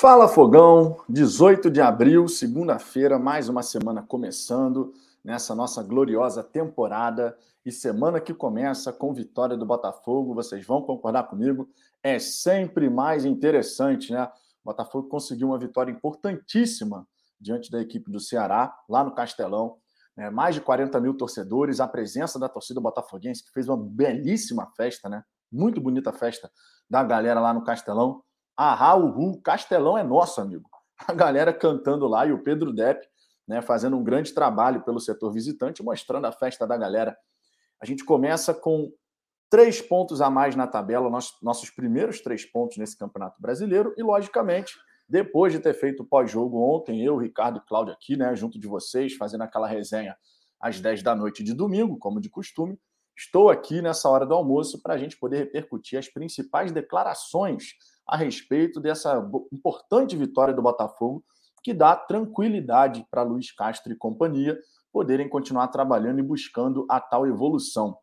[0.00, 7.70] Fala Fogão, 18 de abril, segunda-feira, mais uma semana começando nessa nossa gloriosa temporada e
[7.70, 11.68] semana que começa com vitória do Botafogo, vocês vão concordar comigo,
[12.02, 14.24] é sempre mais interessante, né?
[14.64, 17.06] O Botafogo conseguiu uma vitória importantíssima
[17.38, 19.76] diante da equipe do Ceará, lá no Castelão.
[20.16, 20.30] Né?
[20.30, 25.10] Mais de 40 mil torcedores, a presença da torcida botafoguense, que fez uma belíssima festa,
[25.10, 25.22] né?
[25.52, 26.50] Muito bonita festa
[26.88, 28.22] da galera lá no Castelão.
[28.62, 30.68] Ah, o Castelão é nosso, amigo.
[31.08, 33.08] A galera cantando lá e o Pedro Depp
[33.48, 37.16] né, fazendo um grande trabalho pelo setor visitante, mostrando a festa da galera.
[37.80, 38.92] A gente começa com
[39.48, 41.08] três pontos a mais na tabela,
[41.40, 44.74] nossos primeiros três pontos nesse Campeonato Brasileiro, e, logicamente,
[45.08, 48.68] depois de ter feito o pós-jogo ontem, eu, Ricardo e Cláudio aqui, né, junto de
[48.68, 50.14] vocês, fazendo aquela resenha
[50.60, 52.78] às 10 da noite de domingo, como de costume,
[53.16, 57.72] estou aqui nessa hora do almoço para a gente poder repercutir as principais declarações
[58.10, 61.24] a respeito dessa importante vitória do Botafogo
[61.62, 64.58] que dá tranquilidade para Luiz Castro e companhia
[64.92, 67.96] poderem continuar trabalhando e buscando a tal evolução.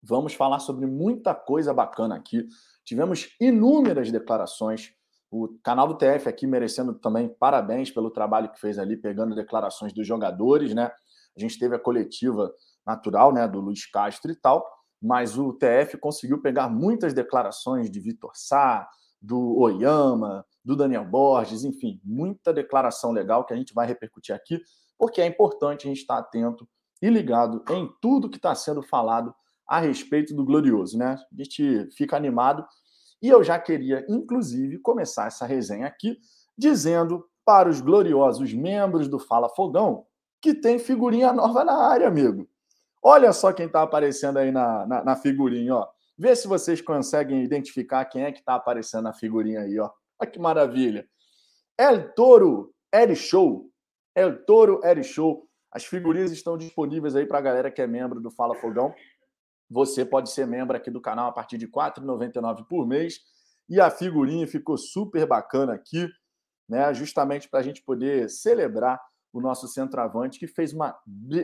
[0.00, 2.46] Vamos falar sobre muita coisa bacana aqui.
[2.84, 4.92] Tivemos inúmeras declarações.
[5.28, 9.92] O canal do TF aqui merecendo também parabéns pelo trabalho que fez ali, pegando declarações
[9.92, 10.92] dos jogadores, né?
[11.36, 12.54] A gente teve a coletiva
[12.86, 14.64] natural, né, do Luiz Castro e tal,
[15.02, 18.88] mas o TF conseguiu pegar muitas declarações de Vitor Sá,
[19.20, 24.60] do Oyama, do Daniel Borges, enfim, muita declaração legal que a gente vai repercutir aqui,
[24.98, 26.68] porque é importante a gente estar atento
[27.00, 29.34] e ligado em tudo que está sendo falado
[29.66, 31.16] a respeito do Glorioso, né?
[31.32, 32.66] A gente fica animado
[33.20, 36.18] e eu já queria, inclusive, começar essa resenha aqui
[36.56, 40.06] dizendo para os gloriosos membros do Fala Fogão
[40.40, 42.48] que tem figurinha nova na área, amigo.
[43.02, 45.88] Olha só quem está aparecendo aí na, na, na figurinha, ó.
[46.18, 49.90] Vê se vocês conseguem identificar quem é que está aparecendo na figurinha aí, ó.
[50.18, 51.06] Olha que maravilha.
[51.78, 53.70] El Toro Eri Show.
[54.14, 55.46] El Toro Eri Show.
[55.70, 58.94] As figurinhas estão disponíveis aí para a galera que é membro do Fala Fogão.
[59.68, 63.18] Você pode ser membro aqui do canal a partir de R$ 4,99 por mês.
[63.68, 66.08] E a figurinha ficou super bacana aqui,
[66.66, 66.94] né?
[66.94, 68.98] Justamente para a gente poder celebrar
[69.32, 70.98] o nosso centroavante, que fez uma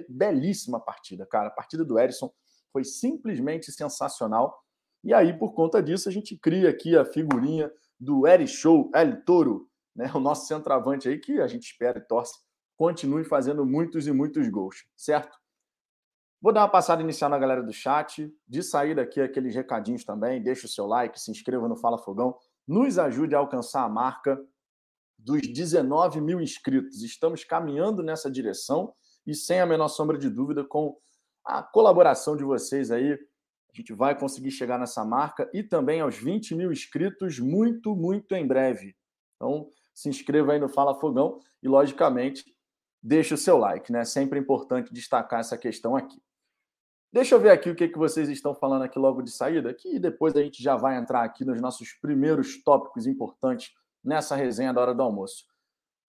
[0.09, 1.49] belíssima partida, cara.
[1.49, 2.33] A partida do Erisson
[2.73, 4.59] foi simplesmente sensacional.
[5.05, 9.25] E aí, por conta disso, a gente cria aqui a figurinha do Eri Show, El
[9.25, 10.11] Toro, né?
[10.15, 12.33] o nosso centroavante aí, que a gente espera e torce,
[12.77, 15.37] continue fazendo muitos e muitos gols, certo?
[16.43, 18.29] Vou dar uma passada inicial na galera do chat.
[18.49, 20.43] De saída aqui, aqueles recadinhos também.
[20.43, 22.37] Deixa o seu like, se inscreva no Fala Fogão.
[22.67, 24.37] Nos ajude a alcançar a marca
[25.17, 27.01] dos 19 mil inscritos.
[27.01, 28.93] Estamos caminhando nessa direção
[29.25, 30.97] e, sem a menor sombra de dúvida, com
[31.45, 36.17] a colaboração de vocês aí, a gente vai conseguir chegar nessa marca e também aos
[36.17, 38.95] 20 mil inscritos muito, muito em breve.
[39.37, 42.45] Então, se inscreva aí no Fala Fogão e, logicamente,
[43.03, 44.05] deixe o seu like, né?
[44.05, 46.23] Sempre importante destacar essa questão aqui.
[47.13, 49.99] Deixa eu ver aqui o que, que vocês estão falando aqui logo de saída, que
[49.99, 54.81] depois a gente já vai entrar aqui nos nossos primeiros tópicos importantes nessa resenha da
[54.81, 55.45] hora do almoço.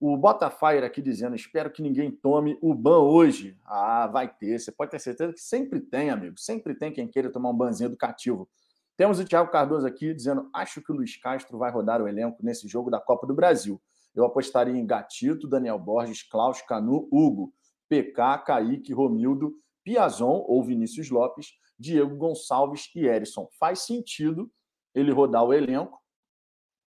[0.05, 3.57] O Botafire aqui dizendo: espero que ninguém tome o ban hoje.
[3.63, 4.59] Ah, vai ter.
[4.59, 6.37] Você pode ter certeza que sempre tem, amigo.
[6.37, 8.49] Sempre tem quem queira tomar um banzinho educativo.
[8.97, 12.43] Temos o Thiago Cardoso aqui dizendo: acho que o Luiz Castro vai rodar o elenco
[12.43, 13.81] nesse jogo da Copa do Brasil.
[14.13, 17.53] Eu apostaria em Gatito, Daniel Borges, Klaus, Canu, Hugo,
[17.87, 19.53] PK, Kaique, Romildo,
[19.85, 23.47] Piazon ou Vinícius Lopes, Diego Gonçalves e Erisson.
[23.57, 24.51] Faz sentido
[24.93, 26.02] ele rodar o elenco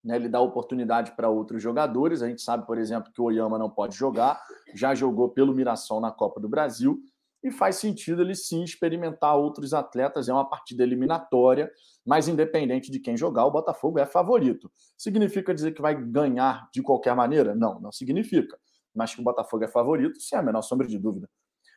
[0.05, 2.23] né, ele dá oportunidade para outros jogadores.
[2.23, 4.41] A gente sabe, por exemplo, que o Oyama não pode jogar,
[4.75, 7.01] já jogou pelo Mirassol na Copa do Brasil,
[7.43, 10.29] e faz sentido ele sim experimentar outros atletas.
[10.29, 11.71] É uma partida eliminatória,
[12.07, 14.71] mas independente de quem jogar, o Botafogo é favorito.
[14.97, 17.55] Significa dizer que vai ganhar de qualquer maneira?
[17.55, 18.57] Não, não significa.
[18.95, 21.29] Mas que o Botafogo é favorito, sem a menor sombra de dúvida.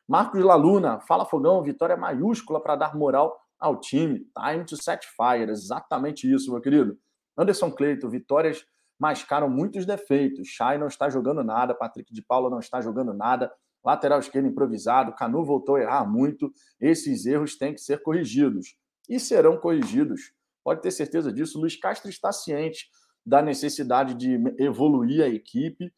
[0.08, 4.28] Marcos Laluna, fala Fogão, vitória maiúscula para dar moral ao time.
[4.40, 6.96] Time to set fire, exatamente isso, meu querido.
[7.38, 8.66] Anderson Cleito, vitórias
[9.00, 10.48] mascaram muitos defeitos.
[10.48, 13.52] Chay não está jogando nada, Patrick de Paula não está jogando nada,
[13.84, 16.52] lateral esquerdo improvisado, Canu voltou a errar muito.
[16.80, 18.76] Esses erros têm que ser corrigidos
[19.08, 20.34] e serão corrigidos.
[20.64, 21.60] Pode ter certeza disso.
[21.60, 22.88] Luiz Castro está ciente
[23.24, 25.94] da necessidade de evoluir a equipe.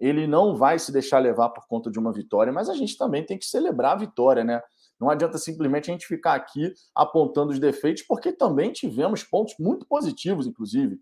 [0.00, 3.24] Ele não vai se deixar levar por conta de uma vitória, mas a gente também
[3.24, 4.62] tem que celebrar a vitória, né?
[4.98, 9.86] Não adianta simplesmente a gente ficar aqui apontando os defeitos, porque também tivemos pontos muito
[9.86, 10.98] positivos, inclusive.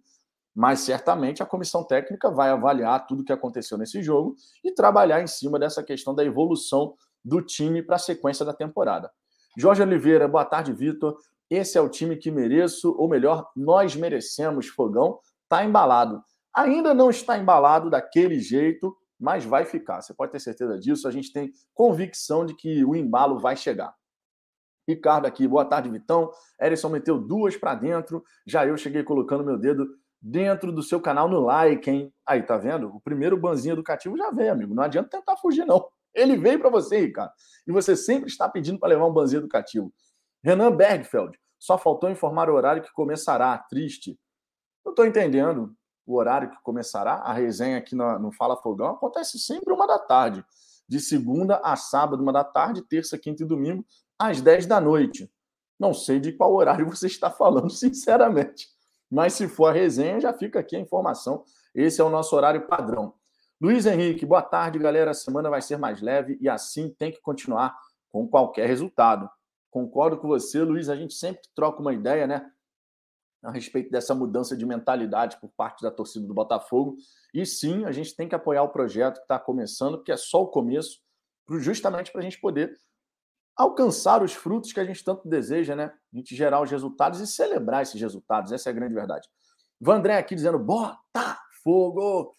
[0.54, 5.20] Mas certamente a comissão técnica vai avaliar tudo o que aconteceu nesse jogo e trabalhar
[5.20, 6.94] em cima dessa questão da evolução
[7.24, 9.10] do time para a sequência da temporada.
[9.56, 11.16] Jorge Oliveira, boa tarde, Vitor.
[11.48, 15.18] Esse é o time que mereço, ou melhor, nós merecemos, Fogão.
[15.48, 16.22] Tá embalado.
[16.54, 20.00] Ainda não está embalado daquele jeito, mas vai ficar.
[20.00, 21.08] Você pode ter certeza disso.
[21.08, 23.94] A gente tem convicção de que o embalo vai chegar.
[24.86, 26.30] Ricardo aqui, boa tarde, Vitão.
[26.60, 28.22] Erison meteu duas para dentro.
[28.46, 29.88] Já eu cheguei colocando meu dedo
[30.20, 32.12] dentro do seu canal no like, hein?
[32.26, 32.88] Aí, tá vendo?
[32.94, 34.74] O primeiro banzinho educativo já veio, amigo.
[34.74, 35.86] Não adianta tentar fugir, não.
[36.14, 37.32] Ele veio para você, Ricardo.
[37.66, 39.92] E você sempre está pedindo para levar um banzinho educativo.
[40.42, 43.56] Renan Bergfeld, só faltou informar o horário que começará.
[43.58, 44.18] Triste.
[44.84, 45.74] Eu estou entendendo
[46.06, 47.14] o horário que começará.
[47.14, 50.44] A resenha aqui no, no Fala Fogão acontece sempre uma da tarde.
[50.88, 53.84] De segunda a sábado, uma da tarde, terça, quinta e domingo,
[54.18, 55.30] às 10 da noite.
[55.78, 58.68] Não sei de qual horário você está falando, sinceramente.
[59.10, 61.44] Mas se for a resenha, já fica aqui a informação.
[61.74, 63.14] Esse é o nosso horário padrão.
[63.60, 65.12] Luiz Henrique, boa tarde, galera.
[65.12, 67.76] A semana vai ser mais leve e assim tem que continuar
[68.10, 69.28] com qualquer resultado.
[69.70, 70.88] Concordo com você, Luiz.
[70.88, 72.50] A gente sempre troca uma ideia, né?
[73.44, 76.96] A respeito dessa mudança de mentalidade por parte da torcida do Botafogo.
[77.32, 80.42] E sim, a gente tem que apoiar o projeto que está começando, porque é só
[80.42, 81.00] o começo,
[81.58, 82.74] justamente para a gente poder
[83.56, 85.92] alcançar os frutos que a gente tanto deseja, né?
[86.12, 88.50] A gente gerar os resultados e celebrar esses resultados.
[88.50, 89.28] Essa é a grande verdade.
[89.80, 92.34] Vandré aqui dizendo: Botafogo!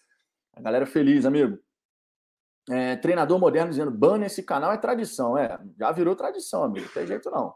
[0.54, 1.58] A galera feliz, amigo.
[2.68, 5.38] É, treinador moderno dizendo: ban esse canal é tradição.
[5.38, 6.86] É, já virou tradição, amigo.
[6.86, 7.54] Não tem jeito não.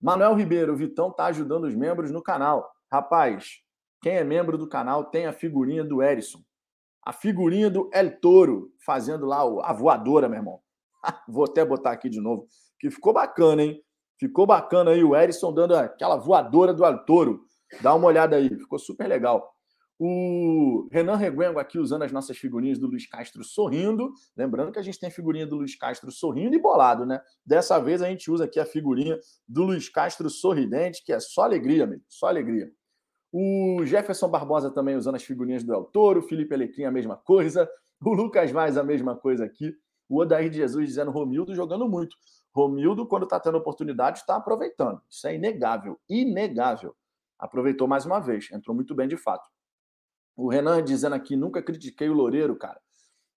[0.00, 2.70] Manuel Ribeiro, o Vitão tá ajudando os membros no canal.
[2.92, 3.60] Rapaz,
[4.02, 6.40] quem é membro do canal tem a figurinha do Erison.
[7.04, 10.60] A figurinha do El Toro, fazendo lá a voadora, meu irmão.
[11.28, 12.46] Vou até botar aqui de novo
[12.80, 13.80] que ficou bacana, hein?
[14.18, 17.42] Ficou bacana aí o Erisson dando aquela voadora do Altoro.
[17.80, 19.54] Dá uma olhada aí, ficou super legal.
[19.98, 24.10] O Renan Reguengo aqui usando as nossas figurinhas do Luiz Castro sorrindo.
[24.34, 27.20] Lembrando que a gente tem a figurinha do Luiz Castro sorrindo e bolado, né?
[27.44, 31.42] Dessa vez a gente usa aqui a figurinha do Luiz Castro sorridente, que é só
[31.42, 32.72] alegria, amigo, só alegria.
[33.32, 37.70] O Jefferson Barbosa também usando as figurinhas do El Toro, Felipe Alecrim a mesma coisa,
[38.04, 39.72] o Lucas Vaz a mesma coisa aqui,
[40.08, 42.16] o Odair de Jesus dizendo Romildo jogando muito.
[42.52, 45.00] Romildo, quando está tendo oportunidade, está aproveitando.
[45.08, 46.00] Isso é inegável.
[46.08, 46.96] Inegável.
[47.38, 48.50] Aproveitou mais uma vez.
[48.50, 49.48] Entrou muito bem de fato.
[50.36, 52.80] O Renan dizendo aqui: nunca critiquei o Loureiro, cara.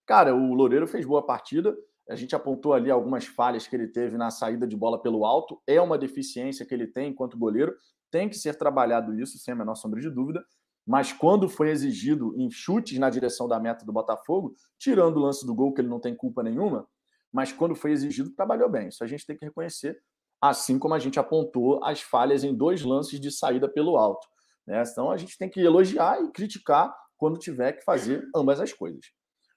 [0.06, 1.76] Cara, o Loureiro fez boa partida.
[2.10, 5.62] A gente apontou ali algumas falhas que ele teve na saída de bola pelo alto.
[5.66, 7.74] É uma deficiência que ele tem enquanto goleiro.
[8.14, 10.46] Tem que ser trabalhado isso, sem a menor sombra de dúvida.
[10.86, 15.44] Mas quando foi exigido em chutes na direção da meta do Botafogo, tirando o lance
[15.48, 16.88] do gol, que ele não tem culpa nenhuma,
[17.32, 18.90] mas quando foi exigido, trabalhou bem.
[18.90, 20.00] Isso a gente tem que reconhecer,
[20.40, 24.28] assim como a gente apontou as falhas em dois lances de saída pelo alto.
[24.68, 24.84] Né?
[24.88, 29.08] Então a gente tem que elogiar e criticar quando tiver que fazer ambas as coisas.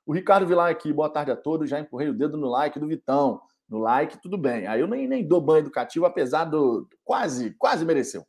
[0.07, 1.69] O Ricardo Vilar aqui, boa tarde a todos.
[1.69, 3.39] Já empurrei o dedo no like do Vitão.
[3.69, 4.67] No like, tudo bem.
[4.67, 6.89] Aí eu nem, nem dou banho educativo, apesar do.
[7.05, 8.25] Quase, quase mereceu.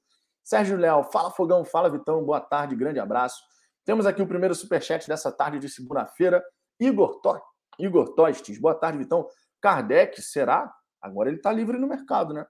[0.48, 3.44] Sérgio Léo, fala Fogão, fala Vitão, boa tarde, grande abraço.
[3.84, 6.42] Temos aqui o primeiro superchat dessa tarde de segunda-feira.
[6.80, 7.46] Igor Toque
[7.78, 9.28] Igor Tostes, boa tarde, Vitão.
[9.60, 10.74] Kardec, será?
[11.02, 12.48] Agora ele está livre no mercado, né?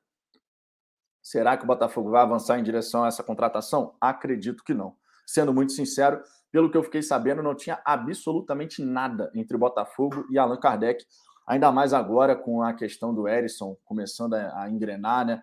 [1.23, 3.95] Será que o Botafogo vai avançar em direção a essa contratação?
[3.99, 4.95] Acredito que não.
[5.25, 6.21] Sendo muito sincero,
[6.51, 11.03] pelo que eu fiquei sabendo, não tinha absolutamente nada entre Botafogo e Allan Kardec,
[11.47, 15.41] ainda mais agora com a questão do Erisson começando a engrenar, né?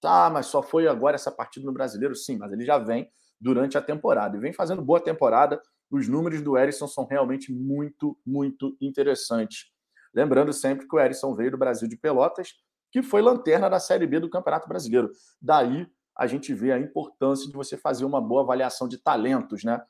[0.00, 2.14] Tá, mas só foi agora essa partida no Brasileiro?
[2.14, 5.60] Sim, mas ele já vem durante a temporada e vem fazendo boa temporada
[5.92, 9.66] os números do Erisson são realmente muito, muito interessantes.
[10.14, 12.54] Lembrando sempre que o Erisson veio do Brasil de Pelotas,
[12.90, 15.10] que foi lanterna da Série B do Campeonato Brasileiro.
[15.40, 15.86] Daí
[16.16, 19.82] a gente vê a importância de você fazer uma boa avaliação de talentos, né?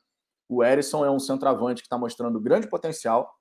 [0.49, 3.33] O Erisson é um centroavante que está mostrando grande potencial,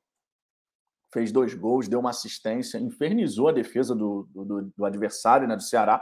[1.12, 5.64] fez dois gols, deu uma assistência, infernizou a defesa do, do, do adversário, né, do
[5.64, 6.02] Ceará,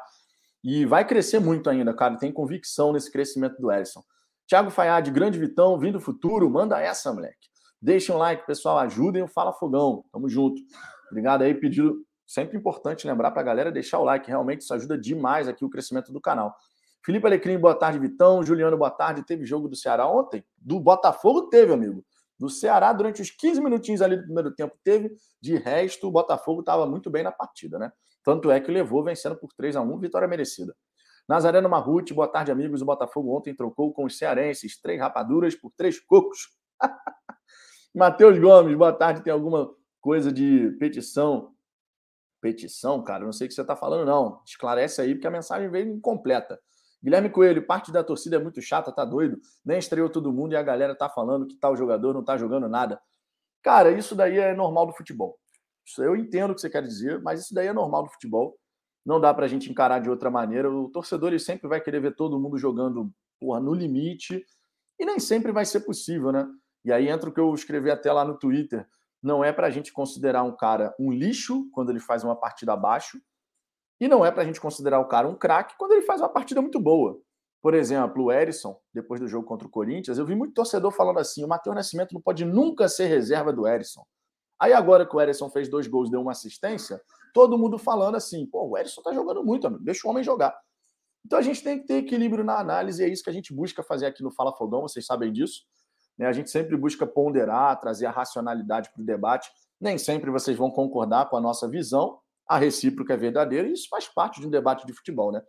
[0.64, 2.18] e vai crescer muito ainda, cara.
[2.18, 4.04] Tem convicção nesse crescimento do Erisson.
[4.48, 7.50] Thiago Fayad, grande Vitão, vindo do futuro, manda essa, moleque.
[7.82, 10.04] Deixem um like, pessoal, ajudem o Fala Fogão.
[10.12, 10.62] Tamo junto.
[11.10, 12.04] Obrigado aí, pedido.
[12.26, 15.70] Sempre importante lembrar para a galera deixar o like, realmente isso ajuda demais aqui o
[15.70, 16.56] crescimento do canal.
[17.04, 18.44] Felipe Alecrim, boa tarde, Vitão.
[18.44, 19.26] Juliano, boa tarde.
[19.26, 20.44] Teve jogo do Ceará ontem?
[20.58, 22.04] Do Botafogo teve, amigo.
[22.38, 25.12] Do Ceará, durante os 15 minutinhos ali do primeiro tempo, teve.
[25.42, 27.92] De resto, o Botafogo estava muito bem na partida, né?
[28.24, 30.76] Tanto é que levou vencendo por 3 a 1 vitória merecida.
[31.28, 32.82] Nazareno Marrute, boa tarde, amigos.
[32.82, 34.82] O Botafogo ontem trocou com os cearenses.
[34.82, 36.50] Três rapaduras por três cocos.
[37.94, 39.22] Matheus Gomes, boa tarde.
[39.22, 39.70] Tem alguma
[40.02, 41.54] coisa de petição?
[42.42, 43.26] Petição, cara?
[43.26, 44.42] Não sei o que você está falando, não.
[44.46, 46.60] Esclarece aí, porque a mensagem veio incompleta.
[47.02, 49.40] Guilherme Coelho, parte da torcida é muito chata, tá doido?
[49.64, 52.68] Nem estreou todo mundo e a galera tá falando que tal jogador não tá jogando
[52.68, 53.00] nada.
[53.62, 55.38] Cara, isso daí é normal do futebol.
[55.90, 58.58] Isso eu entendo o que você quer dizer, mas isso daí é normal do futebol
[59.06, 60.72] não dá para a gente encarar de outra maneira.
[60.72, 64.46] O torcedor ele sempre vai querer ver todo mundo jogando porra, no limite
[65.00, 66.48] e nem sempre vai ser possível, né?
[66.86, 68.88] E aí entra o que eu escrevi até lá no Twitter.
[69.22, 72.74] Não é para a gente considerar um cara um lixo quando ele faz uma partida
[72.74, 73.20] abaixo,
[74.00, 76.30] e não é para a gente considerar o cara um craque quando ele faz uma
[76.30, 77.20] partida muito boa.
[77.62, 81.20] Por exemplo, o Erisson, depois do jogo contra o Corinthians, eu vi muito torcedor falando
[81.20, 84.06] assim: o Matheus Nascimento não pode nunca ser reserva do Erisson.
[84.60, 87.02] Aí agora que o Erisson fez dois gols, deu uma assistência,
[87.34, 90.58] todo mundo falando assim: pô, o Erisson tá jogando muito, amigo, deixa o homem jogar.
[91.26, 93.54] Então a gente tem que ter equilíbrio na análise, e é isso que a gente
[93.54, 95.64] busca fazer aqui no Fala Fogão, vocês sabem disso.
[96.18, 96.28] Né?
[96.28, 99.50] A gente sempre busca ponderar, trazer a racionalidade para o debate.
[99.80, 103.88] Nem sempre vocês vão concordar com a nossa visão, a recíproca é verdadeira, e isso
[103.90, 105.42] faz parte de um debate de futebol, né?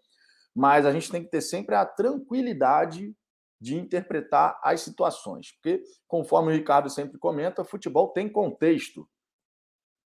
[0.55, 3.15] Mas a gente tem que ter sempre a tranquilidade
[3.61, 9.09] de interpretar as situações, porque, conforme o Ricardo sempre comenta, futebol tem contexto.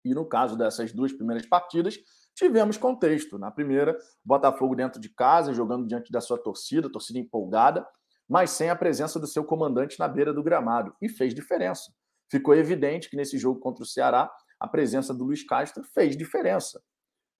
[0.04, 1.98] E no caso dessas duas primeiras partidas,
[2.34, 3.38] tivemos contexto.
[3.38, 7.86] Na primeira, Botafogo dentro de casa, jogando diante da sua torcida, torcida empolgada,
[8.28, 10.94] mas sem a presença do seu comandante na beira do gramado.
[11.02, 11.92] E fez diferença.
[12.30, 16.80] Ficou evidente que nesse jogo contra o Ceará, a presença do Luiz Castro fez diferença.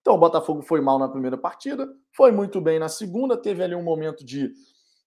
[0.01, 3.75] Então, o Botafogo foi mal na primeira partida, foi muito bem na segunda, teve ali
[3.75, 4.51] um momento de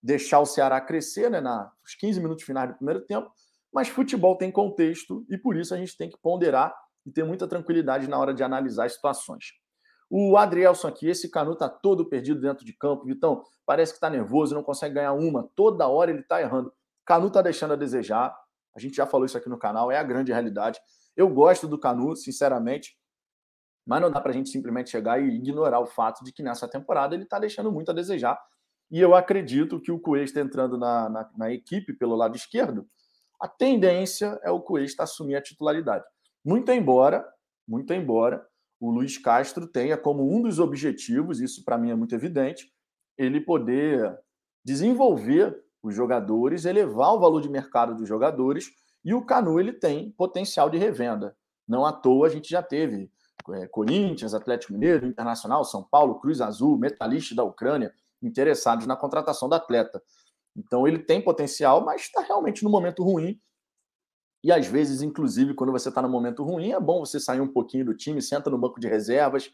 [0.04, 3.32] deixar o Ceará crescer, né, nos 15 minutos finais do primeiro tempo,
[3.74, 7.48] mas futebol tem contexto e por isso a gente tem que ponderar e ter muita
[7.48, 9.54] tranquilidade na hora de analisar as situações.
[10.10, 14.10] O Adrielson aqui, esse Canu tá todo perdido dentro de campo, Vitão, parece que tá
[14.10, 16.72] nervoso, não consegue ganhar uma, toda hora ele tá errando.
[17.06, 18.36] Canu tá deixando a desejar,
[18.76, 20.80] a gente já falou isso aqui no canal, é a grande realidade.
[21.16, 22.98] Eu gosto do Canu, sinceramente,
[23.86, 26.68] mas não dá para a gente simplesmente chegar e ignorar o fato de que nessa
[26.68, 28.40] temporada ele está deixando muito a desejar.
[28.94, 32.88] E eu acredito que o Cuesta entrando na, na, na, equipe pelo lado esquerdo,
[33.42, 36.06] a tendência é o Cuesta assumir a titularidade.
[36.46, 37.28] Muito embora,
[37.68, 38.46] muito embora,
[38.80, 42.72] o Luiz Castro tenha como um dos objetivos, isso para mim é muito evidente,
[43.18, 44.16] ele poder
[44.64, 48.70] desenvolver os jogadores, elevar o valor de mercado dos jogadores,
[49.04, 51.36] e o Canu ele tem potencial de revenda.
[51.68, 53.10] Não à toa a gente já teve
[53.54, 57.92] é, Corinthians, Atlético Mineiro, Internacional, São Paulo, Cruz Azul, Metalista da Ucrânia,
[58.24, 60.02] interessados na contratação do atleta.
[60.56, 63.40] Então ele tem potencial, mas está realmente no momento ruim.
[64.44, 67.48] E às vezes, inclusive, quando você está no momento ruim, é bom você sair um
[67.48, 69.50] pouquinho do time, senta no banco de reservas,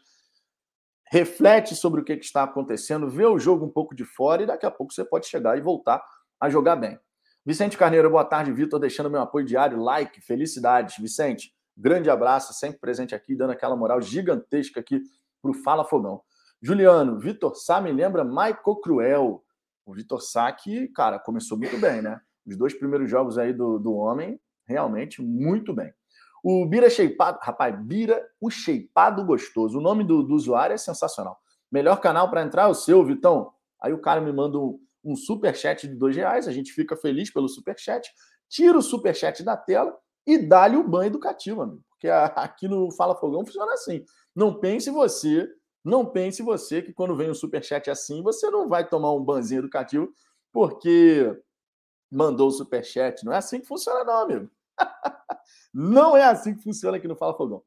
[1.10, 4.66] reflete sobre o que, está acontecendo, vê o jogo um pouco de fora e daqui
[4.66, 6.04] a pouco você pode chegar e voltar
[6.40, 6.98] a jogar bem.
[7.46, 10.96] Vicente Carneiro, boa tarde, Vitor, deixando meu apoio diário, like, felicidades.
[10.98, 15.00] Vicente, Grande abraço, sempre presente aqui, dando aquela moral gigantesca aqui
[15.40, 16.20] para o Fala Fogão.
[16.62, 19.44] Juliano, Vitor Sá me lembra Michael Cruel.
[19.86, 22.20] O Vitor Sá que, cara, começou muito bem, né?
[22.46, 25.92] Os dois primeiros jogos aí do, do homem, realmente muito bem.
[26.44, 29.78] O Bira Shapeado, rapaz, Bira o Shapeado Gostoso.
[29.78, 31.38] O nome do, do usuário é sensacional.
[31.72, 33.52] Melhor canal para entrar é o seu, Vitão.
[33.80, 36.96] Aí o cara me manda um, um super chat de dois reais, a gente fica
[36.96, 38.10] feliz pelo super chat,
[38.48, 41.82] tira o super chat da tela e dá-lhe o banho educativo, amigo.
[41.90, 44.04] Porque aqui no Fala Fogão funciona assim.
[44.34, 45.48] Não pense você,
[45.84, 49.60] não pense você que quando vem um superchat assim, você não vai tomar um banzinho
[49.60, 50.12] educativo
[50.52, 51.38] porque
[52.10, 53.24] mandou o superchat.
[53.24, 54.50] Não é assim que funciona, não, amigo.
[55.72, 57.62] não é assim que funciona aqui no Fala Fogão.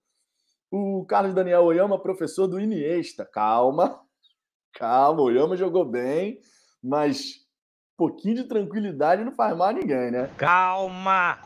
[0.69, 3.25] O Carlos Daniel Oyama, professor do Iniesta.
[3.25, 4.01] Calma,
[4.73, 6.39] calma, Oyama jogou bem,
[6.81, 7.47] mas
[7.93, 10.29] um pouquinho de tranquilidade não faz mal a ninguém, né?
[10.37, 11.39] Calma!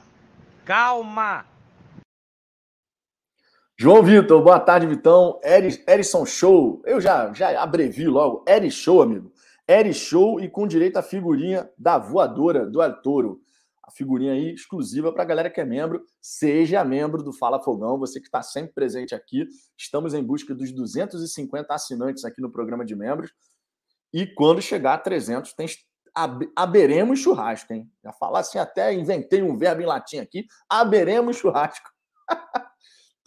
[0.66, 1.57] Calma!
[3.80, 5.40] João Vitor, boa tarde, Vitão.
[5.88, 6.82] Erison Show.
[6.84, 8.44] Eu já, já abrevio logo.
[8.48, 9.32] Eri Show, amigo.
[9.68, 13.40] Eri Show e com direito à figurinha da voadora do Arturo.
[13.84, 16.04] A figurinha aí exclusiva para a galera que é membro.
[16.20, 19.46] Seja membro do Fala Fogão, você que está sempre presente aqui.
[19.78, 23.32] Estamos em busca dos 250 assinantes aqui no programa de membros.
[24.12, 25.68] E quando chegar a 300, tem
[26.56, 27.88] aberemos churrasco, hein?
[28.04, 31.92] Já falar assim, até inventei um verbo em latim aqui, aberemos churrasco.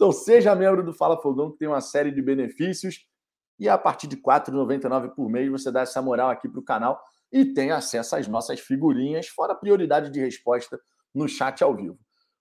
[0.01, 3.05] então, seja membro do Fala Fogão, que tem uma série de benefícios.
[3.59, 6.63] E a partir de R$ 4,99 por mês, você dá essa moral aqui para o
[6.63, 6.99] canal
[7.31, 10.81] e tem acesso às nossas figurinhas, fora prioridade de resposta
[11.13, 11.99] no chat ao vivo.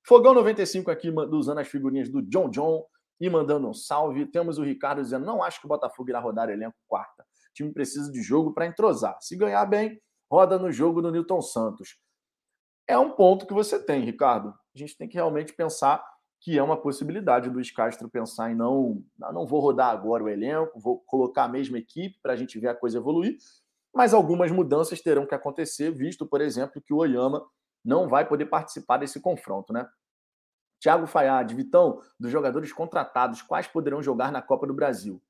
[0.09, 2.83] Fogão 95 aqui, usando as figurinhas do John John
[3.21, 4.25] e mandando um salve.
[4.25, 7.25] Temos o Ricardo dizendo: não acho que o Botafogo irá rodar elenco quarta.
[7.25, 9.19] O time precisa de jogo para entrosar.
[9.21, 10.01] Se ganhar bem,
[10.33, 11.99] roda no jogo do Newton Santos.
[12.89, 14.49] É um ponto que você tem, Ricardo.
[14.75, 16.03] A gente tem que realmente pensar
[16.41, 20.81] que é uma possibilidade do Castro pensar em não, não vou rodar agora o elenco,
[20.81, 23.37] vou colocar a mesma equipe para a gente ver a coisa evoluir,
[23.95, 27.47] mas algumas mudanças terão que acontecer, visto, por exemplo, que o Oyama
[27.85, 29.87] não vai poder participar desse confronto, né?
[30.81, 35.23] Thiago Fayad, Vitão, dos jogadores contratados, quais poderão jogar na Copa do Brasil?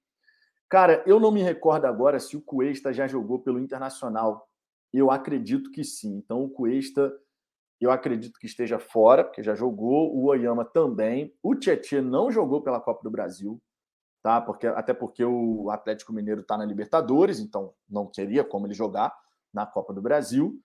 [0.69, 4.49] Cara, eu não me recordo agora se o Cuesta já jogou pelo Internacional
[4.93, 6.17] eu acredito que sim.
[6.17, 7.12] Então, o Cuesta
[7.81, 11.35] eu acredito que esteja fora, porque já jogou, o Oyama também.
[11.43, 13.61] O Tietchan não jogou pela Copa do Brasil,
[14.23, 14.41] tá?
[14.41, 19.17] Porque, até porque o Atlético Mineiro está na Libertadores, então não teria como ele jogar
[19.53, 20.61] na Copa do Brasil.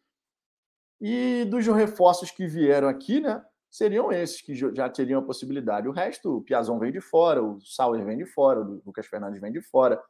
[0.99, 3.43] E dos reforços que vieram aqui, né?
[3.69, 5.87] Seriam esses que já teriam a possibilidade.
[5.87, 9.41] O resto, o Piazon vem de fora, o Sauer vem de fora, o Lucas Fernandes
[9.41, 10.01] vem de fora,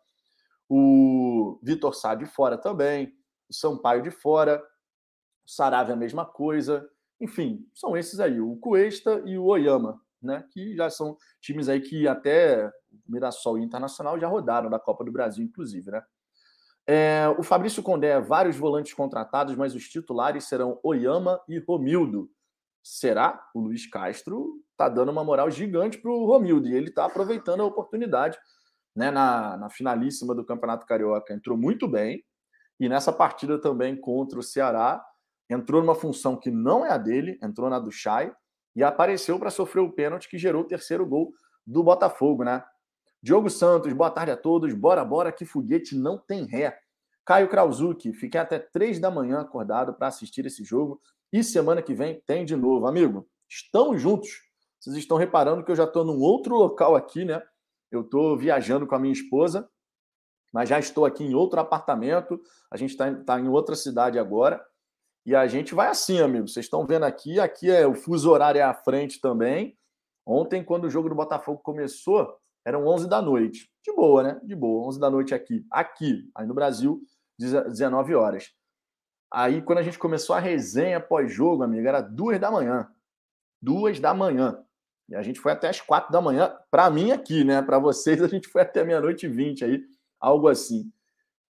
[0.70, 3.14] o Vitor Sá de fora também,
[3.50, 4.64] o Sampaio de fora,
[5.46, 6.88] o Saravia a mesma coisa.
[7.20, 10.44] Enfim, são esses aí, o Cuesta e o Oyama, né?
[10.52, 12.72] Que já são times aí que até
[13.08, 16.04] Mirassol e Internacional já rodaram da Copa do Brasil, inclusive, né?
[16.88, 22.30] É, o Fabrício Condé, vários volantes contratados, mas os titulares serão Oyama e Romildo.
[22.84, 23.44] Será?
[23.56, 27.62] O Luiz Castro está dando uma moral gigante para o Romildo e ele está aproveitando
[27.62, 28.38] a oportunidade.
[28.96, 32.24] Né, na, na finalíssima do Campeonato Carioca entrou muito bem
[32.80, 35.06] e nessa partida também contra o Ceará
[35.50, 38.32] entrou numa função que não é a dele, entrou na do Chay
[38.76, 41.34] e apareceu para sofrer o pênalti que gerou o terceiro gol
[41.66, 42.64] do Botafogo, né?
[43.22, 44.74] Diogo Santos, boa tarde a todos.
[44.74, 46.78] Bora, bora, que foguete não tem ré.
[47.26, 51.02] Caio Krauzuki, fiquei até três da manhã acordado para assistir esse jogo.
[51.34, 52.86] E semana que vem tem de novo.
[52.86, 54.30] Amigo, estamos juntos.
[54.80, 57.42] Vocês estão reparando que eu já estou num outro local aqui, né?
[57.92, 59.68] Eu estou viajando com a minha esposa,
[60.54, 62.40] mas já estou aqui em outro apartamento.
[62.70, 64.64] A gente está tá em outra cidade agora.
[65.26, 66.48] E a gente vai assim, amigo.
[66.48, 69.76] Vocês estão vendo aqui, aqui é o fuso horário é à frente também.
[70.26, 73.72] Ontem, quando o jogo do Botafogo começou, eram 11 da noite.
[73.84, 74.40] De boa, né?
[74.44, 75.66] De boa, 11 da noite aqui.
[75.72, 77.02] Aqui, aí no Brasil,
[77.38, 78.54] 19 horas.
[79.32, 82.88] Aí, quando a gente começou a resenha pós-jogo, amigo, era duas da manhã.
[83.62, 84.64] Duas da manhã.
[85.10, 86.56] E a gente foi até as quatro da manhã.
[86.72, 87.62] Para mim, aqui, né?
[87.62, 89.84] Para vocês, a gente foi até meia-noite e vinte aí,
[90.20, 90.92] algo assim.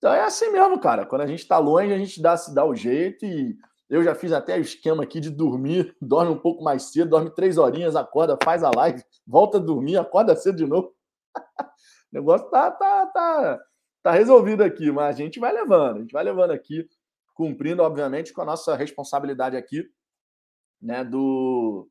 [0.03, 1.05] Então é assim mesmo, cara.
[1.05, 3.57] Quando a gente está longe, a gente dá, se dá o jeito e
[3.89, 7.33] eu já fiz até o esquema aqui de dormir, dorme um pouco mais cedo, dorme
[7.33, 10.93] três horinhas, acorda, faz a live, volta a dormir, acorda cedo de novo.
[11.57, 11.65] o
[12.11, 13.61] negócio tá, tá, tá,
[14.03, 16.85] tá resolvido aqui, mas a gente vai levando, a gente vai levando aqui,
[17.33, 19.89] cumprindo, obviamente, com a nossa responsabilidade aqui,
[20.81, 21.87] né, do,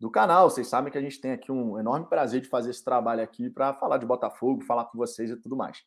[0.00, 0.50] do canal.
[0.50, 3.48] Vocês sabem que a gente tem aqui um enorme prazer de fazer esse trabalho aqui
[3.48, 5.84] para falar de Botafogo, falar com vocês e tudo mais.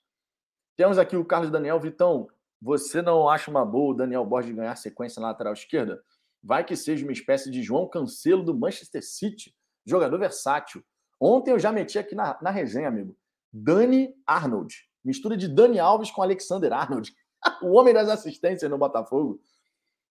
[0.79, 1.77] Temos aqui o Carlos Daniel.
[1.77, 2.29] Vitão,
[2.61, 6.01] você não acha uma boa o Daniel Borges ganhar sequência na lateral esquerda?
[6.41, 9.53] Vai que seja uma espécie de João Cancelo do Manchester City,
[9.85, 10.81] jogador versátil.
[11.19, 13.13] Ontem eu já meti aqui na, na resenha, amigo.
[13.51, 14.73] Dani Arnold.
[15.03, 17.13] Mistura de Dani Alves com Alexander Arnold.
[17.61, 19.41] o homem das assistências no Botafogo.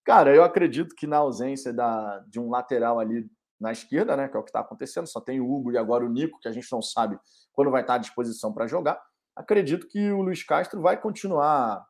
[0.05, 3.27] Cara, eu acredito que na ausência da, de um lateral ali
[3.59, 6.05] na esquerda, né, que é o que está acontecendo, só tem o Hugo e agora
[6.05, 7.19] o Nico, que a gente não sabe
[7.55, 9.01] quando vai estar à disposição para jogar
[9.39, 11.87] acredito que o Luiz Castro vai continuar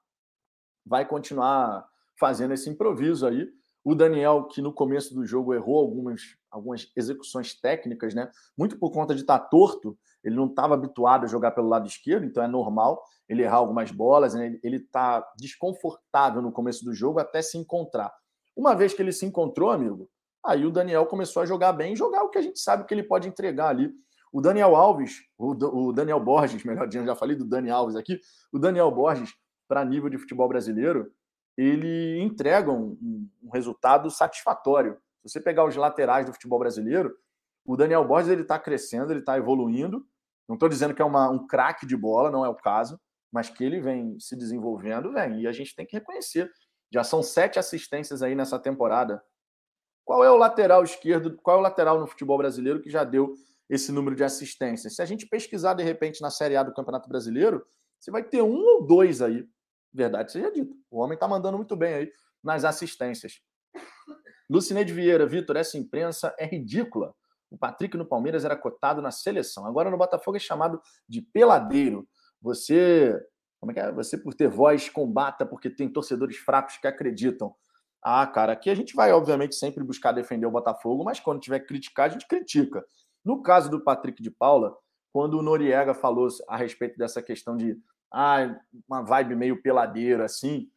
[0.85, 1.87] vai continuar
[2.19, 3.47] fazendo esse improviso aí.
[3.85, 8.31] O Daniel, que no começo do jogo errou algumas, algumas execuções técnicas, né?
[8.57, 12.25] Muito por conta de estar torto, ele não estava habituado a jogar pelo lado esquerdo,
[12.25, 14.59] então é normal ele errar algumas bolas, né?
[14.63, 18.13] ele está desconfortável no começo do jogo até se encontrar.
[18.57, 20.11] Uma vez que ele se encontrou, amigo,
[20.45, 23.03] aí o Daniel começou a jogar bem, jogar o que a gente sabe que ele
[23.03, 23.93] pode entregar ali
[24.33, 28.21] o Daniel Alves, o, Daniel Borges, melhor dizendo, já falei do Dani Alves aqui,
[28.53, 29.35] o Daniel Borges,
[29.67, 31.13] para nível de futebol brasileiro,
[31.57, 32.97] ele entrega um,
[33.43, 34.97] um, resultado satisfatório.
[35.25, 37.15] Se você pegar os laterais do futebol brasileiro,
[37.65, 40.07] o Daniel Borges ele está crescendo, ele está evoluindo.
[40.49, 42.99] Não estou dizendo que é uma, um craque de bola, não é o caso,
[43.31, 45.43] mas que ele vem se desenvolvendo, vem.
[45.43, 46.51] E a gente tem que reconhecer.
[46.91, 49.23] Já são sete assistências aí nessa temporada.
[50.05, 51.37] Qual é o lateral esquerdo?
[51.43, 53.35] Qual é o lateral no futebol brasileiro que já deu
[53.69, 54.97] esse número de assistências.
[54.97, 57.65] Se a gente pesquisar, de repente, na Série A do Campeonato Brasileiro,
[57.99, 59.47] você vai ter um ou dois aí.
[59.93, 60.75] Verdade seja dito.
[60.91, 63.41] O homem está mandando muito bem aí nas assistências.
[64.49, 67.15] Lucineide Vieira, Vitor, essa imprensa é ridícula.
[67.51, 69.67] O Patrick no Palmeiras era cotado na seleção.
[69.67, 72.09] Agora no Botafogo é chamado de peladeiro.
[72.41, 73.19] Você,
[73.61, 73.93] como é que é?
[73.93, 77.55] Você por ter voz combata porque tem torcedores fracos que acreditam.
[78.03, 81.61] Ah, cara, aqui a gente vai obviamente sempre buscar defender o Botafogo, mas quando tiver
[81.61, 82.85] que criticar, a gente critica.
[83.29, 84.75] No caso do Patrick de Paula,
[85.13, 87.79] quando o Noriega falou a respeito dessa questão de
[88.11, 90.71] ah, uma vibe meio peladeira assim,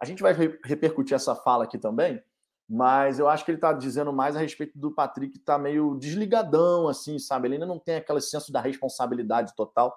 [0.00, 0.32] a gente vai
[0.64, 2.22] repercutir essa fala aqui também,
[2.70, 5.96] mas eu acho que ele está dizendo mais a respeito do Patrick estar tá meio
[5.96, 7.48] desligadão, assim, sabe?
[7.48, 9.92] Ele ainda não tem aquele senso da responsabilidade total.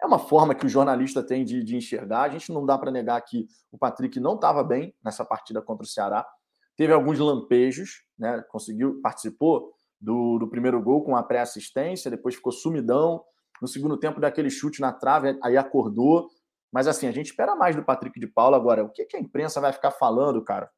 [0.00, 2.22] É uma forma que o jornalista tem de, de enxergar.
[2.22, 5.84] A gente não dá para negar que o Patrick não estava bem nessa partida contra
[5.84, 6.26] o Ceará.
[6.74, 8.42] Teve alguns lampejos, né?
[8.48, 13.22] Conseguiu, participou do, do primeiro gol com a pré-assistência, depois ficou sumidão.
[13.60, 16.28] No segundo tempo, daquele chute na trave, aí acordou.
[16.72, 18.84] Mas assim, a gente espera mais do Patrick de Paula agora.
[18.84, 20.70] O que, que a imprensa vai ficar falando, cara?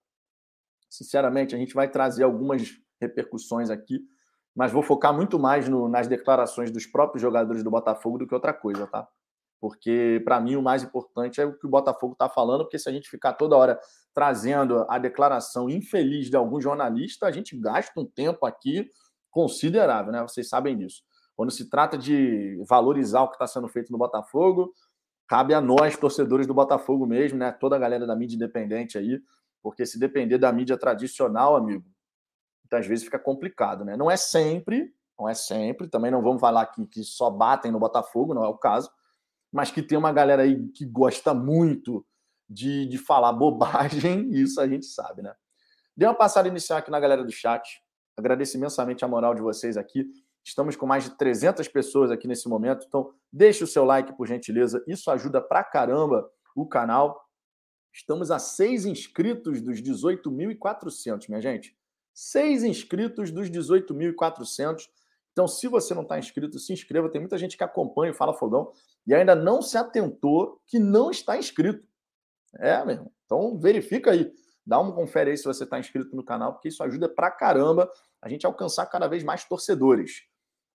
[0.94, 2.62] sinceramente, a gente vai trazer algumas
[3.00, 4.00] repercussões aqui,
[4.54, 8.34] mas vou focar muito mais no, nas declarações dos próprios jogadores do Botafogo do que
[8.34, 9.06] outra coisa, tá?
[9.60, 12.88] Porque, para mim, o mais importante é o que o Botafogo está falando, porque se
[12.88, 13.80] a gente ficar toda hora
[14.12, 18.88] trazendo a declaração infeliz de algum jornalista, a gente gasta um tempo aqui
[19.34, 20.22] considerável, né?
[20.22, 21.02] Vocês sabem disso.
[21.34, 24.72] Quando se trata de valorizar o que está sendo feito no Botafogo,
[25.26, 27.50] cabe a nós, torcedores do Botafogo mesmo, né?
[27.50, 29.20] Toda a galera da mídia independente aí,
[29.60, 31.84] porque se depender da mídia tradicional, amigo,
[32.62, 33.96] muitas vezes fica complicado, né?
[33.96, 37.80] Não é sempre, não é sempre, também não vamos falar que, que só batem no
[37.80, 38.88] Botafogo, não é o caso,
[39.50, 42.06] mas que tem uma galera aí que gosta muito
[42.48, 45.34] de, de falar bobagem, isso a gente sabe, né?
[45.96, 47.83] Dê uma passada inicial aqui na galera do chat.
[48.16, 50.06] Agradeço imensamente a moral de vocês aqui.
[50.44, 54.26] Estamos com mais de 300 pessoas aqui nesse momento, então deixe o seu like, por
[54.26, 54.84] gentileza.
[54.86, 57.24] Isso ajuda pra caramba o canal.
[57.92, 61.76] Estamos a seis inscritos dos 18.400, minha gente.
[62.12, 64.88] Seis inscritos dos 18.400.
[65.32, 67.08] Então, se você não está inscrito, se inscreva.
[67.08, 68.72] Tem muita gente que acompanha o Fala Fogão
[69.06, 71.84] e ainda não se atentou que não está inscrito.
[72.56, 73.12] É, meu irmão.
[73.24, 74.32] Então, verifica aí.
[74.66, 77.90] Dá uma confere aí se você está inscrito no canal, porque isso ajuda pra caramba
[78.22, 80.22] a gente alcançar cada vez mais torcedores.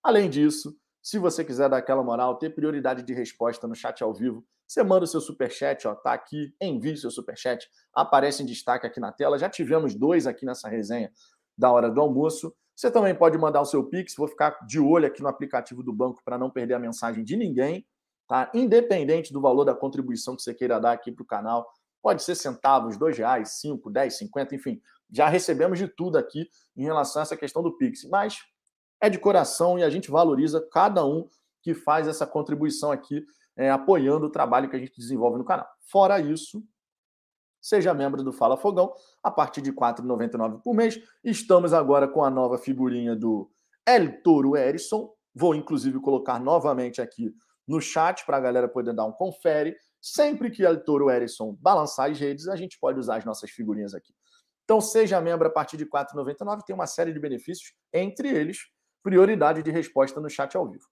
[0.02, 4.14] Além disso, se você quiser dar aquela moral, ter prioridade de resposta no chat ao
[4.14, 8.86] vivo, você manda o seu superchat, ó, tá aqui, envie seu superchat, aparece em destaque
[8.86, 9.36] aqui na tela.
[9.36, 11.10] Já tivemos dois aqui nessa resenha
[11.58, 12.54] da hora do almoço.
[12.76, 15.92] Você também pode mandar o seu Pix, vou ficar de olho aqui no aplicativo do
[15.92, 17.84] banco para não perder a mensagem de ninguém,
[18.28, 18.48] tá?
[18.54, 21.66] Independente do valor da contribuição que você queira dar aqui para o canal,
[22.02, 24.80] pode ser centavos, dois reais, cinco, dez, cinquenta, enfim.
[25.10, 28.04] Já recebemos de tudo aqui em relação a essa questão do Pix.
[28.04, 28.38] Mas
[29.00, 31.28] é de coração e a gente valoriza cada um
[31.62, 33.24] que faz essa contribuição aqui,
[33.56, 35.66] é, apoiando o trabalho que a gente desenvolve no canal.
[35.90, 36.62] Fora isso,
[37.60, 40.98] seja membro do Fala Fogão a partir de R$ 4,99 por mês.
[41.22, 43.50] Estamos agora com a nova figurinha do
[43.86, 45.12] El Toro Erison.
[45.34, 47.34] Vou, inclusive, colocar novamente aqui
[47.66, 49.76] no chat para a galera poder dar um confere.
[50.00, 53.94] Sempre que El Toro Erison balançar as redes, a gente pode usar as nossas figurinhas
[53.94, 54.14] aqui.
[54.64, 58.70] Então, seja membro a partir de R$ 4,99, tem uma série de benefícios, entre eles
[59.02, 60.84] prioridade de resposta no chat ao vivo.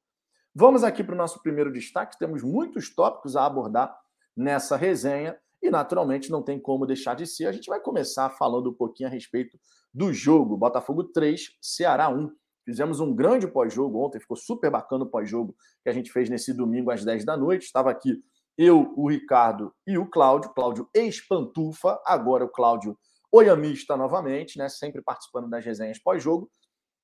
[0.55, 2.19] Vamos aqui para o nosso primeiro destaque.
[2.19, 3.97] Temos muitos tópicos a abordar
[4.37, 7.47] nessa resenha e, naturalmente, não tem como deixar de ser.
[7.47, 9.59] A gente vai começar falando um pouquinho a respeito
[9.93, 10.57] do jogo.
[10.57, 12.31] Botafogo 3, Ceará 1.
[12.65, 16.53] Fizemos um grande pós-jogo ontem, ficou super bacana o pós-jogo que a gente fez nesse
[16.53, 17.65] domingo às 10 da noite.
[17.65, 18.23] Estava aqui
[18.59, 20.53] eu, o Ricardo e o Cláudio.
[20.53, 22.99] Cláudio ex-pantufa, agora o Cláudio
[23.31, 24.69] oiamista novamente, né?
[24.69, 26.51] Sempre participando das resenhas pós-jogo.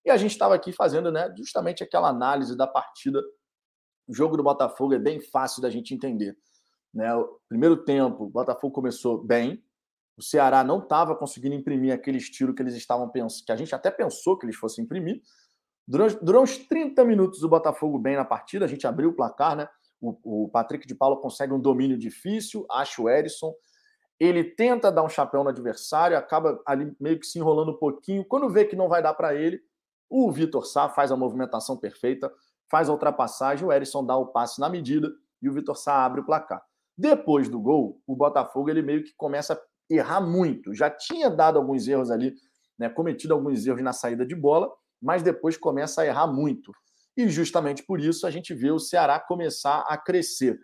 [0.04, 3.22] E a gente estava aqui fazendo né, justamente aquela análise da partida.
[4.06, 6.36] O jogo do Botafogo é bem fácil da gente entender.
[6.92, 7.14] Né?
[7.14, 9.64] O primeiro tempo, o Botafogo começou bem.
[10.16, 13.74] O Ceará não estava conseguindo imprimir aquele estilo que eles estavam pensando, que a gente
[13.74, 15.22] até pensou que eles fossem imprimir.
[15.86, 19.56] Durou, durou uns 30 minutos o Botafogo bem na partida, a gente abriu o placar,
[19.56, 19.68] né?
[20.00, 23.54] O, o Patrick de Paula consegue um domínio difícil, acha o Erisson.
[24.18, 28.24] Ele tenta dar um chapéu no adversário, acaba ali meio que se enrolando um pouquinho.
[28.24, 29.60] Quando vê que não vai dar para ele,
[30.08, 32.32] o Vitor Sá faz a movimentação perfeita,
[32.70, 35.10] faz a ultrapassagem, o Erisson dá o passe na medida
[35.42, 36.62] e o Vitor Sá abre o placar.
[36.96, 39.58] Depois do gol, o Botafogo ele meio que começa a
[39.90, 40.72] errar muito.
[40.72, 42.34] Já tinha dado alguns erros ali,
[42.78, 46.72] né, cometido alguns erros na saída de bola, mas depois começa a errar muito.
[47.16, 50.58] E justamente por isso a gente vê o Ceará começar a crescer.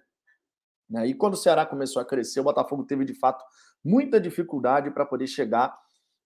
[0.88, 1.06] Né?
[1.08, 3.44] E quando o Ceará começou a crescer, o Botafogo teve de fato
[3.84, 5.76] muita dificuldade para poder chegar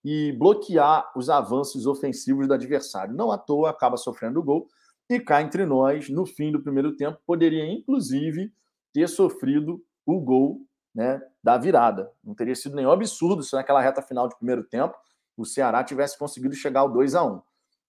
[0.05, 3.15] e bloquear os avanços ofensivos do adversário.
[3.15, 4.69] Não à toa acaba sofrendo o gol
[5.09, 8.53] e cá entre nós, no fim do primeiro tempo, poderia inclusive
[8.93, 10.61] ter sofrido o gol
[10.95, 12.11] né, da virada.
[12.23, 14.97] Não teria sido nenhum absurdo se naquela reta final de primeiro tempo
[15.37, 17.43] o Ceará tivesse conseguido chegar ao 2 a 1.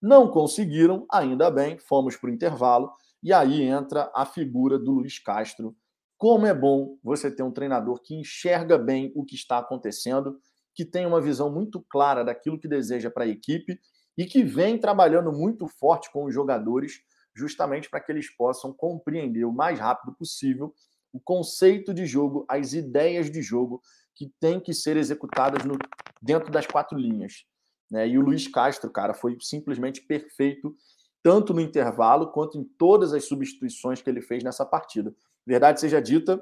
[0.06, 2.92] Não conseguiram, ainda bem, fomos para o intervalo
[3.24, 5.76] e aí entra a figura do Luiz Castro.
[6.16, 10.40] Como é bom você ter um treinador que enxerga bem o que está acontecendo
[10.76, 13.80] que tem uma visão muito clara daquilo que deseja para a equipe
[14.16, 17.00] e que vem trabalhando muito forte com os jogadores,
[17.34, 20.72] justamente para que eles possam compreender o mais rápido possível
[21.12, 23.82] o conceito de jogo, as ideias de jogo
[24.14, 25.80] que têm que ser executadas no,
[26.22, 27.44] dentro das quatro linhas.
[27.90, 28.08] Né?
[28.08, 30.76] E o Luiz Castro, cara, foi simplesmente perfeito,
[31.24, 35.16] tanto no intervalo quanto em todas as substituições que ele fez nessa partida.
[35.46, 36.42] Verdade seja dita,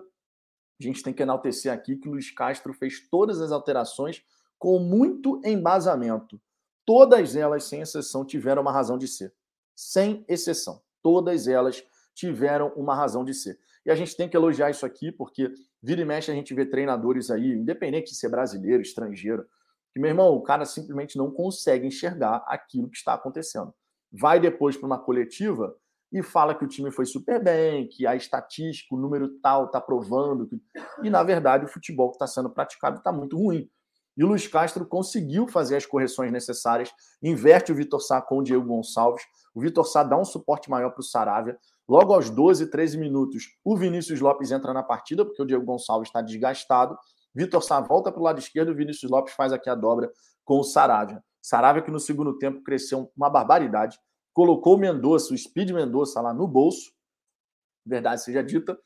[0.80, 4.24] a gente tem que enaltecer aqui que o Luiz Castro fez todas as alterações
[4.58, 6.40] com muito embasamento.
[6.86, 9.34] Todas elas, sem exceção, tiveram uma razão de ser.
[9.76, 10.82] Sem exceção.
[11.02, 13.58] Todas elas tiveram uma razão de ser.
[13.86, 15.52] E a gente tem que elogiar isso aqui, porque
[15.82, 19.46] vira e mexe a gente vê treinadores aí, independente de ser brasileiro, estrangeiro,
[19.94, 23.74] que, meu irmão, o cara simplesmente não consegue enxergar aquilo que está acontecendo.
[24.12, 25.76] Vai depois para uma coletiva
[26.12, 29.80] e fala que o time foi super bem, que a estatística, o número tal está
[29.80, 30.48] provando.
[30.48, 30.62] Que...
[31.04, 33.70] E, na verdade, o futebol que está sendo praticado está muito ruim.
[34.16, 38.44] E o Luiz Castro conseguiu fazer as correções necessárias, inverte o Vitor Sá com o
[38.44, 39.24] Diego Gonçalves.
[39.56, 41.58] O Vitor Sá dá um suporte maior para o Saravia.
[41.88, 46.10] Logo aos 12, 13 minutos, o Vinícius Lopes entra na partida, porque o Diego Gonçalves
[46.10, 46.98] está desgastado.
[47.34, 50.12] Vitor Sá volta para o lado esquerdo, Vinícius Lopes faz aqui a dobra
[50.44, 51.24] com o Saravia.
[51.42, 53.98] Saravia que no segundo tempo cresceu uma barbaridade
[54.34, 56.92] colocou o Mendonça, o Speed Mendonça lá no bolso,
[57.86, 58.78] verdade seja dita,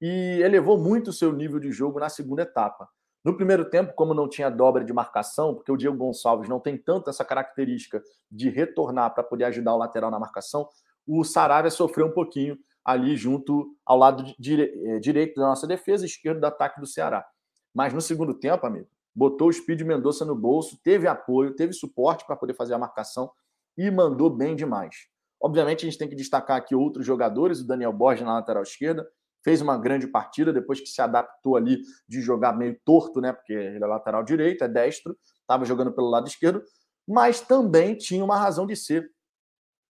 [0.00, 2.88] e elevou muito o seu nível de jogo na segunda etapa.
[3.22, 6.76] No primeiro tempo, como não tinha dobra de marcação, porque o Diego Gonçalves não tem
[6.76, 10.68] tanto essa característica de retornar para poder ajudar o lateral na marcação,
[11.06, 16.40] o Saravia sofreu um pouquinho ali junto ao lado eh, direito da nossa defesa, esquerdo
[16.40, 17.26] do ataque do Ceará.
[17.74, 22.24] Mas no segundo tempo, amigo, botou o Speed Mendonça no bolso, teve apoio, teve suporte
[22.26, 23.30] para poder fazer a marcação
[23.76, 25.08] e mandou bem demais.
[25.42, 29.08] Obviamente, a gente tem que destacar aqui outros jogadores, o Daniel Borges na lateral esquerda,
[29.42, 33.32] fez uma grande partida depois que se adaptou ali de jogar meio torto, né?
[33.32, 36.62] Porque ele é lateral direito, é destro, estava jogando pelo lado esquerdo,
[37.08, 39.10] mas também tinha uma razão de ser.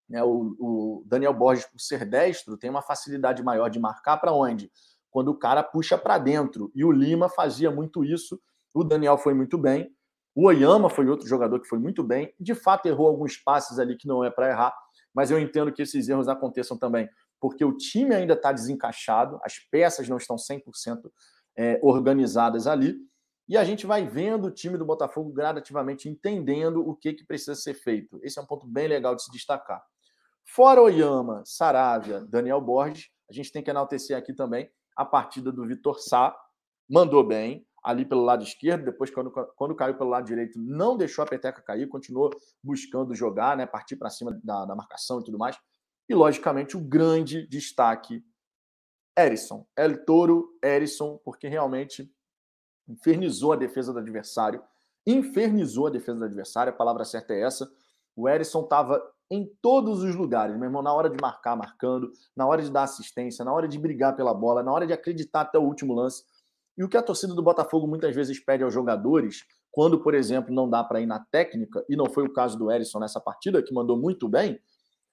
[0.09, 0.23] Né?
[0.23, 4.71] O, o Daniel Borges, por ser destro, tem uma facilidade maior de marcar para onde?
[5.11, 6.71] Quando o cara puxa para dentro.
[6.75, 8.41] E o Lima fazia muito isso.
[8.75, 9.91] O Daniel foi muito bem.
[10.35, 12.33] O Oyama foi outro jogador que foi muito bem.
[12.39, 14.73] De fato, errou alguns passes ali que não é para errar,
[15.13, 17.09] mas eu entendo que esses erros aconteçam também
[17.41, 21.11] porque o time ainda está desencaixado, as peças não estão 100%
[21.57, 22.97] é, organizadas ali,
[23.49, 27.55] e a gente vai vendo o time do Botafogo gradativamente entendendo o que, que precisa
[27.57, 28.21] ser feito.
[28.23, 29.83] Esse é um ponto bem legal de se destacar.
[30.45, 35.67] Fora Oyama, Saravia, Daniel Borges, a gente tem que enaltecer aqui também a partida do
[35.67, 36.37] Vitor Sá,
[36.89, 41.25] mandou bem, ali pelo lado esquerdo, depois quando, quando caiu pelo lado direito, não deixou
[41.25, 42.31] a peteca cair, continuou
[42.63, 45.57] buscando jogar, né, partir para cima da, da, marcação e tudo mais.
[46.09, 48.23] E, logicamente, o grande destaque,
[49.17, 49.67] Erisson.
[49.77, 52.13] El Toro, Erisson, porque realmente
[52.89, 54.63] infernizou a defesa do adversário,
[55.07, 57.71] infernizou a defesa do adversário, a palavra certa é essa.
[58.17, 59.01] O Erisson estava
[59.31, 62.83] em todos os lugares, meu irmão, na hora de marcar, marcando, na hora de dar
[62.83, 66.25] assistência, na hora de brigar pela bola, na hora de acreditar até o último lance.
[66.77, 70.53] E o que a torcida do Botafogo muitas vezes pede aos jogadores, quando, por exemplo,
[70.53, 73.63] não dá para ir na técnica, e não foi o caso do Erisson nessa partida,
[73.63, 74.61] que mandou muito bem,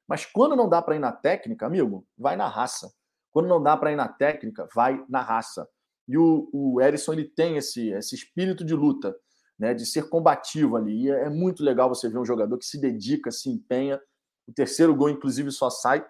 [0.08, 2.92] mas quando não dá para ir na técnica, amigo, vai na raça.
[3.32, 5.68] Quando não dá para ir na técnica, vai na raça.
[6.08, 9.16] E o, o Erisson ele tem esse, esse espírito de luta,
[9.60, 11.04] né, de ser combativo ali.
[11.04, 14.00] E é, é muito legal você ver um jogador que se dedica, se empenha.
[14.48, 16.06] O terceiro gol, inclusive, só sai,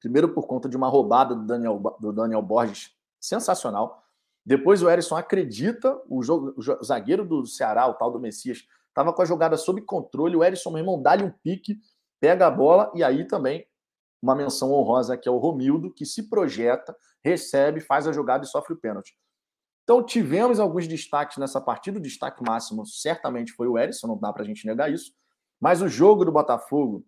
[0.00, 4.04] primeiro por conta de uma roubada do Daniel, do Daniel Borges, sensacional.
[4.44, 9.12] Depois o Erisson acredita, o, jogo, o zagueiro do Ceará, o tal do Messias, estava
[9.12, 10.36] com a jogada sob controle.
[10.36, 11.80] O Erisson, meu irmão, dá-lhe um pique,
[12.20, 13.66] pega a bola e aí também
[14.22, 18.46] uma menção honrosa que é o Romildo, que se projeta, recebe, faz a jogada e
[18.46, 19.16] sofre o pênalti.
[19.82, 21.98] Então tivemos alguns destaques nessa partida.
[21.98, 25.12] O destaque máximo certamente foi o Erisson, não dá para a gente negar isso.
[25.60, 27.04] Mas o jogo do Botafogo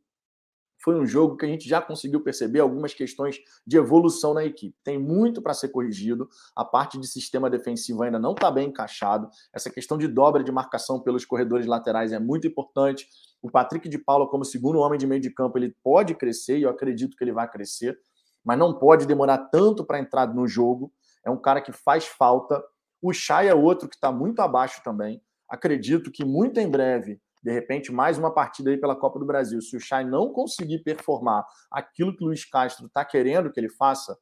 [0.79, 4.77] foi um jogo que a gente já conseguiu perceber algumas questões de evolução na equipe.
[4.85, 6.29] Tem muito para ser corrigido.
[6.55, 9.29] A parte de sistema defensivo ainda não está bem encaixado.
[9.53, 13.09] Essa questão de dobra de marcação pelos corredores laterais é muito importante.
[13.43, 16.63] O Patrick de Paula, como segundo homem de meio de campo, ele pode crescer e
[16.63, 17.99] eu acredito que ele vai crescer,
[18.45, 20.93] mas não pode demorar tanto para entrar no jogo.
[21.25, 22.63] É um cara que faz falta.
[23.03, 25.21] O Chay é outro que está muito abaixo também.
[25.49, 29.61] Acredito que muito em breve de repente, mais uma partida aí pela Copa do Brasil.
[29.61, 33.69] Se o Chay não conseguir performar aquilo que o Luiz Castro está querendo que ele
[33.69, 34.17] faça,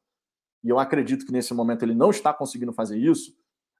[0.63, 3.31] e eu acredito que nesse momento ele não está conseguindo fazer isso,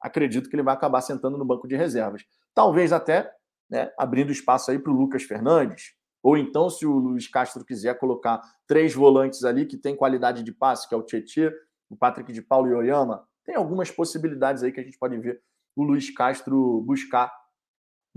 [0.01, 2.23] acredito que ele vai acabar sentando no banco de reservas.
[2.53, 3.31] Talvez até
[3.69, 7.97] né, abrindo espaço aí para o Lucas Fernandes, ou então, se o Luiz Castro quiser
[7.97, 11.51] colocar três volantes ali que tem qualidade de passe, que é o Tietchan,
[11.89, 15.17] o Patrick de Paulo e o Oyama, tem algumas possibilidades aí que a gente pode
[15.17, 15.41] ver
[15.75, 17.31] o Luiz Castro buscar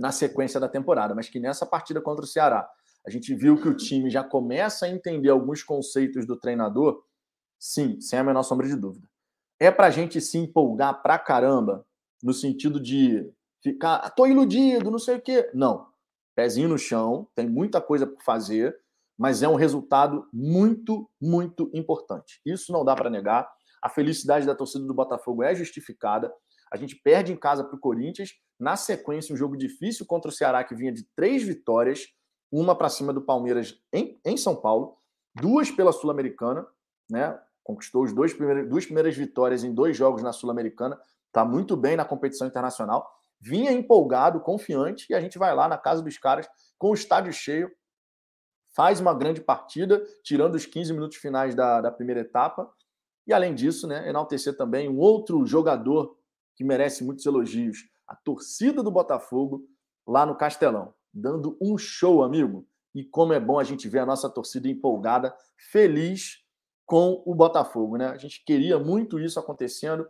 [0.01, 2.69] na sequência da temporada, mas que nessa partida contra o Ceará,
[3.07, 7.05] a gente viu que o time já começa a entender alguns conceitos do treinador,
[7.59, 9.07] sim, sem a menor sombra de dúvida.
[9.59, 11.87] É para a gente se empolgar pra caramba,
[12.23, 13.31] no sentido de
[13.63, 15.51] ficar, ah, tô iludido, não sei o quê.
[15.53, 15.87] Não.
[16.35, 18.75] Pezinho no chão, tem muita coisa por fazer,
[19.19, 22.41] mas é um resultado muito, muito importante.
[22.45, 23.51] Isso não dá para negar.
[23.83, 26.33] A felicidade da torcida do Botafogo é justificada.
[26.71, 28.31] A gente perde em casa para o Corinthians.
[28.59, 32.07] Na sequência, um jogo difícil contra o Ceará, que vinha de três vitórias,
[32.51, 34.97] uma para cima do Palmeiras em, em São Paulo,
[35.35, 36.67] duas pela Sul-Americana,
[37.11, 37.39] né?
[37.63, 40.99] Conquistou os dois primeiros, duas primeiras vitórias em dois jogos na Sul-Americana.
[41.27, 43.09] Está muito bem na competição internacional.
[43.41, 47.33] vinha empolgado, confiante, e a gente vai lá na casa dos caras com o estádio
[47.33, 47.71] cheio,
[48.75, 52.71] faz uma grande partida, tirando os 15 minutos finais da, da primeira etapa.
[53.27, 56.17] E além disso, né, enaltecer também um outro jogador
[56.61, 59.67] que merece muitos elogios, a torcida do Botafogo
[60.07, 62.69] lá no Castelão, dando um show, amigo.
[62.95, 66.45] E como é bom a gente ver a nossa torcida empolgada, feliz
[66.85, 68.09] com o Botafogo, né?
[68.09, 70.07] A gente queria muito isso acontecendo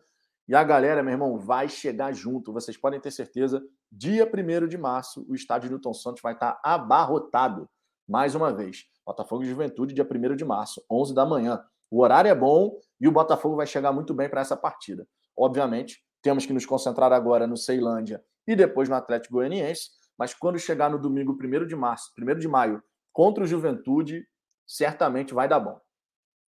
[0.48, 2.52] e a galera, meu irmão, vai chegar junto.
[2.52, 7.70] Vocês podem ter certeza, dia 1 de março, o estádio Newton Santos vai estar abarrotado
[8.08, 8.86] mais uma vez.
[9.06, 11.64] Botafogo e Juventude, dia 1 de março, 11 da manhã.
[11.88, 15.06] O horário é bom e o Botafogo vai chegar muito bem para essa partida.
[15.36, 20.59] Obviamente, temos que nos concentrar agora no Ceilândia e depois no Atlético Goianiense, mas quando
[20.59, 24.26] chegar no domingo 1 de março, 1 de maio, contra o Juventude,
[24.66, 25.80] certamente vai dar bom.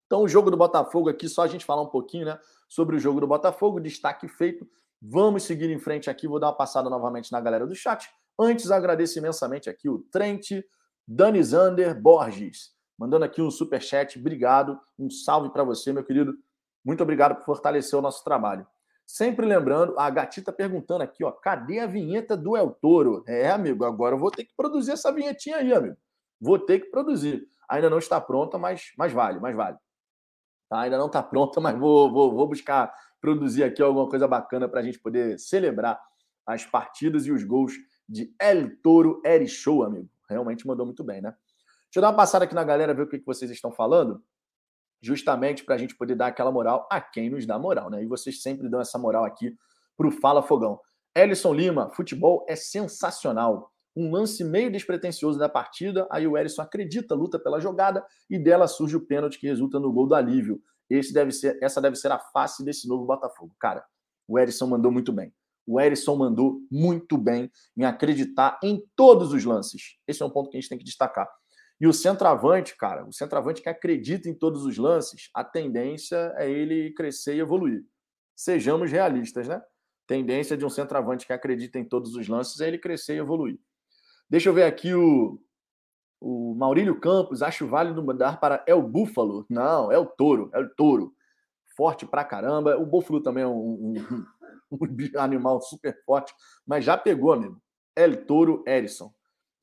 [0.07, 2.99] Então, o jogo do Botafogo aqui, só a gente falar um pouquinho né, sobre o
[2.99, 4.69] jogo do Botafogo, destaque feito.
[5.01, 8.09] Vamos seguir em frente aqui, vou dar uma passada novamente na galera do chat.
[8.39, 10.63] Antes, agradeço imensamente aqui o Trent,
[11.07, 14.19] Danizander Borges, mandando aqui um super chat.
[14.19, 16.37] Obrigado, um salve para você, meu querido.
[16.85, 18.67] Muito obrigado por fortalecer o nosso trabalho.
[19.07, 23.23] Sempre lembrando, a Gatita perguntando aqui, ó, cadê a vinheta do El Toro?
[23.27, 25.97] É, amigo, agora eu vou ter que produzir essa vinhetinha aí, amigo.
[26.41, 27.47] Vou ter que produzir.
[27.69, 29.77] Ainda não está pronta, mas, mas vale, mas vale.
[30.69, 30.81] Tá?
[30.81, 34.81] Ainda não está pronta, mas vou, vou, vou buscar produzir aqui alguma coisa bacana para
[34.81, 36.01] a gente poder celebrar
[36.47, 37.75] as partidas e os gols
[38.09, 40.09] de El Toro Eri Show, amigo.
[40.29, 41.31] Realmente mandou muito bem, né?
[41.85, 44.23] Deixa eu dar uma passada aqui na galera, ver o que vocês estão falando
[45.05, 48.03] justamente para a gente poder dar aquela moral a quem nos dá moral, né?
[48.03, 49.57] E vocês sempre dão essa moral aqui
[49.97, 50.81] para o Fala Fogão.
[51.15, 53.71] Ellison Lima, futebol é sensacional.
[53.97, 58.67] Um lance meio despretensioso da partida, aí o Ellison acredita, luta pela jogada e dela
[58.67, 60.61] surge o pênalti que resulta no gol do alívio.
[60.91, 63.55] Esse deve ser, essa deve ser a face desse novo Botafogo.
[63.61, 63.85] Cara,
[64.27, 65.33] o Ellison mandou muito bem.
[65.67, 69.97] O Erisson mandou muito bem em acreditar em todos os lances.
[70.07, 71.29] Esse é um ponto que a gente tem que destacar.
[71.81, 76.51] E o centroavante, cara, o centroavante que acredita em todos os lances, a tendência é
[76.51, 77.85] ele crescer e evoluir.
[78.35, 79.63] Sejamos realistas, né?
[80.07, 83.59] Tendência de um centroavante que acredita em todos os lances é ele crescer e evoluir.
[84.29, 85.41] Deixa eu ver aqui o,
[86.21, 87.43] o Maurílio Campos.
[87.43, 89.47] Acho válido mudar para é o Búfalo.
[89.49, 90.51] Não, é o Touro.
[90.53, 91.15] É o Touro.
[91.77, 92.77] Forte pra caramba.
[92.77, 94.27] O Búfalo também é um, um,
[94.73, 94.79] um
[95.19, 96.35] animal super forte,
[96.67, 97.61] mas já pegou, amigo.
[97.97, 99.13] El Touro Erison.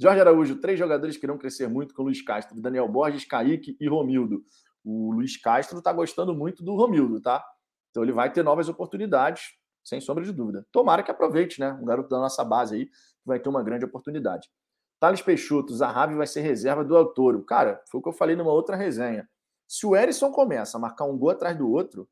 [0.02, 3.78] Jorge Araújo, três jogadores que irão crescer muito com o Luiz Castro, Daniel Borges, Kaique
[3.80, 4.44] e Romildo.
[4.84, 7.46] O Luiz Castro está gostando muito do Romildo, tá?
[7.92, 9.52] Então ele vai ter novas oportunidades,
[9.84, 10.66] sem sombra de dúvida.
[10.72, 11.74] Tomara que aproveite, né?
[11.74, 12.90] Um garoto da nossa base aí
[13.24, 14.50] vai ter uma grande oportunidade.
[15.00, 17.46] Thales Peixoto, Zahavi vai ser reserva do Altoro.
[17.46, 19.30] Cara, foi o que eu falei numa outra resenha.
[19.68, 22.10] Se o Erisson começa a marcar um gol atrás do outro,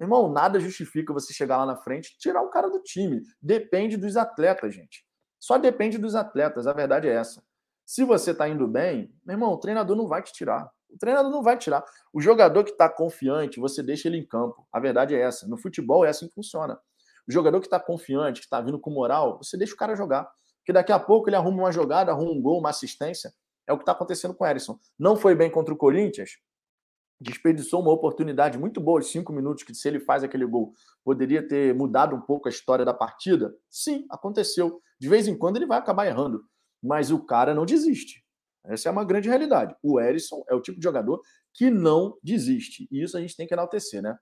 [0.00, 3.22] irmão, nada justifica você chegar lá na frente e tirar o cara do time.
[3.40, 5.08] Depende dos atletas, gente.
[5.40, 7.42] Só depende dos atletas, a verdade é essa.
[7.86, 10.70] Se você está indo bem, meu irmão, o treinador não vai te tirar.
[10.88, 11.84] O treinador não vai tirar.
[12.12, 14.66] O jogador que está confiante, você deixa ele em campo.
[14.72, 15.48] A verdade é essa.
[15.48, 16.78] No futebol é assim que funciona.
[17.26, 20.30] O jogador que está confiante, que está vindo com moral, você deixa o cara jogar.
[20.58, 23.32] Porque daqui a pouco ele arruma uma jogada, arruma um gol, uma assistência.
[23.66, 24.78] É o que está acontecendo com o Erisson.
[24.98, 26.38] Não foi bem contra o Corinthians,
[27.20, 30.72] desperdiçou uma oportunidade muito boa, de cinco minutos, que se ele faz aquele gol,
[31.04, 33.54] poderia ter mudado um pouco a história da partida.
[33.68, 34.80] Sim, aconteceu.
[34.98, 36.44] De vez em quando ele vai acabar errando,
[36.82, 38.24] mas o cara não desiste.
[38.64, 39.74] Essa é uma grande realidade.
[39.82, 41.20] O Erisson é o tipo de jogador
[41.52, 42.88] que não desiste.
[42.90, 44.16] E isso a gente tem que enaltecer, né?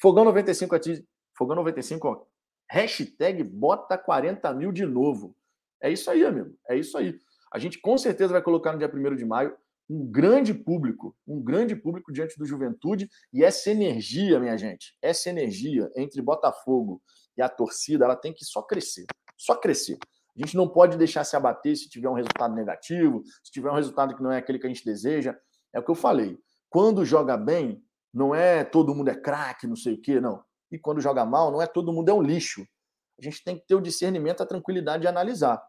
[0.00, 1.04] Fogão 95 aqui.
[1.36, 2.24] Fogão 95, ó.
[2.70, 5.34] Hashtag bota 40 mil de novo.
[5.82, 6.54] É isso aí, amigo.
[6.68, 7.18] É isso aí.
[7.52, 9.56] A gente com certeza vai colocar no dia 1 de maio
[9.88, 15.30] um grande público, um grande público diante do Juventude e essa energia, minha gente, essa
[15.30, 17.02] energia entre Botafogo
[17.36, 19.98] e a torcida, ela tem que só crescer, só crescer.
[20.36, 23.74] A gente não pode deixar se abater se tiver um resultado negativo, se tiver um
[23.74, 25.36] resultado que não é aquele que a gente deseja.
[25.72, 26.38] É o que eu falei.
[26.68, 30.44] Quando joga bem, não é todo mundo é craque, não sei o quê, não.
[30.70, 32.64] E quando joga mal, não é todo mundo é um lixo.
[33.18, 35.60] A gente tem que ter o discernimento, a tranquilidade de analisar.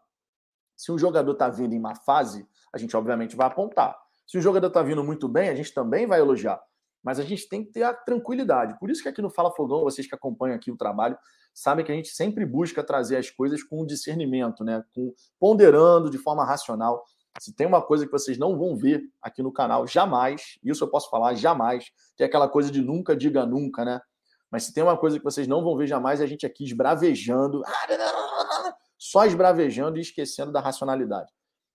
[0.76, 3.98] Se um jogador está vindo em má fase, a gente obviamente vai apontar.
[4.30, 6.62] Se o jogador está vindo muito bem, a gente também vai elogiar.
[7.02, 8.78] Mas a gente tem que ter a tranquilidade.
[8.78, 11.18] Por isso que aqui no Fala Fogão, vocês que acompanham aqui o trabalho,
[11.52, 14.84] sabem que a gente sempre busca trazer as coisas com discernimento, né?
[14.94, 17.02] Com, ponderando de forma racional.
[17.40, 20.88] Se tem uma coisa que vocês não vão ver aqui no canal, jamais, isso eu
[20.88, 24.00] posso falar jamais, que é aquela coisa de nunca diga nunca, né?
[24.48, 26.62] Mas se tem uma coisa que vocês não vão ver jamais, é a gente aqui
[26.62, 27.62] esbravejando,
[28.96, 31.32] só esbravejando e esquecendo da racionalidade.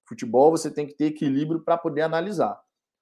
[0.07, 2.59] Futebol você tem que ter equilíbrio para poder analisar.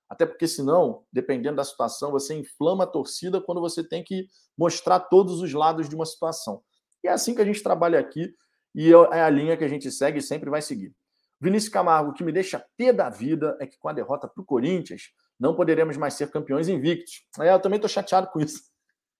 [0.09, 4.27] Até porque, senão, dependendo da situação, você inflama a torcida quando você tem que
[4.57, 6.61] mostrar todos os lados de uma situação.
[7.03, 8.33] E é assim que a gente trabalha aqui.
[8.75, 10.95] E é a linha que a gente segue e sempre vai seguir.
[11.39, 14.41] Vinícius Camargo, o que me deixa pé da vida é que com a derrota para
[14.41, 17.25] o Corinthians, não poderemos mais ser campeões invictos.
[17.39, 18.61] É, eu também estou chateado com isso.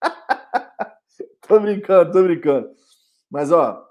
[1.46, 2.70] tô brincando, tô brincando.
[3.30, 3.84] Mas, ó,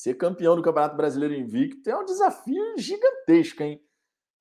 [0.00, 3.84] ser campeão do Campeonato Brasileiro invicto é um desafio gigantesco, hein?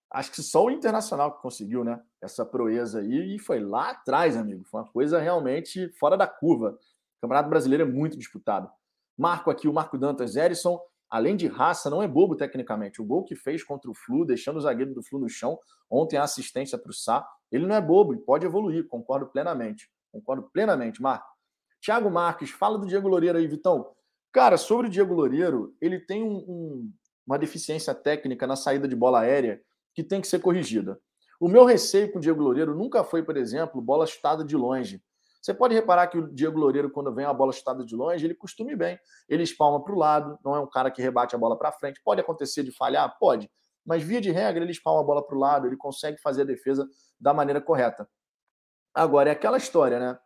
[0.10, 2.02] Acho que só o Internacional que conseguiu, né?
[2.22, 3.36] Essa proeza aí.
[3.36, 4.64] E foi lá atrás, amigo.
[4.64, 6.70] Foi uma coisa realmente fora da curva.
[7.18, 8.72] O Campeonato Brasileiro é muito disputado.
[9.18, 10.80] Marco aqui o Marco Dantas Erison,
[11.10, 13.02] além de raça, não é bobo tecnicamente.
[13.02, 16.16] O gol que fez contra o Flu, deixando o zagueiro do Flu no chão, ontem
[16.16, 19.92] a assistência para o Sá, ele não é bobo e pode evoluir, concordo plenamente.
[20.10, 21.28] Concordo plenamente, Marco.
[21.82, 23.94] Thiago Marques, fala do Diego Loureiro aí, Vitão.
[24.32, 26.94] Cara, sobre o Diego Loureiro, ele tem um, um,
[27.26, 29.62] uma deficiência técnica na saída de bola aérea
[29.94, 31.00] que tem que ser corrigida.
[31.40, 35.02] O meu receio com o Diego Loureiro nunca foi, por exemplo, bola chutada de longe.
[35.42, 38.36] Você pode reparar que o Diego Loureiro, quando vem a bola chutada de longe, ele
[38.36, 39.00] costuma ir bem.
[39.28, 42.02] Ele espalma para o lado, não é um cara que rebate a bola para frente.
[42.04, 43.18] Pode acontecer de falhar?
[43.18, 43.50] Pode.
[43.86, 46.46] Mas, via de regra, ele espalma a bola para o lado, ele consegue fazer a
[46.46, 46.88] defesa
[47.20, 48.08] da maneira correta.
[48.94, 50.20] Agora, é aquela história, né?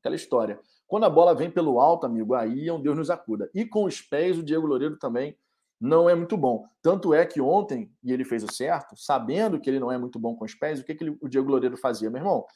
[0.00, 0.60] Aquela história.
[0.88, 3.50] Quando a bola vem pelo alto, amigo, aí é um Deus nos acuda.
[3.54, 5.36] E com os pés, o Diego Loureiro também
[5.78, 6.66] não é muito bom.
[6.82, 10.18] Tanto é que ontem, e ele fez o certo, sabendo que ele não é muito
[10.18, 12.10] bom com os pés, o que, que ele, o Diego Loureiro fazia?
[12.10, 12.46] Meu irmão,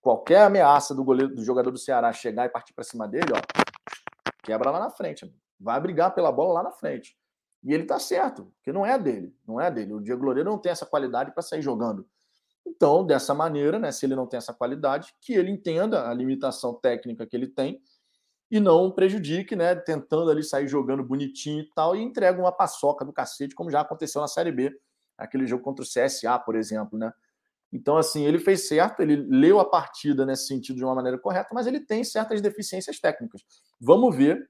[0.00, 3.40] qualquer ameaça do goleiro do jogador do Ceará chegar e partir para cima dele, ó,
[4.42, 5.24] quebra lá na frente.
[5.24, 5.38] Amigo.
[5.60, 7.16] Vai brigar pela bola lá na frente.
[7.62, 9.92] E ele tá certo, porque não é dele, não é dele.
[9.92, 12.08] O Diego Loureiro não tem essa qualidade para sair jogando.
[12.68, 16.74] Então, dessa maneira, né, se ele não tem essa qualidade, que ele entenda a limitação
[16.74, 17.80] técnica que ele tem
[18.50, 23.04] e não prejudique, né, tentando ali sair jogando bonitinho e tal, e entrega uma paçoca
[23.04, 24.78] do cacete, como já aconteceu na Série B,
[25.16, 27.12] aquele jogo contra o CSA, por exemplo, né?
[27.72, 31.50] Então, assim, ele fez certo, ele leu a partida nesse sentido de uma maneira correta,
[31.52, 33.44] mas ele tem certas deficiências técnicas.
[33.78, 34.48] Vamos ver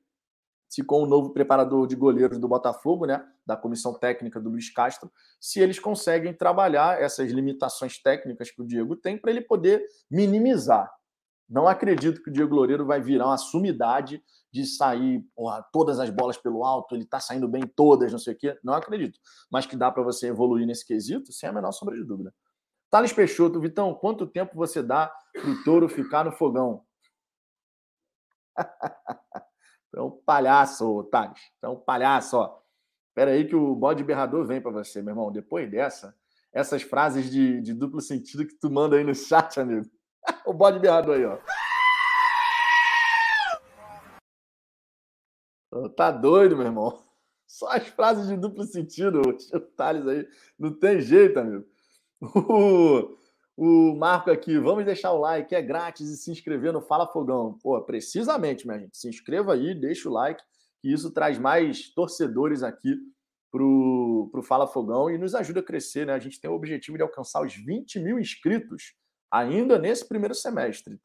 [0.86, 5.10] com o novo preparador de goleiros do Botafogo, né, da comissão técnica do Luiz Castro,
[5.40, 10.90] se eles conseguem trabalhar essas limitações técnicas que o Diego tem para ele poder minimizar.
[11.48, 16.10] Não acredito que o Diego Loureiro vai virar uma sumidade de sair porra, todas as
[16.10, 18.58] bolas pelo alto, ele está saindo bem todas, não sei o quê.
[18.62, 19.18] Não acredito.
[19.50, 22.34] Mas que dá para você evoluir nesse quesito, sem a menor sombra de dúvida.
[22.90, 26.82] Thales Peixoto, Vitão, quanto tempo você dá para o touro ficar no fogão?
[29.94, 31.40] é um palhaço, Thales.
[31.62, 32.58] É um palhaço, ó.
[33.08, 35.32] Espera aí que o bode berrador vem para você, meu irmão.
[35.32, 36.14] Depois dessa,
[36.52, 39.86] essas frases de, de duplo sentido que tu manda aí no chat, amigo.
[40.46, 41.38] o bode berrador aí, ó.
[45.96, 47.04] Tá doido, meu irmão.
[47.46, 50.28] Só as frases de duplo sentido, o Thales aí.
[50.58, 51.66] Não tem jeito, amigo.
[53.60, 57.58] O, Marco aqui, vamos deixar o like, é grátis e se inscrever no Fala Fogão.
[57.60, 58.96] Pô, precisamente, minha gente.
[58.96, 60.40] Se inscreva aí, deixa o like,
[60.80, 62.96] que isso traz mais torcedores aqui
[63.50, 66.12] pro, pro Fala Fogão e nos ajuda a crescer, né?
[66.12, 68.94] A gente tem o objetivo de alcançar os 20 mil inscritos
[69.28, 70.96] ainda nesse primeiro semestre.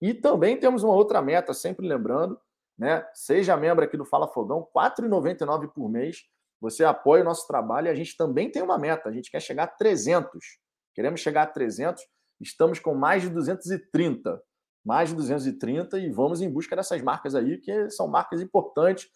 [0.00, 2.40] E também temos uma outra meta, sempre lembrando,
[2.78, 3.06] né?
[3.12, 6.22] Seja membro aqui do Fala Fogão, R$ 4,99 por mês.
[6.62, 9.10] Você apoia o nosso trabalho e a gente também tem uma meta.
[9.10, 10.58] A gente quer chegar a 300.
[11.00, 12.02] Queremos chegar a 300.
[12.38, 14.38] Estamos com mais de 230.
[14.84, 19.08] Mais de 230 e vamos em busca dessas marcas aí, que são marcas importantes.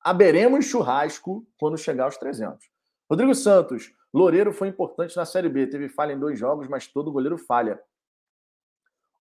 [0.00, 2.68] Haveremos churrasco quando chegar aos 300.
[3.08, 5.68] Rodrigo Santos, Loureiro foi importante na Série B.
[5.68, 7.80] Teve falha em dois jogos, mas todo goleiro falha.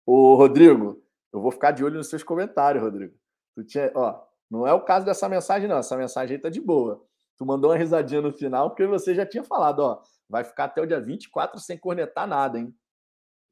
[0.03, 3.13] Ô, Rodrigo, eu vou ficar de olho nos seus comentários, Rodrigo.
[3.53, 5.77] Tu tinha, ó, não é o caso dessa mensagem, não.
[5.77, 7.05] Essa mensagem aí tá de boa.
[7.37, 10.81] Tu mandou uma risadinha no final, porque você já tinha falado, ó, vai ficar até
[10.81, 12.73] o dia 24 sem cornetar nada, hein?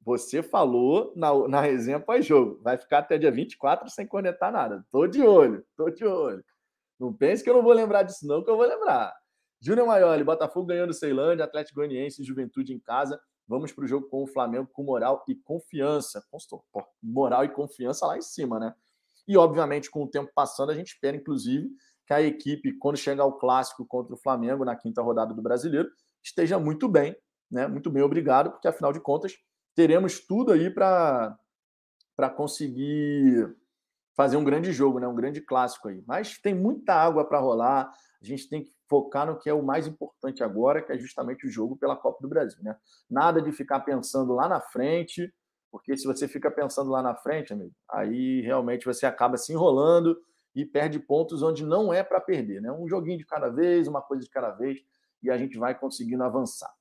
[0.01, 4.85] Você falou na, na resenha pós-jogo, vai ficar até dia 24 sem cornetar nada.
[4.89, 6.43] Tô de olho, tô de olho.
[6.97, 9.13] Não pense que eu não vou lembrar disso, não, que eu vou lembrar.
[9.61, 13.19] Júnior Maioli, Botafogo ganhando Ceilândia, Atlético Goianiense, Juventude em casa.
[13.45, 16.23] Vamos para o jogo com o Flamengo com moral e confiança.
[17.03, 18.73] Moral e confiança lá em cima, né?
[19.27, 21.69] E, obviamente, com o tempo passando, a gente espera, inclusive,
[22.07, 25.89] que a equipe, quando chegar ao clássico contra o Flamengo na quinta rodada do Brasileiro,
[26.29, 27.15] esteja muito bem,
[27.51, 27.67] né?
[27.67, 29.33] Muito bem, obrigado, porque afinal de contas
[29.75, 31.37] teremos tudo aí para
[32.15, 33.55] para conseguir
[34.13, 35.07] fazer um grande jogo, né?
[35.07, 36.03] Um grande clássico aí.
[36.05, 37.89] Mas tem muita água para rolar.
[38.21, 41.47] A gente tem que focar no que é o mais importante agora, que é justamente
[41.47, 42.75] o jogo pela Copa do Brasil, né?
[43.09, 45.33] Nada de ficar pensando lá na frente,
[45.71, 50.19] porque se você fica pensando lá na frente, amigo, aí realmente você acaba se enrolando
[50.53, 52.69] e perde pontos onde não é para perder, né?
[52.69, 54.79] Um joguinho de cada vez, uma coisa de cada vez,
[55.21, 56.71] e a gente vai conseguindo avançar.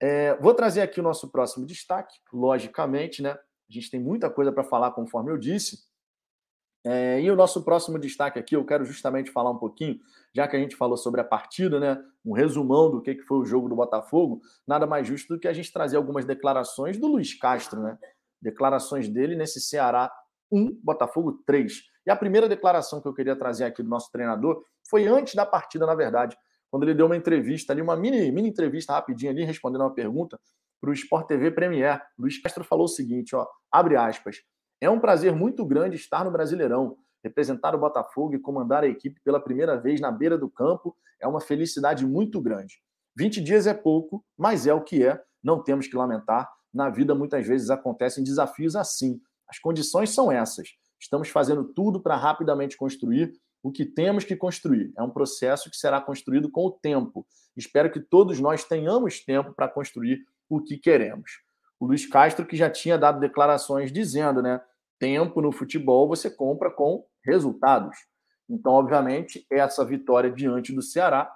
[0.00, 3.32] É, vou trazer aqui o nosso próximo destaque, logicamente, né?
[3.32, 5.86] A gente tem muita coisa para falar, conforme eu disse.
[6.84, 9.98] É, e o nosso próximo destaque aqui, eu quero justamente falar um pouquinho,
[10.32, 12.00] já que a gente falou sobre a partida, né?
[12.24, 15.52] Um resumão do que foi o jogo do Botafogo, nada mais justo do que a
[15.52, 17.98] gente trazer algumas declarações do Luiz Castro, né?
[18.40, 20.12] Declarações dele nesse Ceará
[20.52, 21.82] 1, Botafogo 3.
[22.06, 25.44] E a primeira declaração que eu queria trazer aqui do nosso treinador foi antes da
[25.44, 26.36] partida, na verdade,
[26.76, 30.38] quando ele deu uma entrevista ali, uma mini, mini entrevista rapidinha ali, respondendo uma pergunta
[30.78, 32.02] para o Sport TV Premier.
[32.18, 34.42] Luiz Castro falou o seguinte, ó, abre aspas,
[34.78, 36.98] é um prazer muito grande estar no Brasileirão.
[37.24, 41.26] Representar o Botafogo e comandar a equipe pela primeira vez na beira do campo é
[41.26, 42.74] uma felicidade muito grande.
[43.16, 46.46] 20 dias é pouco, mas é o que é, não temos que lamentar.
[46.74, 49.18] Na vida, muitas vezes acontecem desafios assim.
[49.48, 50.68] As condições são essas.
[51.00, 53.32] Estamos fazendo tudo para rapidamente construir
[53.66, 54.92] o que temos que construir.
[54.96, 57.26] É um processo que será construído com o tempo.
[57.56, 61.46] Espero que todos nós tenhamos tempo para construir o que queremos
[61.78, 64.60] o Luiz Castro, que já tinha dado declarações dizendo, né?
[64.98, 67.96] Tempo no futebol você compra com resultados.
[68.48, 71.30] Então, obviamente, essa vitória diante do Ceará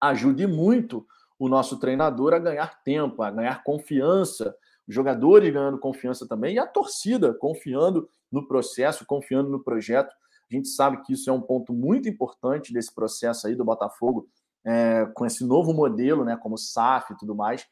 [0.00, 1.06] ajude muito
[1.38, 4.56] o nosso treinador a ganhar tempo, a ganhar confiança,
[4.88, 10.12] os jogadores ganhando confiança também e a torcida confiando no processo, confiando no projeto.
[10.54, 14.28] Gente sabe que isso é um ponto muito importante desse processo aí do Botafogo,
[14.64, 17.66] é, com esse novo modelo, né, como SAF e tudo mais,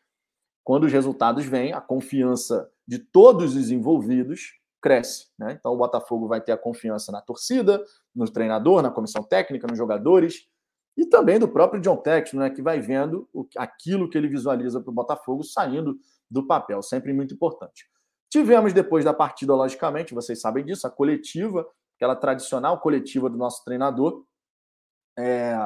[0.64, 5.28] quando os resultados vêm, a confiança de todos os envolvidos cresce.
[5.38, 5.56] Né?
[5.58, 9.78] Então, o Botafogo vai ter a confiança na torcida, no treinador, na comissão técnica, nos
[9.78, 10.48] jogadores
[10.96, 14.80] e também do próprio John Texton, né, que vai vendo o, aquilo que ele visualiza
[14.80, 17.86] para o Botafogo saindo do papel, sempre muito importante.
[18.28, 21.66] Tivemos depois da partida, logicamente, vocês sabem disso, a coletiva,
[22.02, 24.24] aquela tradicional coletiva do nosso treinador,
[25.18, 25.56] é,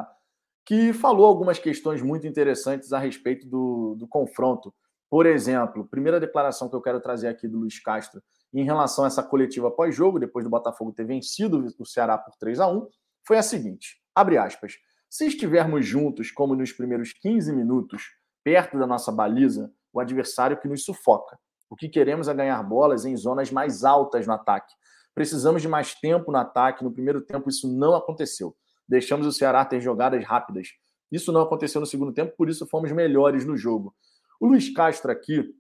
[0.65, 4.75] que falou algumas questões muito interessantes a respeito do, do confronto
[5.09, 8.23] por exemplo, primeira declaração que eu quero trazer aqui do Luiz Castro
[8.53, 12.61] em relação a essa coletiva pós-jogo, depois do Botafogo ter vencido o Ceará por 3
[12.61, 12.89] a 1
[13.27, 14.75] foi a seguinte: abre aspas.
[15.09, 18.03] Se estivermos juntos, como nos primeiros 15 minutos,
[18.43, 21.39] perto da nossa baliza, o adversário que nos sufoca.
[21.71, 24.73] O que queremos é ganhar bolas em zonas mais altas no ataque.
[25.17, 26.85] Precisamos de mais tempo no ataque.
[26.85, 28.55] No primeiro tempo, isso não aconteceu.
[28.87, 30.75] Deixamos o Ceará ter jogadas rápidas.
[31.11, 33.95] Isso não aconteceu no segundo tempo, por isso fomos melhores no jogo.
[34.39, 35.55] O Luiz Castro aqui,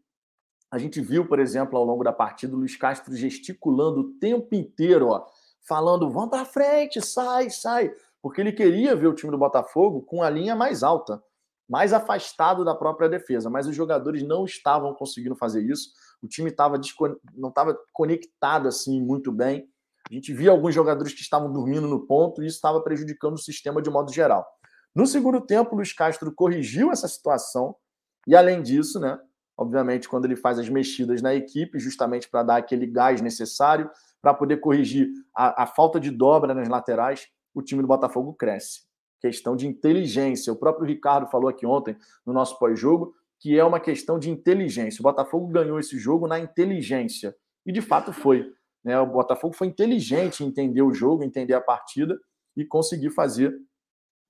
[0.70, 4.54] a gente viu, por exemplo, ao longo da partida, o Luiz Castro gesticulando o tempo
[4.54, 5.24] inteiro, ó,
[5.66, 7.90] falando: vamos para frente, sai, sai.
[8.20, 11.22] Porque ele queria ver o time do Botafogo com a linha mais alta,
[11.66, 13.48] mais afastado da própria defesa.
[13.48, 15.92] Mas os jogadores não estavam conseguindo fazer isso.
[16.22, 16.80] O time tava
[17.34, 19.68] não estava conectado assim muito bem.
[20.10, 23.38] A gente via alguns jogadores que estavam dormindo no ponto e isso estava prejudicando o
[23.38, 24.46] sistema de modo geral.
[24.94, 27.76] No segundo tempo, o Luiz Castro corrigiu essa situação
[28.26, 29.18] e além disso, né,
[29.56, 33.90] obviamente, quando ele faz as mexidas na equipe, justamente para dar aquele gás necessário
[34.20, 38.80] para poder corrigir a, a, falta de dobra nas laterais, o time do Botafogo cresce.
[39.20, 40.52] Questão de inteligência.
[40.52, 45.00] O próprio Ricardo falou aqui ontem no nosso pós-jogo que é uma questão de inteligência.
[45.00, 47.36] O Botafogo ganhou esse jogo na inteligência.
[47.64, 48.52] E de fato foi.
[48.84, 48.98] Né?
[48.98, 52.18] O Botafogo foi inteligente em entender o jogo, entender a partida
[52.56, 53.54] e conseguir fazer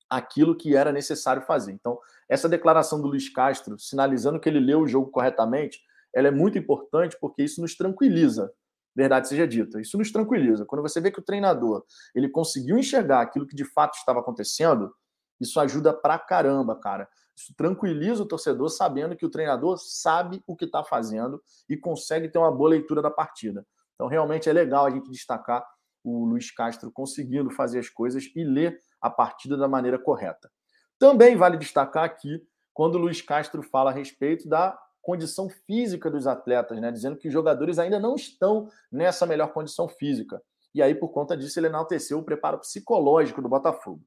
[0.08, 1.72] aquilo que era necessário fazer.
[1.72, 1.98] Então,
[2.28, 5.80] essa declaração do Luiz Castro, sinalizando que ele leu o jogo corretamente,
[6.14, 8.52] ela é muito importante porque isso nos tranquiliza.
[8.94, 10.64] Verdade seja dita, isso nos tranquiliza.
[10.64, 11.84] Quando você vê que o treinador
[12.14, 14.90] ele conseguiu enxergar aquilo que de fato estava acontecendo,
[15.38, 17.06] isso ajuda pra caramba, cara.
[17.36, 22.28] Isso tranquiliza o torcedor sabendo que o treinador sabe o que está fazendo e consegue
[22.28, 23.66] ter uma boa leitura da partida.
[23.94, 25.66] Então, realmente é legal a gente destacar
[26.02, 30.50] o Luiz Castro conseguindo fazer as coisas e ler a partida da maneira correta.
[30.98, 32.40] Também vale destacar aqui
[32.72, 36.90] quando o Luiz Castro fala a respeito da condição física dos atletas, né?
[36.90, 40.42] dizendo que os jogadores ainda não estão nessa melhor condição física.
[40.74, 44.02] E aí, por conta disso, ele enalteceu o preparo psicológico do Botafogo.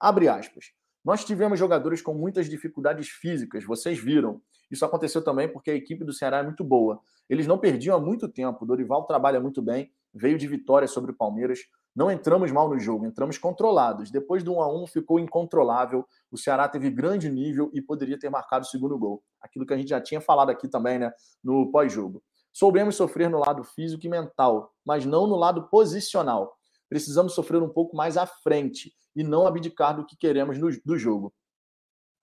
[0.00, 0.66] Abre aspas.
[1.04, 4.40] Nós tivemos jogadores com muitas dificuldades físicas, vocês viram.
[4.70, 6.98] Isso aconteceu também porque a equipe do Ceará é muito boa.
[7.28, 8.64] Eles não perdiam há muito tempo.
[8.64, 11.58] Dorival trabalha muito bem, veio de vitória sobre o Palmeiras.
[11.94, 14.10] Não entramos mal no jogo, entramos controlados.
[14.10, 16.06] Depois do 1 a 1 ficou incontrolável.
[16.30, 19.22] O Ceará teve grande nível e poderia ter marcado o segundo gol.
[19.42, 22.22] Aquilo que a gente já tinha falado aqui também, né, no pós-jogo.
[22.50, 26.56] Soubemos sofrer no lado físico e mental, mas não no lado posicional.
[26.88, 30.98] Precisamos sofrer um pouco mais à frente e não abdicar do que queremos no, do
[30.98, 31.32] jogo.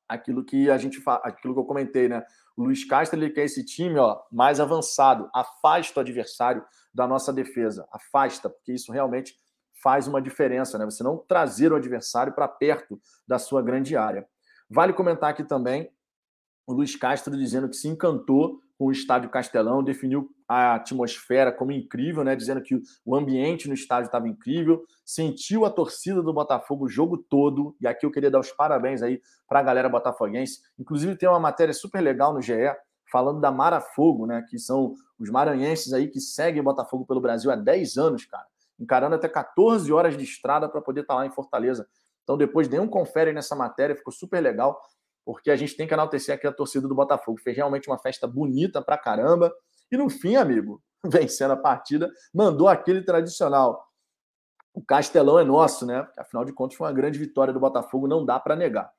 [0.08, 2.24] Aquilo que a gente aquilo que eu comentei, né?
[2.56, 7.32] O Luiz Castro ele quer esse time, ó, mais avançado, afasta o adversário da nossa
[7.32, 9.36] defesa, afasta, porque isso realmente
[9.82, 10.86] faz uma diferença, né?
[10.86, 14.28] Você não trazer o adversário para perto da sua grande área.
[14.70, 15.92] Vale comentar aqui também
[16.68, 21.72] o Luiz Castro dizendo que se encantou com o estádio Castelão, definiu a atmosfera como
[21.72, 22.36] incrível, né?
[22.36, 27.16] Dizendo que o ambiente no estádio estava incrível, sentiu a torcida do Botafogo o jogo
[27.16, 27.76] todo.
[27.80, 30.62] E aqui eu queria dar os parabéns aí para a galera botafoguense.
[30.80, 32.56] Inclusive tem uma matéria super legal no GE
[33.12, 34.44] falando da Mara Fogo, né?
[34.50, 38.48] Que são os maranhenses aí que seguem o Botafogo pelo Brasil há 10 anos, cara,
[38.80, 41.88] encarando até 14 horas de estrada para poder estar tá lá em Fortaleza.
[42.24, 44.82] Então depois dê um confere nessa matéria, ficou super legal
[45.26, 47.40] porque a gente tem que enaltecer aqui a torcida do Botafogo.
[47.40, 49.52] Fez realmente uma festa bonita pra caramba.
[49.92, 53.88] E no fim, amigo, vencendo a partida, mandou aquele tradicional.
[54.74, 56.08] O Castelão é nosso, né?
[56.18, 58.90] Afinal de contas, foi uma grande vitória do Botafogo, não dá para negar.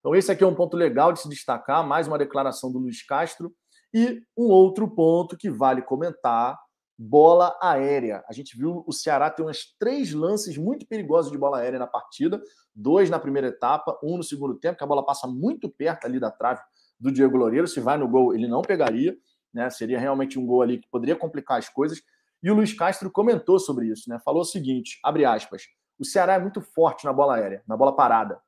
[0.00, 3.02] Então, esse aqui é um ponto legal de se destacar, mais uma declaração do Luiz
[3.02, 3.54] Castro.
[3.92, 6.58] E um outro ponto que vale comentar
[6.98, 8.24] bola aérea.
[8.28, 11.86] A gente viu o Ceará ter uns três lances muito perigosos de bola aérea na
[11.86, 12.40] partida,
[12.74, 16.20] dois na primeira etapa, um no segundo tempo, que a bola passa muito perto ali
[16.20, 16.60] da trave
[16.98, 17.66] do Diego Loureiro.
[17.66, 19.16] Se vai no gol, ele não pegaria,
[19.52, 19.68] né?
[19.70, 22.00] Seria realmente um gol ali que poderia complicar as coisas.
[22.42, 24.18] E o Luiz Castro comentou sobre isso, né?
[24.24, 25.62] Falou o seguinte: abre aspas,
[25.98, 28.40] o Ceará é muito forte na bola aérea, na bola parada.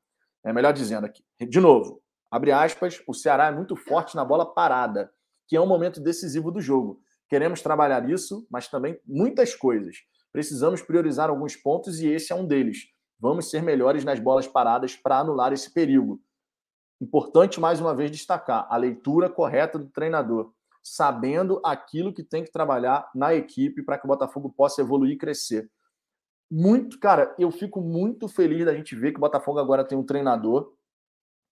[0.45, 1.25] É melhor dizendo aqui.
[1.41, 5.11] De novo, abre aspas, o Ceará é muito forte na bola parada,
[5.49, 7.01] que é um momento decisivo do jogo.
[7.29, 9.97] Queremos trabalhar isso, mas também muitas coisas.
[10.33, 12.89] Precisamos priorizar alguns pontos e esse é um deles.
[13.19, 16.21] Vamos ser melhores nas bolas paradas para anular esse perigo.
[17.01, 20.53] Importante mais uma vez destacar a leitura correta do treinador,
[20.83, 25.19] sabendo aquilo que tem que trabalhar na equipe para que o Botafogo possa evoluir e
[25.19, 25.71] crescer.
[26.51, 30.05] Muito, cara, eu fico muito feliz da gente ver que o Botafogo agora tem um
[30.05, 30.76] treinador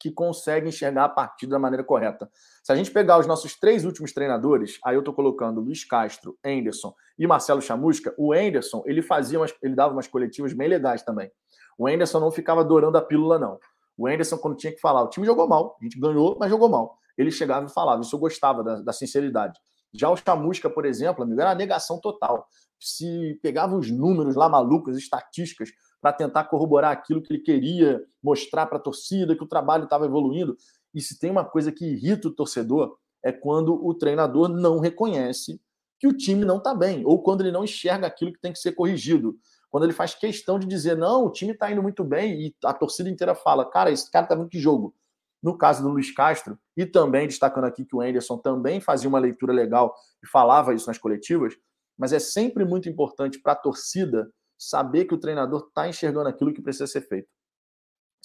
[0.04, 2.30] que consegue enxergar a partida da maneira correta.
[2.62, 6.36] Se a gente pegar os nossos três últimos treinadores, aí eu estou colocando Luiz Castro,
[6.44, 11.02] Anderson e Marcelo Chamusca, o Anderson, ele fazia umas, ele dava umas coletivas bem legais
[11.02, 11.32] também.
[11.78, 13.58] O Anderson não ficava adorando a pílula, não.
[13.96, 16.68] O Anderson, quando tinha que falar, o time jogou mal, a gente ganhou, mas jogou
[16.68, 16.98] mal.
[17.16, 19.58] Ele chegava e falava, isso eu gostava da, da sinceridade.
[19.90, 22.46] Já o Chamusca, por exemplo, amigo, era negação total.
[22.78, 25.70] Se pegava os números lá malucos, estatísticas,
[26.04, 30.04] para tentar corroborar aquilo que ele queria mostrar para a torcida, que o trabalho estava
[30.04, 30.54] evoluindo.
[30.92, 35.58] E se tem uma coisa que irrita o torcedor, é quando o treinador não reconhece
[35.98, 38.58] que o time não está bem, ou quando ele não enxerga aquilo que tem que
[38.58, 39.38] ser corrigido.
[39.70, 42.74] Quando ele faz questão de dizer, não, o time está indo muito bem, e a
[42.74, 44.94] torcida inteira fala, cara, esse cara está vendo que jogo.
[45.42, 49.18] No caso do Luiz Castro, e também destacando aqui que o Anderson também fazia uma
[49.18, 51.54] leitura legal e falava isso nas coletivas,
[51.96, 54.30] mas é sempre muito importante para a torcida
[54.68, 57.28] saber que o treinador está enxergando aquilo que precisa ser feito.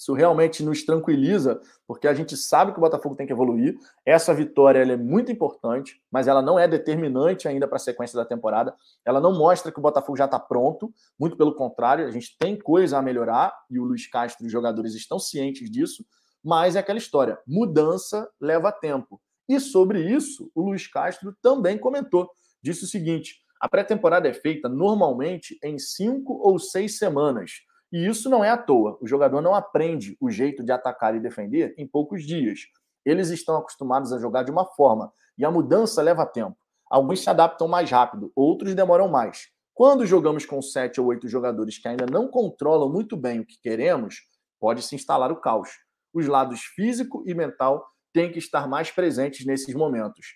[0.00, 3.76] Isso realmente nos tranquiliza, porque a gente sabe que o Botafogo tem que evoluir.
[4.02, 8.24] Essa vitória é muito importante, mas ela não é determinante ainda para a sequência da
[8.24, 8.74] temporada.
[9.04, 12.58] Ela não mostra que o Botafogo já está pronto, muito pelo contrário, a gente tem
[12.58, 16.02] coisa a melhorar e o Luiz Castro e os jogadores estão cientes disso,
[16.42, 19.20] mas é aquela história: mudança leva tempo.
[19.46, 22.30] E sobre isso, o Luiz Castro também comentou.
[22.62, 27.60] Disse o seguinte: a pré-temporada é feita normalmente em cinco ou seis semanas.
[27.92, 28.96] E isso não é à toa.
[29.02, 32.60] O jogador não aprende o jeito de atacar e defender em poucos dias.
[33.04, 36.56] Eles estão acostumados a jogar de uma forma e a mudança leva tempo.
[36.90, 39.48] Alguns se adaptam mais rápido, outros demoram mais.
[39.74, 43.60] Quando jogamos com sete ou oito jogadores que ainda não controlam muito bem o que
[43.60, 44.22] queremos,
[44.58, 45.70] pode se instalar o caos.
[46.12, 50.26] Os lados físico e mental têm que estar mais presentes nesses momentos.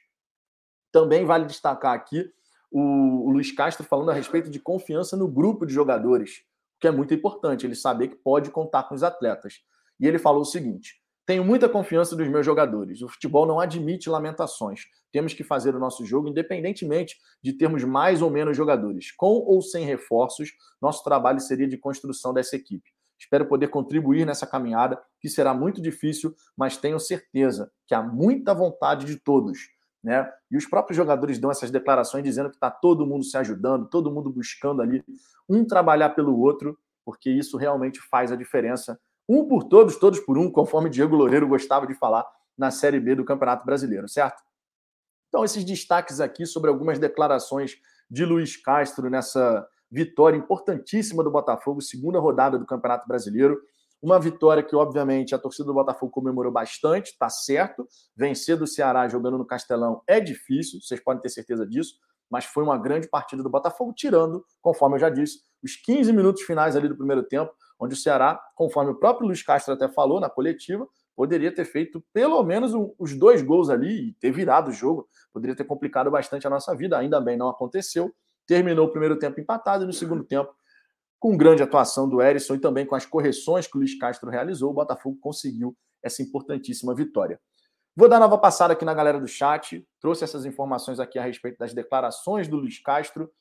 [0.93, 2.31] Também vale destacar aqui
[2.81, 6.43] o, Luiz Castro falando a respeito de confiança no grupo de jogadores,
[6.81, 9.61] que é muito importante, ele saber que pode contar com os atletas.
[10.01, 10.95] E ele falou o seguinte:
[11.25, 13.01] tenho muita confiança dos meus jogadores.
[13.01, 14.81] O futebol não admite lamentações.
[15.13, 19.13] Temos que fazer o nosso jogo independentemente de termos mais ou menos jogadores.
[19.13, 20.51] Com ou sem reforços,
[20.83, 22.91] nosso trabalho seria de construção dessa equipe.
[23.17, 28.53] Espero poder contribuir nessa caminhada, que será muito difícil, mas tenho certeza que há muita
[28.53, 29.74] vontade de todos
[30.05, 30.31] né?
[30.51, 34.13] E os próprios jogadores dão essas declarações dizendo que está todo mundo se ajudando, todo
[34.13, 35.03] mundo buscando ali
[35.49, 39.01] um trabalhar pelo outro, porque isso realmente faz a diferença.
[39.27, 42.27] Um por todos, todos por um, conforme Diego Loureiro gostava de falar
[42.57, 44.43] na Série B do Campeonato Brasileiro, certo?
[45.29, 47.77] Então, esses destaques aqui sobre algumas declarações
[48.11, 53.59] de Luiz Castro nessa vitória importantíssima do Botafogo, segunda rodada do Campeonato Brasileiro.
[54.05, 57.89] Uma vitória que, obviamente, a torcida do Botafogo comemorou bastante, tá certo.
[58.15, 61.95] Vencer do Ceará jogando no Castelão é difícil, vocês podem ter certeza disso,
[62.29, 66.43] mas foi uma grande partida do Botafogo, tirando, conforme eu já disse, os 15 minutos
[66.43, 67.51] finais ali do primeiro tempo,
[67.81, 70.87] onde o Ceará, conforme o próprio Luiz Castro até falou na coletiva,
[71.17, 75.09] poderia ter feito pelo menos os dois gols ali e ter virado o jogo.
[75.33, 78.15] Poderia ter complicado bastante a nossa vida, ainda bem não aconteceu.
[78.47, 80.55] Terminou o primeiro tempo empatado e no segundo tempo
[81.25, 84.71] com grande atuação do Erisson e também com as correções que o Luiz Castro realizou,
[84.71, 87.41] o Botafogo conseguiu essa importantíssima vitória.
[87.97, 89.89] Vou dar nova passada aqui na galera do chat.
[89.99, 93.33] Trouxe essas informações aqui a respeito das declarações do Luiz Castro.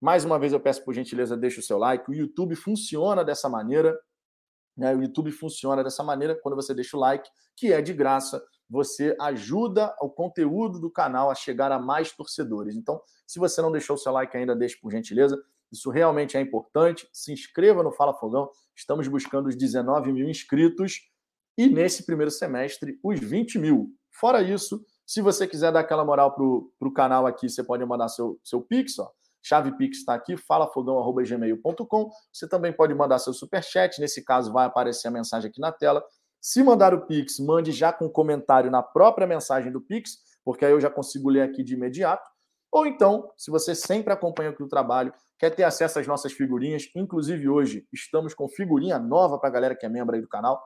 [0.00, 2.10] Mais uma vez eu peço por gentileza, deixe o seu like.
[2.10, 3.96] O YouTube funciona dessa maneira.
[4.76, 4.92] Né?
[4.96, 8.44] O YouTube funciona dessa maneira quando você deixa o like, que é de graça.
[8.68, 12.74] Você ajuda o conteúdo do canal a chegar a mais torcedores.
[12.74, 15.40] Então, se você não deixou o seu like ainda, deixe por gentileza.
[15.72, 17.08] Isso realmente é importante.
[17.12, 18.50] Se inscreva no Fala Fogão.
[18.76, 21.00] Estamos buscando os 19 mil inscritos
[21.56, 23.90] e nesse primeiro semestre os 20 mil.
[24.10, 26.44] Fora isso, se você quiser dar aquela moral para
[26.88, 29.10] o canal aqui, você pode mandar seu, seu Pix, ó.
[29.42, 32.10] Chave Pix está aqui, falafogão.gmail.com.
[32.32, 34.00] Você também pode mandar seu superchat.
[34.00, 36.04] Nesse caso, vai aparecer a mensagem aqui na tela.
[36.40, 40.72] Se mandar o Pix, mande já com comentário na própria mensagem do Pix, porque aí
[40.72, 42.22] eu já consigo ler aqui de imediato.
[42.72, 46.88] Ou então, se você sempre acompanha aqui o trabalho, quer ter acesso às nossas figurinhas,
[46.94, 50.62] inclusive hoje estamos com figurinha nova para a galera que é membro aí do canal.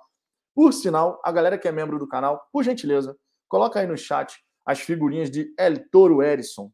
[0.55, 3.16] Por sinal, a galera que é membro do canal, por gentileza,
[3.48, 6.70] coloca aí no chat as figurinhas de El Toro Erison.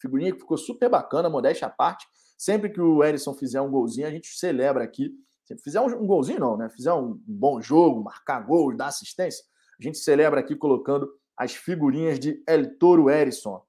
[0.00, 2.06] Figurinha que ficou super bacana, modéstia à parte.
[2.38, 5.12] Sempre que o Erison fizer um golzinho, a gente celebra aqui.
[5.44, 6.68] Se fizer um, golzinho, não, né?
[6.70, 9.44] Fizer um bom jogo, marcar gol, dar assistência,
[9.78, 13.60] a gente celebra aqui colocando as figurinhas de El Toro Erison.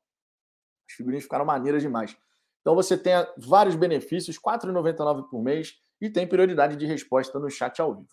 [1.02, 2.16] As figurinhas ficaram maneiras demais.
[2.62, 7.50] Então você tem vários benefícios, R$ 4,99 por mês, e tem prioridade de resposta no
[7.50, 8.10] chat ao vivo.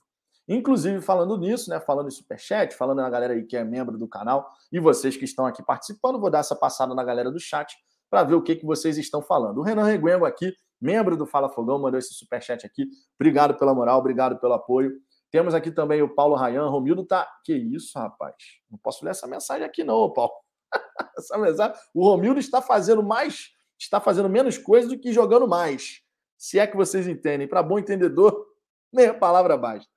[0.48, 1.78] Inclusive, falando nisso, né?
[1.78, 5.24] Falando em superchat, falando na galera aí que é membro do canal e vocês que
[5.24, 7.76] estão aqui participando, vou dar essa passada na galera do chat
[8.08, 9.58] para ver o que, que vocês estão falando.
[9.58, 12.88] O Renan Reguengo aqui, membro do Fala Fogão, mandou esse superchat aqui.
[13.20, 14.92] Obrigado pela moral, obrigado pelo apoio.
[15.30, 16.66] Temos aqui também o Paulo Rayan.
[16.68, 17.28] Romildo tá.
[17.44, 18.34] Que isso, rapaz?
[18.70, 20.32] Não posso ler essa mensagem aqui, não, Paulo.
[21.94, 26.02] O Romildo está fazendo mais, está fazendo menos coisa do que jogando mais.
[26.36, 27.48] Se é que vocês entendem.
[27.48, 28.46] Para bom entendedor,
[28.92, 29.90] meia palavra basta.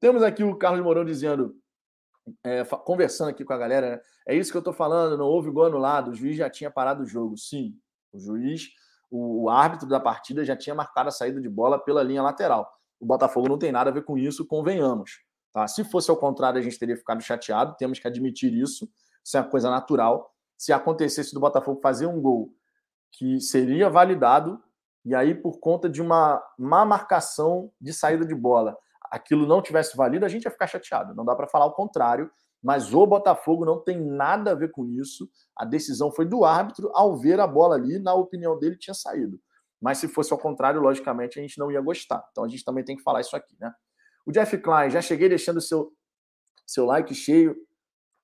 [0.00, 1.56] Temos aqui o Carlos Mourão dizendo,
[2.44, 4.00] é, conversando aqui com a galera, né?
[4.26, 7.02] é isso que eu estou falando, não houve gol anulado, o juiz já tinha parado
[7.02, 7.36] o jogo.
[7.36, 7.74] Sim,
[8.12, 8.68] o juiz,
[9.10, 12.70] o, o árbitro da partida já tinha marcado a saída de bola pela linha lateral.
[13.00, 15.22] O Botafogo não tem nada a ver com isso, convenhamos.
[15.52, 15.66] Tá?
[15.66, 18.88] Se fosse ao contrário, a gente teria ficado chateado, temos que admitir isso,
[19.24, 20.32] isso é uma coisa natural.
[20.56, 22.52] Se acontecesse do Botafogo fazer um gol
[23.12, 24.62] que seria validado,
[25.04, 28.76] e aí por conta de uma má marcação de saída de bola,
[29.10, 31.14] aquilo não tivesse valido, a gente ia ficar chateado.
[31.14, 32.30] Não dá para falar o contrário,
[32.62, 35.28] mas o Botafogo não tem nada a ver com isso.
[35.56, 39.40] A decisão foi do árbitro ao ver a bola ali, na opinião dele, tinha saído.
[39.80, 42.26] Mas se fosse ao contrário, logicamente, a gente não ia gostar.
[42.32, 43.72] Então a gente também tem que falar isso aqui, né?
[44.26, 45.90] O Jeff Klein, já cheguei deixando seu,
[46.66, 47.56] seu like cheio.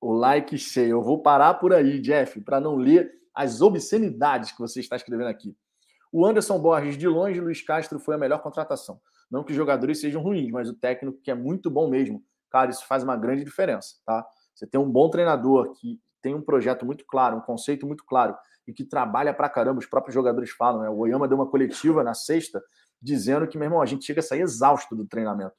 [0.04, 0.90] O like cheio.
[0.90, 5.28] Eu vou parar por aí, Jeff, para não ler as obscenidades que você está escrevendo
[5.28, 5.56] aqui.
[6.12, 9.00] O Anderson Borges, de longe, Luiz Castro foi a melhor contratação.
[9.30, 12.22] Não que os jogadores sejam ruins, mas o técnico que é muito bom mesmo.
[12.50, 14.26] Cara, isso faz uma grande diferença, tá?
[14.54, 18.36] Você tem um bom treinador que tem um projeto muito claro, um conceito muito claro
[18.68, 19.78] e que trabalha pra caramba.
[19.78, 20.90] Os próprios jogadores falam, né?
[20.90, 22.62] O Oyama deu uma coletiva na sexta
[23.00, 25.54] dizendo que, meu irmão, a gente chega a sair exausto do treinamento.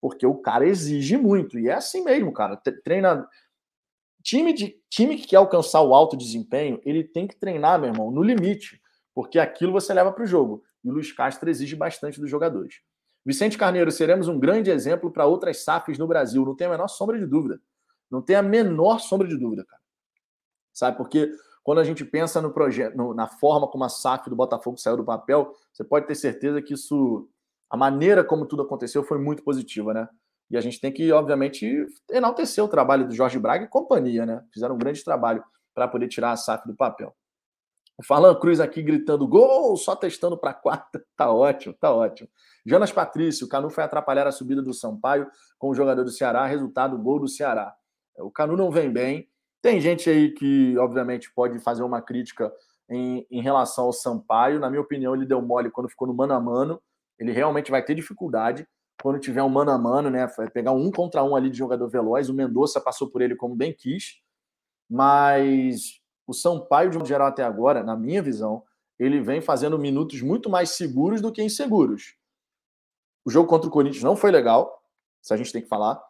[0.00, 1.58] Porque o cara exige muito.
[1.58, 2.56] E é assim mesmo, cara.
[2.82, 3.28] Treina.
[4.22, 8.10] Time, de, time que quer alcançar o alto desempenho, ele tem que treinar, meu irmão,
[8.10, 8.80] no limite.
[9.14, 10.62] Porque aquilo você leva para o jogo.
[10.84, 12.76] E o Luiz Castro exige bastante dos jogadores.
[13.24, 16.44] Vicente Carneiro, seremos um grande exemplo para outras SAFs no Brasil.
[16.44, 17.60] Não tem a menor sombra de dúvida.
[18.10, 19.80] Não tem a menor sombra de dúvida, cara.
[20.72, 20.96] Sabe?
[20.96, 24.96] Porque quando a gente pensa no projeto, na forma como a SAF do Botafogo saiu
[24.96, 27.28] do papel, você pode ter certeza que isso,
[27.70, 30.08] a maneira como tudo aconteceu foi muito positiva, né?
[30.50, 34.44] E a gente tem que, obviamente, enaltecer o trabalho do Jorge Braga e companhia, né?
[34.52, 35.42] Fizeram um grande trabalho
[35.74, 37.14] para poder tirar a SAF do papel.
[37.98, 41.02] O Falan Cruz aqui gritando gol, só testando para quarta.
[41.16, 42.28] Tá ótimo, tá ótimo.
[42.66, 46.44] Jonas Patrício, o Canu foi atrapalhar a subida do Sampaio com o jogador do Ceará,
[46.46, 47.72] resultado gol do Ceará.
[48.18, 49.28] O Canu não vem bem.
[49.60, 52.52] Tem gente aí que, obviamente, pode fazer uma crítica
[52.90, 54.58] em, em relação ao Sampaio.
[54.58, 56.82] Na minha opinião, ele deu mole quando ficou no mano a mano.
[57.18, 58.66] Ele realmente vai ter dificuldade
[59.02, 60.26] quando tiver um mano a mano, né?
[60.54, 62.28] Pegar um contra um ali de jogador veloz.
[62.28, 64.22] O Mendonça passou por ele como bem quis.
[64.88, 68.62] Mas o Sampaio, de um geral até agora, na minha visão,
[68.98, 72.14] ele vem fazendo minutos muito mais seguros do que inseguros.
[73.24, 74.80] O jogo contra o Corinthians não foi legal,
[75.20, 76.00] isso a gente tem que falar.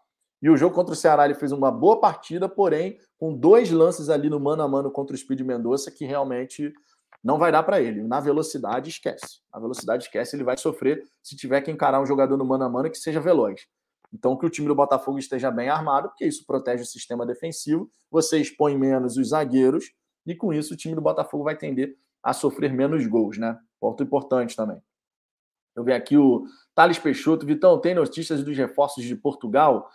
[0.43, 4.11] E o jogo contra o Ceará ele fez uma boa partida, porém, com dois lances
[4.11, 6.75] ali no mano a mano contra o Speed Mendonça que realmente
[7.23, 8.03] não vai dar para ele.
[8.03, 9.41] Na velocidade, esquece.
[9.53, 10.35] Na velocidade, esquece.
[10.35, 13.21] Ele vai sofrer se tiver que encarar um jogador no mano a mano que seja
[13.21, 13.67] veloz.
[14.13, 17.91] Então, que o time do Botafogo esteja bem armado, porque isso protege o sistema defensivo,
[18.11, 19.93] você expõe menos os zagueiros,
[20.27, 23.59] e com isso o time do Botafogo vai tender a sofrer menos gols, né?
[23.81, 24.83] Ponto importante também.
[25.75, 26.45] Eu vi aqui o
[26.75, 27.47] Thales Peixoto.
[27.47, 29.89] Vitão, tem notícias dos reforços de Portugal?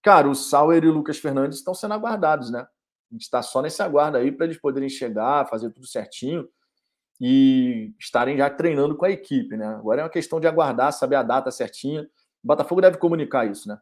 [0.00, 2.60] Cara, o Sauer e o Lucas Fernandes estão sendo aguardados, né?
[2.60, 6.48] A gente está só nesse aguardo aí para eles poderem chegar, fazer tudo certinho
[7.26, 9.66] e estarem já treinando com a equipe, né?
[9.66, 12.02] Agora é uma questão de aguardar, saber a data certinha.
[12.02, 13.80] O Botafogo deve comunicar isso, né?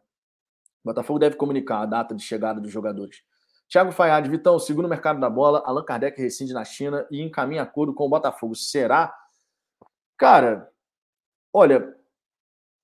[0.81, 3.21] O Botafogo deve comunicar a data de chegada dos jogadores.
[3.67, 7.63] Thiago Fayad, Vitão, segundo o mercado da bola, Allan Kardec rescinde na China e encaminha
[7.63, 8.55] acordo com o Botafogo.
[8.55, 9.13] Será?
[10.17, 10.71] Cara,
[11.51, 11.93] olha,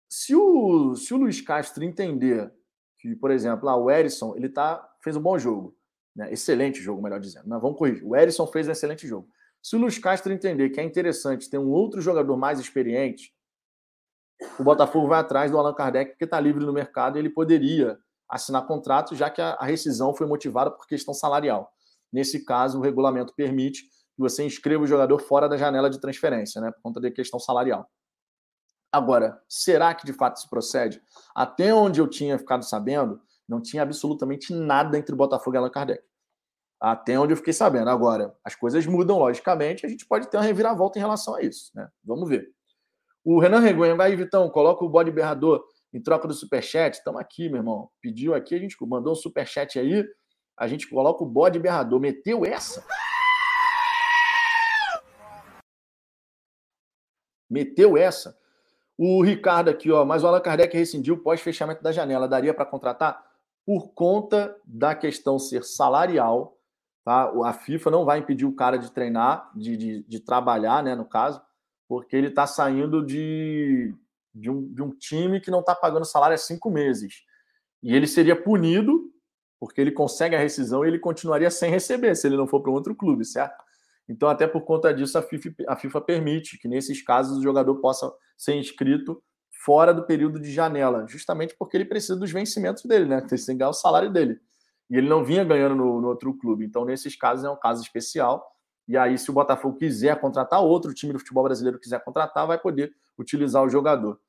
[0.10, 2.52] se o, se o Luiz Castro entender
[2.98, 5.74] que, por exemplo, lá, o Erisson ele tá, fez um bom jogo,
[6.14, 6.30] né?
[6.34, 7.48] excelente jogo, melhor dizendo.
[7.48, 8.06] Mas vamos corrigir.
[8.06, 9.30] O Erisson fez um excelente jogo.
[9.62, 13.34] Se o Luiz Castro entender que é interessante ter um outro jogador mais experiente,
[14.58, 18.00] o Botafogo vai atrás do Allan Kardec, que está livre no mercado e ele poderia
[18.28, 21.72] assinar contrato, já que a, rescisão foi motivada por questão salarial.
[22.12, 26.62] Nesse caso, o regulamento permite que você inscreva o jogador fora da janela de transferência,
[26.62, 27.90] né, por conta da questão salarial.
[28.92, 31.02] Agora, será que de fato isso procede?
[31.36, 36.04] Até onde eu tinha ficado sabendo, não tinha absolutamente nada entre Botafogo e Allan Kardec.
[36.80, 37.90] Até onde eu fiquei sabendo.
[37.90, 41.72] Agora, as coisas mudam, logicamente, a gente pode ter uma reviravolta em relação a isso.
[41.76, 41.88] Né?
[42.04, 42.50] Vamos ver.
[43.24, 45.64] O Renan Regonha, aí, Vitão, coloca o bode berrador
[45.94, 46.98] em troca do superchat.
[46.98, 47.90] Estamos aqui, meu irmão.
[48.02, 50.06] Pediu aqui, a gente mandou um superchat aí.
[50.58, 52.00] A gente coloca o bode berrador.
[52.00, 52.86] Meteu essa?
[57.50, 58.38] Meteu essa?
[58.98, 62.28] O Ricardo aqui, ó, mas o Allan Kardec rescindiu pós-fechamento da janela.
[62.28, 63.26] Daria para contratar?
[63.66, 66.59] Por conta da questão ser salarial,
[67.04, 67.32] tá?
[67.46, 71.06] A FIFA não vai impedir o cara de treinar, de, de, de trabalhar, né, no
[71.06, 71.42] caso,
[71.88, 73.94] porque ele está saindo de,
[74.34, 77.24] de, um, de um time que não está pagando salário há cinco meses.
[77.82, 79.12] E ele seria punido,
[79.60, 82.72] porque ele consegue a rescisão e ele continuaria sem receber, se ele não for para
[82.72, 83.64] um outro clube, certo?
[84.08, 87.76] Então, até por conta disso, a FIFA, a FIFA permite que, nesses casos, o jogador
[87.76, 89.22] possa ser inscrito
[89.64, 93.22] fora do período de janela, justamente porque ele precisa dos vencimentos dele, né?
[93.22, 94.40] Tem que ganhar o salário dele.
[94.90, 96.66] E ele não vinha ganhando no, no, outro clube.
[96.66, 98.46] Então, nesses casos, é um caso especial.
[98.88, 102.58] E aí, se o Botafogo quiser contratar, outro time do futebol brasileiro quiser contratar, vai
[102.58, 104.20] poder utilizar o jogador.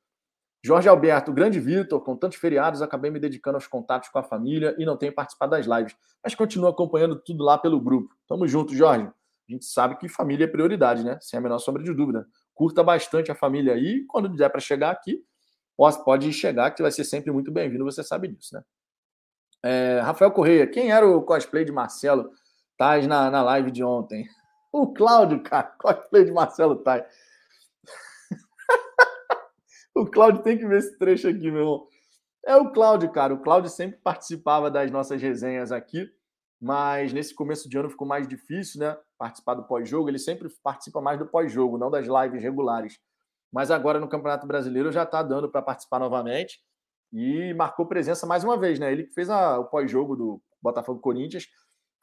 [0.62, 4.74] Jorge Alberto, grande Vitor, com tantos feriados, acabei me dedicando aos contatos com a família
[4.78, 8.14] e não tenho participado das lives, mas continuo acompanhando tudo lá pelo grupo.
[8.28, 9.10] Tamo junto, Jorge
[9.50, 11.18] a gente sabe que família é prioridade, né?
[11.20, 12.26] Sem a menor sombra de dúvida.
[12.54, 15.22] Curta bastante a família aí, quando der para chegar aqui,
[16.04, 18.62] pode chegar, que vai ser sempre muito bem-vindo, você sabe disso, né?
[19.62, 22.30] É, Rafael Correia, quem era o cosplay de Marcelo
[22.76, 24.26] Tais na, na live de ontem?
[24.72, 27.04] O Cláudio, cara, cosplay de Marcelo Tais.
[29.96, 31.88] o Cláudio tem que ver esse trecho aqui, meu irmão.
[32.46, 33.34] É o Cláudio, cara.
[33.34, 36.08] O Cláudio sempre participava das nossas resenhas aqui
[36.60, 38.96] mas nesse começo de ano ficou mais difícil, né?
[39.16, 40.10] Participar do pós-jogo.
[40.10, 42.98] Ele sempre participa mais do pós-jogo, não das lives regulares.
[43.50, 46.60] Mas agora no Campeonato Brasileiro já está dando para participar novamente
[47.12, 48.92] e marcou presença mais uma vez, né?
[48.92, 51.46] Ele que fez a, o pós-jogo do Botafogo Corinthians.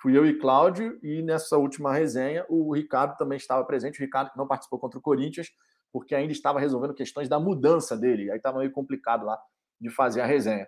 [0.02, 4.00] Fui eu e Cláudio, e nessa última resenha o Ricardo também estava presente.
[4.00, 5.48] O Ricardo que não participou contra o Corinthians,
[5.92, 8.30] porque ainda estava resolvendo questões da mudança dele.
[8.30, 9.40] Aí estava meio complicado lá
[9.80, 10.68] de fazer a resenha.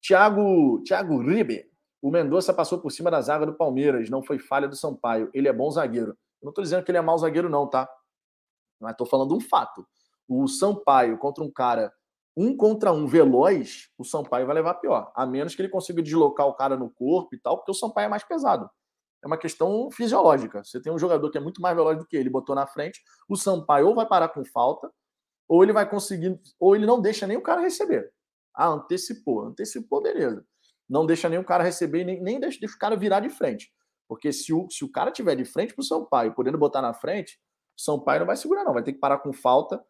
[0.00, 1.64] Tiago Thiago Ribe
[2.06, 5.28] o Mendonça passou por cima da zaga do Palmeiras, não foi falha do Sampaio.
[5.34, 6.10] Ele é bom zagueiro.
[6.10, 7.88] Eu não estou dizendo que ele é mau zagueiro, não, tá?
[8.80, 9.84] Mas estou falando um fato.
[10.28, 11.92] O Sampaio contra um cara
[12.36, 15.10] um contra um veloz, o Sampaio vai levar pior.
[15.14, 18.06] A menos que ele consiga deslocar o cara no corpo e tal, porque o Sampaio
[18.06, 18.68] é mais pesado.
[19.24, 20.62] É uma questão fisiológica.
[20.62, 23.00] Você tem um jogador que é muito mais veloz do que ele, botou na frente,
[23.28, 24.90] o Sampaio ou vai parar com falta,
[25.48, 28.12] ou ele vai conseguir, ou ele não deixa nem o cara receber.
[28.54, 29.46] Ah, antecipou.
[29.46, 30.44] Antecipou, beleza
[30.88, 33.72] não deixa nenhum cara receber nem, nem deixa, deixa o cara virar de frente.
[34.08, 36.94] Porque se o, se o cara tiver de frente para o Sampaio, podendo botar na
[36.94, 37.38] frente,
[37.76, 38.72] o Sampaio não vai segurar, não.
[38.72, 39.82] Vai ter que parar com falta,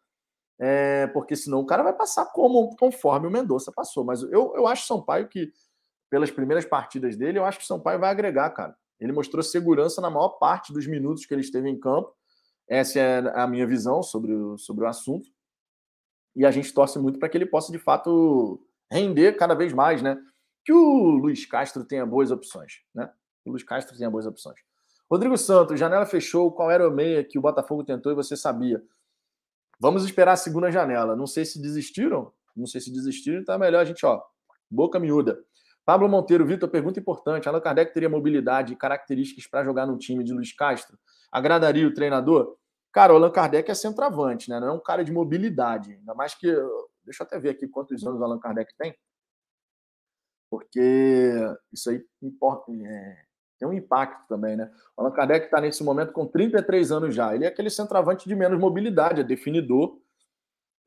[0.59, 4.03] é, porque senão o cara vai passar como conforme o Mendonça passou.
[4.03, 5.51] Mas eu, eu acho o Sampaio que,
[6.09, 8.75] pelas primeiras partidas dele, eu acho que o Sampaio vai agregar, cara.
[8.99, 12.11] Ele mostrou segurança na maior parte dos minutos que ele esteve em campo.
[12.67, 15.29] Essa é a minha visão sobre o, sobre o assunto.
[16.35, 18.59] E a gente torce muito para que ele possa, de fato,
[18.91, 20.17] render cada vez mais, né?
[20.67, 23.09] que o Luiz Castro tenha boas opções, né?
[23.45, 24.59] O Luiz Castro tenha boas opções.
[25.09, 26.51] Rodrigo Santos, janela fechou.
[26.51, 28.83] Qual era o meia que o Botafogo tentou e você sabia?
[29.79, 31.15] Vamos esperar a segunda janela.
[31.15, 32.31] Não sei se desistiram.
[32.55, 34.21] Não sei se desistiram, então é melhor a gente, ó,
[34.69, 35.39] boca miúda.
[35.85, 37.47] Pablo Monteiro, Vitor, pergunta importante.
[37.47, 40.97] Allan Kardec teria mobilidade e características para jogar no time de Luiz Castro?
[41.31, 42.57] Agradaria o treinador?
[42.91, 44.59] Cara, o Allan Kardec é centroavante, né?
[44.59, 45.93] Não é um cara de mobilidade.
[45.93, 46.47] Ainda mais que.
[47.05, 48.93] Deixa eu até ver aqui quantos anos o Allan Kardec tem
[50.49, 51.33] porque
[51.71, 53.25] isso aí importa, é,
[53.57, 54.71] tem um impacto também, né?
[54.95, 57.33] O Allan Kardec está nesse momento com 33 anos já.
[57.33, 59.99] Ele é aquele centroavante de menos mobilidade, é definidor.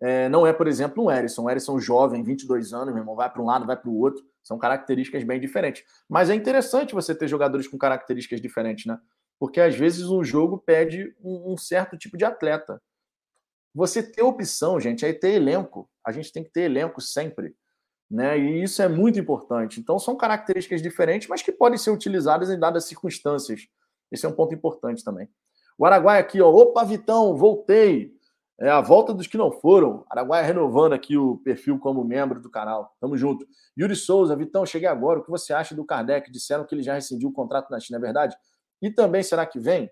[0.00, 1.44] É, não é, por exemplo, um Erisson.
[1.44, 4.24] Um Erisson jovem, 22 anos, meu irmão, vai para um lado, vai para o outro.
[4.42, 5.84] São características bem diferentes.
[6.08, 8.98] Mas é interessante você ter jogadores com características diferentes, né?
[9.38, 12.80] Porque às vezes um jogo pede um, um certo tipo de atleta.
[13.74, 15.88] Você ter opção, gente, é ter elenco.
[16.04, 17.54] A gente tem que ter elenco sempre.
[18.10, 18.38] Né?
[18.38, 19.78] E isso é muito importante.
[19.78, 23.68] Então, são características diferentes, mas que podem ser utilizadas em dadas circunstâncias.
[24.10, 25.28] Esse é um ponto importante também.
[25.78, 26.50] O Araguai aqui, ó.
[26.50, 28.12] Opa, Vitão, voltei.
[28.58, 30.04] É a volta dos que não foram.
[30.10, 32.94] Araguai renovando aqui o perfil como membro do canal.
[33.00, 33.46] Tamo junto.
[33.78, 35.20] Yuri Souza, Vitão, cheguei agora.
[35.20, 36.30] O que você acha do Kardec?
[36.30, 38.36] Disseram que ele já rescindiu o contrato na China, é verdade?
[38.82, 39.90] E também, será que vem?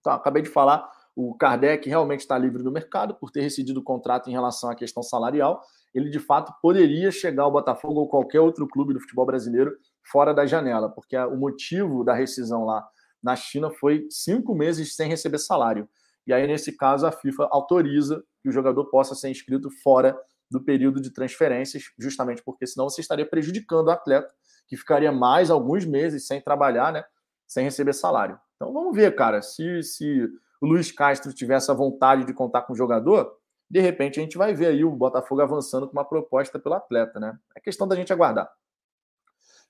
[0.00, 3.82] Então, acabei de falar o Kardec realmente está livre do mercado por ter rescindido o
[3.82, 5.60] contrato em relação à questão salarial.
[5.94, 9.76] Ele, de fato, poderia chegar ao Botafogo ou qualquer outro clube do futebol brasileiro
[10.10, 12.86] fora da janela, porque o motivo da rescisão lá
[13.22, 15.88] na China foi cinco meses sem receber salário.
[16.26, 20.16] E aí, nesse caso, a FIFA autoriza que o jogador possa ser inscrito fora
[20.50, 24.32] do período de transferências, justamente porque senão você estaria prejudicando o atleta,
[24.66, 27.04] que ficaria mais alguns meses sem trabalhar, né,
[27.46, 28.38] sem receber salário.
[28.56, 30.28] Então vamos ver, cara, se, se
[30.60, 33.37] o Luiz Castro tiver essa vontade de contar com o jogador,
[33.70, 37.20] de repente a gente vai ver aí o Botafogo avançando com uma proposta pelo atleta,
[37.20, 37.38] né?
[37.54, 38.50] É questão da gente aguardar.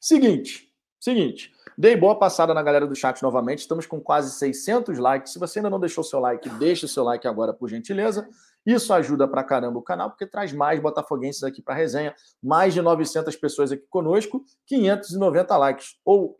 [0.00, 5.32] Seguinte, seguinte, dei boa passada na galera do chat novamente, estamos com quase 600 likes.
[5.32, 8.28] Se você ainda não deixou seu like, deixe seu like agora, por gentileza.
[8.64, 12.82] Isso ajuda pra caramba o canal, porque traz mais botafoguenses aqui para resenha, mais de
[12.82, 15.96] 900 pessoas aqui conosco, 590 likes.
[16.04, 16.38] Ou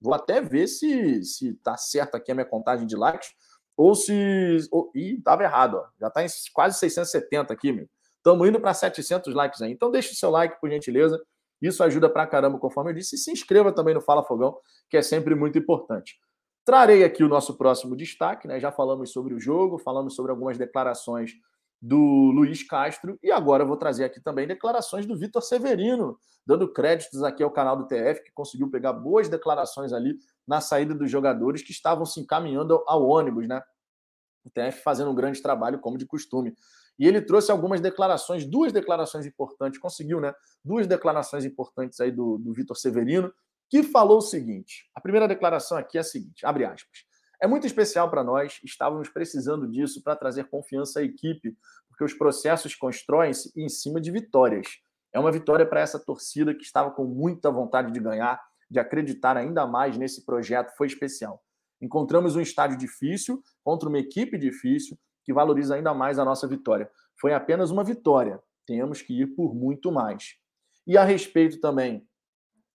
[0.00, 3.34] vou até ver se se tá certo aqui a minha contagem de likes
[3.76, 4.58] ou se.
[4.70, 5.86] Ou, ih, estava errado, ó.
[6.00, 7.88] já está em quase 670 aqui, meu.
[8.16, 9.72] Estamos indo para 700 likes aí.
[9.72, 11.20] Então, deixe o seu like, por gentileza.
[11.60, 13.16] Isso ajuda pra caramba, conforme eu disse.
[13.16, 14.56] E se inscreva também no Fala Fogão,
[14.88, 16.18] que é sempre muito importante.
[16.64, 18.60] Trarei aqui o nosso próximo destaque, né?
[18.60, 21.32] Já falamos sobre o jogo, falamos sobre algumas declarações
[21.80, 27.22] do Luiz Castro e agora vou trazer aqui também declarações do Vitor Severino, dando créditos
[27.22, 31.62] aqui ao canal do TF, que conseguiu pegar boas declarações ali na saída dos jogadores
[31.62, 33.62] que estavam se encaminhando ao ônibus, né?
[34.44, 36.54] O TF fazendo um grande trabalho, como de costume.
[36.98, 40.34] E ele trouxe algumas declarações, duas declarações importantes, conseguiu, né?
[40.62, 43.32] Duas declarações importantes aí do, do Vitor Severino,
[43.70, 47.09] que falou o seguinte: a primeira declaração aqui é a seguinte: abre aspas.
[47.42, 51.56] É muito especial para nós, estávamos precisando disso para trazer confiança à equipe,
[51.88, 54.66] porque os processos constroem-se em cima de vitórias.
[55.12, 59.36] É uma vitória para essa torcida que estava com muita vontade de ganhar de acreditar
[59.36, 61.42] ainda mais nesse projeto foi especial.
[61.82, 66.88] Encontramos um estádio difícil contra uma equipe difícil que valoriza ainda mais a nossa vitória.
[67.20, 70.36] Foi apenas uma vitória, temos que ir por muito mais.
[70.86, 72.06] E a respeito também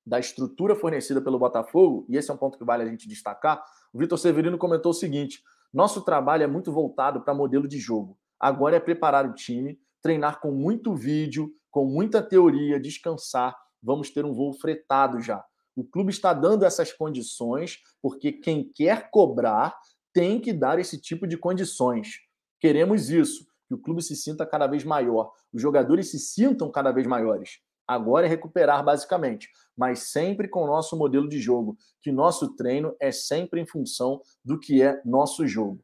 [0.06, 3.64] da estrutura fornecida pelo Botafogo, e esse é um ponto que vale a gente destacar,
[3.96, 5.42] o Vitor Severino comentou o seguinte:
[5.74, 8.20] nosso trabalho é muito voltado para modelo de jogo.
[8.38, 13.56] Agora é preparar o time, treinar com muito vídeo, com muita teoria, descansar.
[13.82, 15.42] Vamos ter um voo fretado já.
[15.74, 19.74] O clube está dando essas condições porque quem quer cobrar
[20.12, 22.20] tem que dar esse tipo de condições.
[22.60, 26.92] Queremos isso, que o clube se sinta cada vez maior, os jogadores se sintam cada
[26.92, 27.62] vez maiores.
[27.88, 32.96] Agora é recuperar basicamente, mas sempre com o nosso modelo de jogo, que nosso treino
[33.00, 35.84] é sempre em função do que é nosso jogo.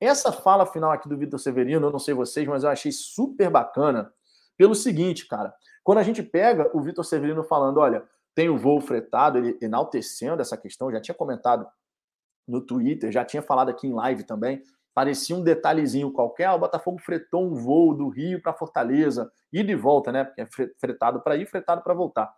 [0.00, 3.48] Essa fala final aqui do Vitor Severino, eu não sei vocês, mas eu achei super
[3.48, 4.12] bacana
[4.56, 5.54] pelo seguinte, cara.
[5.84, 10.40] Quando a gente pega o Vitor Severino falando, olha, tem o voo fretado, ele enaltecendo
[10.40, 11.66] essa questão, já tinha comentado
[12.46, 14.62] no Twitter, já tinha falado aqui em live também.
[14.94, 16.46] Parecia um detalhezinho qualquer.
[16.46, 20.24] Ah, o Botafogo fretou um voo do Rio para Fortaleza, e de volta, né?
[20.24, 22.32] Porque é fretado para ir, fretado para voltar.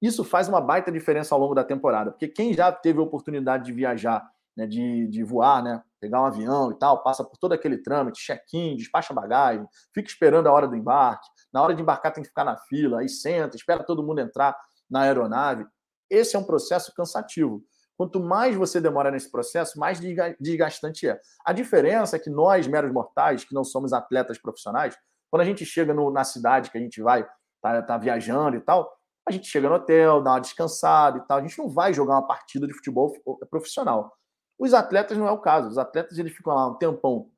[0.00, 3.64] Isso faz uma baita diferença ao longo da temporada, porque quem já teve a oportunidade
[3.64, 7.52] de viajar, né, de, de voar, né, pegar um avião e tal, passa por todo
[7.52, 9.64] aquele trâmite, check-in, despacha bagagem,
[9.94, 11.24] fica esperando a hora do embarque.
[11.52, 14.56] Na hora de embarcar tem que ficar na fila, aí senta, espera todo mundo entrar
[14.90, 15.64] na aeronave.
[16.10, 17.62] Esse é um processo cansativo.
[17.96, 20.00] Quanto mais você demora nesse processo, mais
[20.40, 21.20] desgastante é.
[21.44, 24.96] A diferença é que nós, meros mortais, que não somos atletas profissionais,
[25.30, 27.26] quando a gente chega no, na cidade que a gente vai,
[27.60, 28.92] tá, tá viajando e tal,
[29.26, 31.38] a gente chega no hotel, dá uma descansada e tal.
[31.38, 33.12] A gente não vai jogar uma partida de futebol
[33.48, 34.12] profissional.
[34.58, 35.68] Os atletas não é o caso.
[35.68, 37.30] Os atletas eles ficam lá um tempão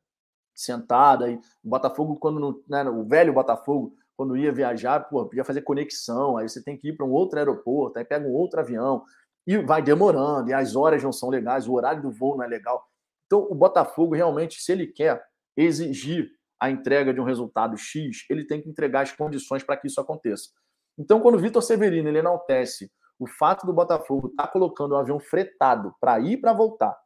[0.55, 1.37] sentado aí.
[1.63, 6.49] O Botafogo, quando né, o velho Botafogo, quando ia viajar, pô, podia fazer conexão, aí
[6.49, 9.05] você tem que ir para um outro aeroporto, aí pega um outro avião,
[9.47, 12.49] e vai demorando, e as horas não são legais, o horário do voo não é
[12.49, 12.87] legal.
[13.27, 15.23] Então, o Botafogo realmente, se ele quer
[15.57, 16.31] exigir
[16.61, 20.01] a entrega de um resultado X, ele tem que entregar as condições para que isso
[20.01, 20.51] aconteça.
[20.99, 24.99] Então, quando o Vitor Severino ele enaltece o fato do Botafogo estar tá colocando um
[24.99, 26.97] avião fretado para ir para voltar,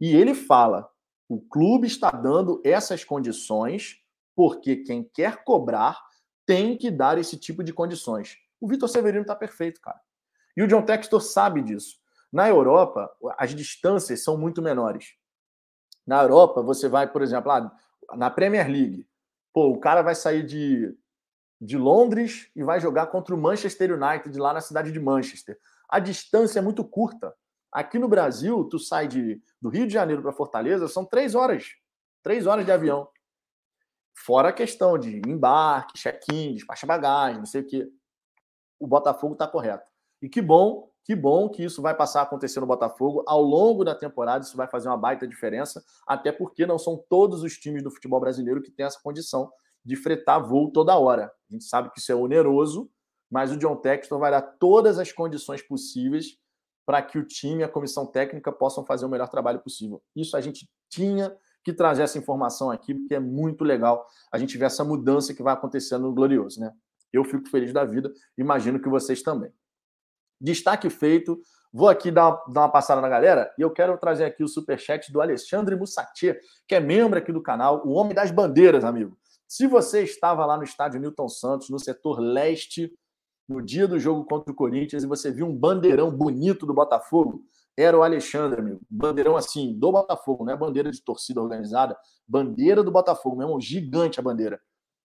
[0.00, 0.88] e ele fala:
[1.28, 3.96] o clube está dando essas condições
[4.34, 5.98] porque quem quer cobrar
[6.46, 8.36] tem que dar esse tipo de condições.
[8.60, 10.00] O Vitor Severino está perfeito, cara.
[10.56, 11.96] E o John Textor sabe disso.
[12.32, 15.14] Na Europa, as distâncias são muito menores.
[16.06, 17.70] Na Europa, você vai, por exemplo, lá,
[18.14, 19.06] na Premier League.
[19.52, 20.96] Pô, o cara vai sair de,
[21.60, 25.58] de Londres e vai jogar contra o Manchester United lá na cidade de Manchester.
[25.88, 27.34] A distância é muito curta.
[27.70, 31.74] Aqui no Brasil, tu sai de, do Rio de Janeiro para Fortaleza, são três horas.
[32.22, 33.08] Três horas de avião.
[34.14, 37.88] Fora a questão de embarque, check-in, despacha bagagem, não sei o quê.
[38.78, 39.91] O Botafogo está correto.
[40.22, 43.84] E que bom, que bom que isso vai passar a acontecer no Botafogo ao longo
[43.84, 44.44] da temporada.
[44.44, 48.20] Isso vai fazer uma baita diferença, até porque não são todos os times do futebol
[48.20, 49.50] brasileiro que têm essa condição
[49.84, 51.32] de fretar voo toda hora.
[51.50, 52.88] A gente sabe que isso é oneroso,
[53.28, 56.38] mas o John Texton vai dar todas as condições possíveis
[56.86, 60.02] para que o time e a comissão técnica possam fazer o melhor trabalho possível.
[60.14, 64.58] Isso a gente tinha que trazer essa informação aqui, porque é muito legal a gente
[64.58, 66.72] ver essa mudança que vai acontecendo no Glorioso, né?
[67.12, 69.52] Eu fico feliz da vida, imagino que vocês também.
[70.42, 71.40] Destaque feito.
[71.72, 74.48] Vou aqui dar uma, dar uma passada na galera e eu quero trazer aqui o
[74.48, 76.38] superchat do Alexandre Mussatier,
[76.68, 79.16] que é membro aqui do canal, o Homem das Bandeiras, amigo.
[79.48, 82.92] Se você estava lá no estádio Newton Santos, no setor leste,
[83.48, 87.44] no dia do jogo contra o Corinthians, e você viu um bandeirão bonito do Botafogo,
[87.76, 88.80] era o Alexandre, amigo.
[88.90, 94.20] Bandeirão assim, do Botafogo, não é bandeira de torcida organizada, bandeira do Botafogo, mesmo, gigante
[94.20, 94.60] a bandeira.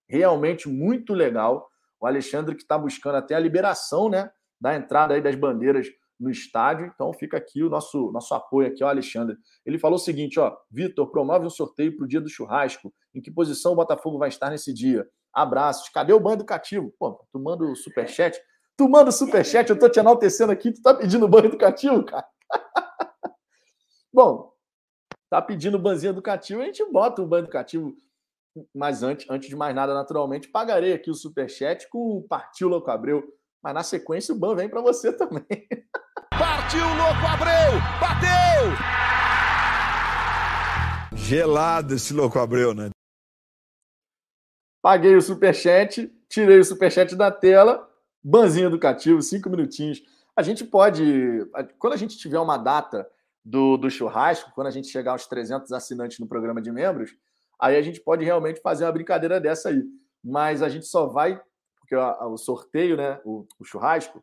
[0.08, 1.68] Realmente muito legal.
[2.00, 5.88] O Alexandre que está buscando até a liberação, né, da entrada aí das bandeiras
[6.20, 6.91] no estádio.
[6.93, 9.38] Então fica aqui o nosso nosso apoio aqui, ó, Alexandre.
[9.66, 12.93] Ele falou o seguinte, ó, Vitor, promove um sorteio para o dia do churrasco.
[13.14, 15.08] Em que posição o Botafogo vai estar nesse dia?
[15.34, 15.89] Abraços.
[15.89, 16.93] Cadê o banho educativo?
[16.97, 18.39] Pô, tu manda o superchat?
[18.78, 22.28] Tu manda o superchat, eu tô te enaltecendo aqui, tu tá pedindo banho educativo, cara?
[24.14, 24.53] Bom,
[25.32, 27.95] tá pedindo banzinho educativo, a gente bota o banho educativo.
[28.74, 32.89] Mas antes, antes de mais nada, naturalmente, pagarei aqui o superchat com o Partiu Louco
[32.91, 33.24] Abreu.
[33.68, 35.43] Mas na sequência o ban vem para você também.
[36.32, 37.74] Partiu Louco Abreu!
[37.99, 38.72] Bateu!
[41.13, 42.91] Gelado esse Louco Abreu, né?
[44.82, 47.86] Paguei o superchat, tirei o superchat da tela,
[48.24, 50.01] banzinho educativo, cinco minutinhos.
[50.34, 51.45] A gente pode,
[51.78, 53.05] quando a gente tiver uma data
[53.43, 57.18] do, do churrasco, quando a gente chegar aos 300 assinantes no programa de membros,
[57.59, 59.84] aí a gente pode realmente fazer uma brincadeira dessa aí.
[60.24, 61.38] Mas a gente só vai,
[61.88, 64.22] porque o, o sorteio, né, o, o, churrasco,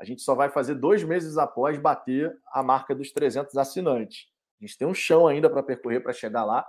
[0.00, 4.26] a gente só vai fazer dois meses após bater a marca dos 300 assinantes.
[4.60, 6.66] A gente tem um chão ainda para percorrer para chegar lá,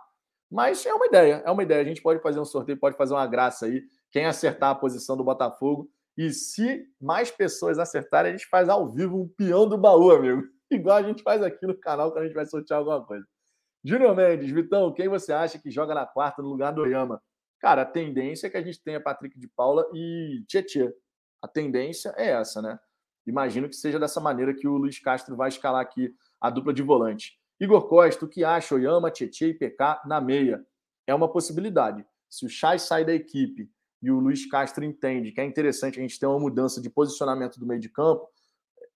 [0.52, 1.82] mas é uma ideia, é uma ideia.
[1.82, 3.82] A gente pode fazer um sorteio, pode fazer uma graça aí.
[4.12, 5.90] Quem acertar a posição do Botafogo.
[6.16, 10.44] E se mais pessoas acertarem, a gente faz ao vivo um peão do baú, amigo
[10.70, 13.26] igual a gente faz aqui no canal quando a gente vai sortear alguma coisa.
[13.84, 17.22] Júnior Mendes, Vitão, quem você acha que joga na quarta no lugar do Oyama?
[17.64, 20.94] Cara, a tendência é que a gente tenha Patrick de Paula e Tietê.
[21.42, 22.78] A tendência é essa, né?
[23.26, 26.84] Imagino que seja dessa maneira que o Luiz Castro vai escalar aqui a dupla de
[26.84, 27.40] volante.
[27.62, 30.62] Igor Costa, o que acha Oyama, Tietê e PK na meia?
[31.08, 32.06] É uma possibilidade.
[32.30, 36.02] Se o Chay sai da equipe e o Luiz Castro entende que é interessante a
[36.02, 38.28] gente ter uma mudança de posicionamento do meio de campo,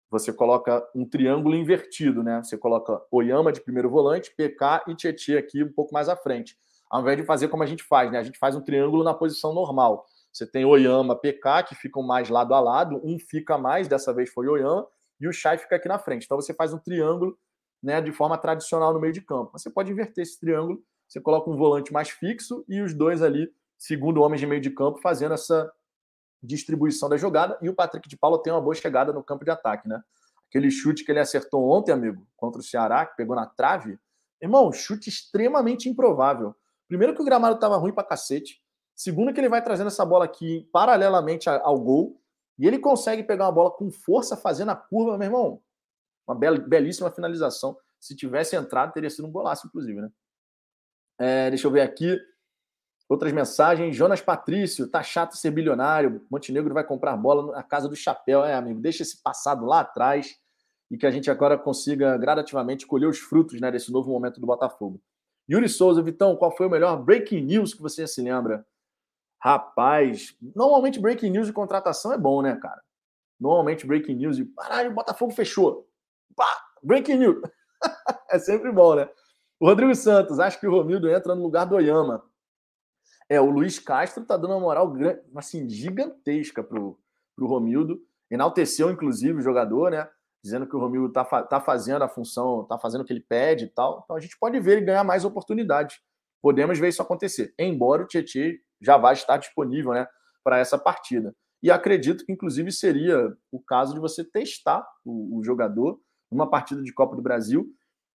[0.09, 2.43] você coloca um triângulo invertido, né?
[2.43, 6.57] Você coloca Oyama de primeiro volante, PK e Tietê aqui um pouco mais à frente.
[6.90, 8.20] Ao invés de fazer como a gente faz, né?
[8.20, 10.06] A gente faz um triângulo na posição normal.
[10.32, 14.30] Você tem Oyama, PK, que ficam mais lado a lado, um fica mais, dessa vez
[14.30, 14.88] foi Oyama,
[15.20, 16.26] e o Chay fica aqui na frente.
[16.26, 17.38] Então você faz um triângulo
[17.82, 19.52] né, de forma tradicional no meio de campo.
[19.54, 23.51] Você pode inverter esse triângulo, você coloca um volante mais fixo e os dois ali,
[23.78, 25.72] segundo homens de meio de campo, fazendo essa
[26.42, 27.58] distribuição da jogada.
[27.62, 30.01] E o Patrick de Paula tem uma boa chegada no campo de ataque, né?
[30.50, 34.00] Aquele chute que ele acertou ontem, amigo, contra o Ceará, que pegou na trave.
[34.42, 36.55] Irmão, chute extremamente improvável.
[36.88, 38.62] Primeiro que o gramado estava ruim para cacete.
[38.96, 42.20] Segundo que ele vai trazendo essa bola aqui paralelamente ao gol.
[42.58, 45.62] E ele consegue pegar uma bola com força, fazendo a curva, meu irmão.
[46.28, 47.78] Uma belíssima finalização.
[48.00, 50.12] Se tivesse entrado, teria sido um golaço, inclusive, né?
[51.20, 52.20] É, deixa eu ver aqui.
[53.08, 53.96] Outras mensagens.
[53.96, 56.26] Jonas Patrício, tá chato ser bilionário.
[56.30, 58.43] Montenegro vai comprar bola na casa do chapéu.
[58.43, 60.38] É, amigo, deixa esse passado lá atrás
[60.89, 64.47] e que a gente agora consiga gradativamente colher os frutos né, desse novo momento do
[64.47, 65.01] Botafogo.
[65.49, 68.65] Yuri Souza, Vitão, qual foi o melhor breaking news que você se lembra?
[69.39, 72.82] Rapaz, normalmente breaking news de contratação é bom, né, cara?
[73.39, 75.87] Normalmente breaking news de caralho, o Botafogo fechou.
[76.36, 76.47] Pá,
[76.83, 77.41] breaking news.
[78.29, 79.09] é sempre bom, né?
[79.59, 82.24] O Rodrigo Santos, acho que o Romildo entra no lugar do Oyama.
[83.29, 84.93] É, o Luiz Castro tá dando uma moral
[85.36, 86.99] assim, gigantesca pro,
[87.36, 88.01] pro Romildo.
[88.29, 90.09] Enalteceu, inclusive, o jogador, né?
[90.47, 93.65] Dizendo que o Romildo tá, tá fazendo a função, tá fazendo o que ele pede
[93.65, 94.01] e tal.
[94.05, 95.99] Então a gente pode ver ele ganhar mais oportunidades.
[96.41, 97.53] Podemos ver isso acontecer.
[97.59, 100.07] Embora o Tietchan já vá estar disponível, né?
[100.45, 101.36] Para essa partida.
[101.61, 105.99] E E acredito que, inclusive, seria o caso de você testar o, o jogador
[106.32, 107.67] numa partida de Copa do Brasil,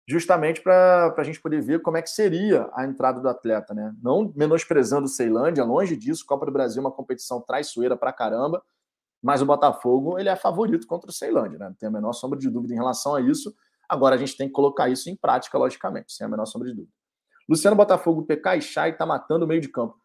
[0.08, 3.94] justamente para a gente poder ver como é que seria a entrada do atleta, né?
[4.02, 8.64] Não menosprezando o Ceilândia, longe disso, Copa do Brasil é uma competição traiçoeira para caramba,
[9.22, 11.68] mas o Botafogo ele é favorito contra o Ceilândia, né?
[11.68, 13.56] Não tem a menor sombra de dúvida em relação a isso.
[13.88, 16.76] Agora a gente tem que colocar isso em prática, logicamente, sem a menor sombra de
[16.76, 16.94] dúvida.
[17.48, 20.00] Luciano Botafogo, PK e Chay tá matando o meio de campo.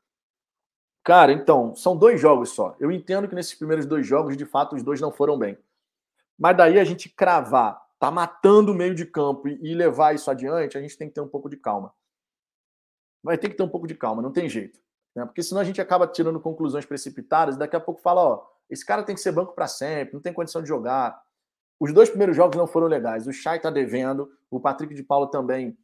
[1.05, 2.75] Cara, então, são dois jogos só.
[2.81, 5.57] Eu entendo que nesses primeiros dois jogos, de fato, os dois não foram bem.
[6.37, 10.77] Mas daí a gente cravar, tá matando o meio de campo e levar isso adiante,
[10.77, 11.95] a gente tem que ter um pouco de calma.
[13.23, 14.81] Vai ter que ter um pouco de calma, não tem jeito.
[15.15, 15.25] Né?
[15.25, 18.85] Porque senão a gente acaba tirando conclusões precipitadas e daqui a pouco fala, ó, esse
[18.85, 21.21] cara tem que ser banco para sempre, não tem condição de jogar.
[21.79, 23.27] Os dois primeiros jogos não foram legais.
[23.27, 25.77] O Chay tá devendo, o Patrick de Paulo também.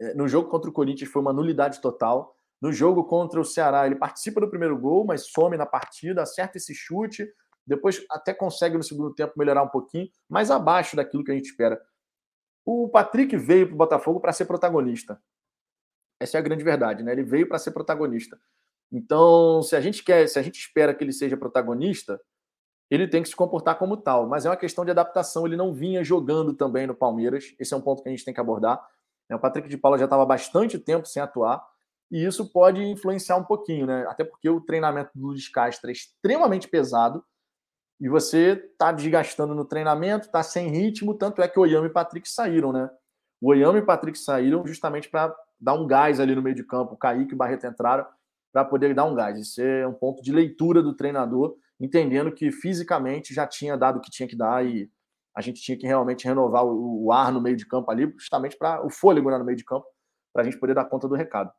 [0.00, 2.34] É, no jogo contra o Corinthians foi uma nulidade total.
[2.60, 6.58] No jogo contra o Ceará, ele participa do primeiro gol, mas some na partida, acerta
[6.58, 7.26] esse chute,
[7.66, 11.50] depois até consegue no segundo tempo melhorar um pouquinho, mas abaixo daquilo que a gente
[11.50, 11.80] espera.
[12.64, 15.20] O Patrick veio para o Botafogo para ser protagonista.
[16.20, 17.12] Essa é a grande verdade, né?
[17.12, 18.38] Ele veio para ser protagonista.
[18.92, 22.20] Então, se a gente quer, se a gente espera que ele seja protagonista,
[22.90, 24.26] ele tem que se comportar como tal.
[24.26, 25.46] Mas é uma questão de adaptação.
[25.46, 27.54] Ele não vinha jogando também no Palmeiras.
[27.58, 28.84] Esse é um ponto que a gente tem que abordar.
[29.30, 31.64] O Patrick de Paula já estava bastante tempo sem atuar.
[32.10, 34.04] E isso pode influenciar um pouquinho, né?
[34.08, 37.24] Até porque o treinamento do Luiz Castro é extremamente pesado
[38.00, 41.90] e você está desgastando no treinamento, está sem ritmo, tanto é que o Oyama e
[41.90, 42.90] Patrick saíram, né?
[43.40, 46.94] O Oyama e Patrick saíram justamente para dar um gás ali no meio de campo.
[46.94, 48.06] O Kaique e o Barreto entraram
[48.52, 49.38] para poder dar um gás.
[49.38, 54.00] Isso é um ponto de leitura do treinador, entendendo que fisicamente já tinha dado o
[54.00, 54.90] que tinha que dar e
[55.34, 58.84] a gente tinha que realmente renovar o, ar no meio de campo ali, justamente para
[58.84, 59.86] o fôlego né, no meio de campo,
[60.32, 61.52] para a gente poder dar conta do recado.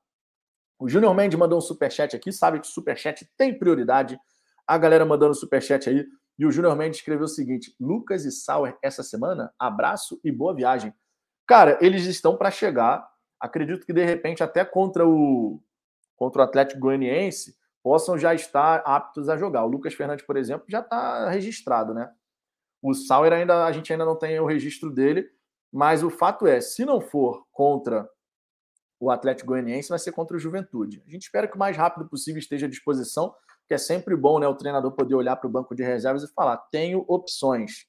[0.79, 4.19] O Júnior Mendes mandou um superchat aqui, sabe que o superchat tem prioridade.
[4.67, 6.05] A galera mandando superchat aí.
[6.37, 10.55] E o Júnior Mendes escreveu o seguinte: Lucas e Sauer essa semana, abraço e boa
[10.55, 10.93] viagem.
[11.47, 13.07] Cara, eles estão para chegar.
[13.39, 15.61] Acredito que de repente até contra o
[16.21, 19.65] contra o Atlético Goianiense possam já estar aptos a jogar.
[19.65, 22.11] O Lucas Fernandes, por exemplo, já está registrado, né?
[22.79, 25.27] O Sauer ainda a gente ainda não tem o registro dele,
[25.73, 28.07] mas o fato é, se não for contra
[28.99, 31.01] o Atlético Goianiense, vai ser contra o Juventude.
[31.07, 33.33] A gente espera que o mais rápido possível esteja à disposição,
[33.67, 36.31] que é sempre bom, né, o treinador poder olhar para o banco de reservas e
[36.31, 37.87] falar: tenho opções.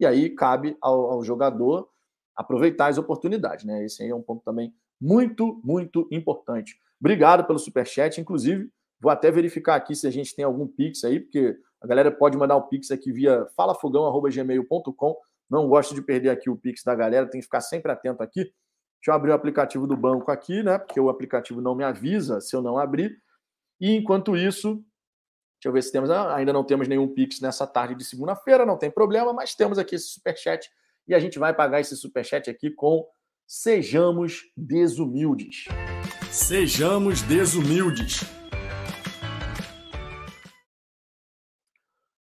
[0.00, 1.86] E aí cabe ao, ao jogador
[2.34, 3.84] aproveitar as oportunidades, né?
[3.84, 6.82] Esse aí é um ponto também muito, muito importante.
[7.04, 8.18] Obrigado pelo superchat.
[8.18, 12.10] Inclusive, vou até verificar aqui se a gente tem algum Pix aí, porque a galera
[12.10, 15.14] pode mandar o Pix aqui via falafogão.gmail.com.
[15.50, 18.44] Não gosto de perder aqui o Pix da galera, tem que ficar sempre atento aqui.
[18.44, 20.78] Deixa eu abrir o aplicativo do banco aqui, né?
[20.78, 23.14] Porque o aplicativo não me avisa se eu não abrir.
[23.78, 24.76] E enquanto isso,
[25.56, 26.08] deixa eu ver se temos.
[26.08, 29.78] Ah, ainda não temos nenhum Pix nessa tarde de segunda-feira, não tem problema, mas temos
[29.78, 30.70] aqui esse superchat
[31.06, 33.06] e a gente vai pagar esse superchat aqui com
[33.46, 35.66] Sejamos Desumildes.
[36.34, 38.22] Sejamos Desumildes.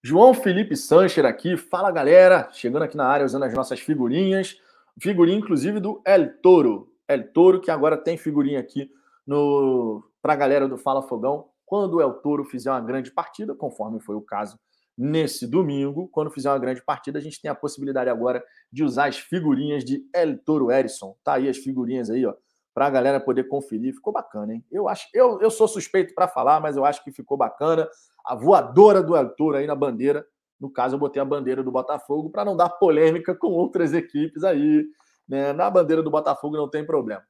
[0.04, 4.56] João Felipe Sancher aqui, fala galera, chegando aqui na área usando as nossas figurinhas,
[5.02, 8.88] figurinha inclusive do El Toro, El Toro que agora tem figurinha aqui
[9.26, 13.56] no para a galera do Fala Fogão, quando o El Toro fizer uma grande partida,
[13.56, 14.60] conforme foi o caso
[14.96, 19.08] nesse domingo, quando fizer uma grande partida, a gente tem a possibilidade agora de usar
[19.08, 21.16] as figurinhas de El Toro Erison.
[21.24, 22.36] Tá aí as figurinhas aí, ó,
[22.74, 23.94] para a galera poder conferir.
[23.94, 24.66] Ficou bacana, hein?
[24.72, 27.88] Eu acho, eu, eu sou suspeito para falar, mas eu acho que ficou bacana.
[28.26, 30.26] A voadora do Toro aí na bandeira.
[30.60, 34.44] No caso, eu botei a bandeira do Botafogo para não dar polêmica com outras equipes
[34.44, 34.86] aí.
[35.28, 35.52] Né?
[35.54, 37.24] Na bandeira do Botafogo não tem problema.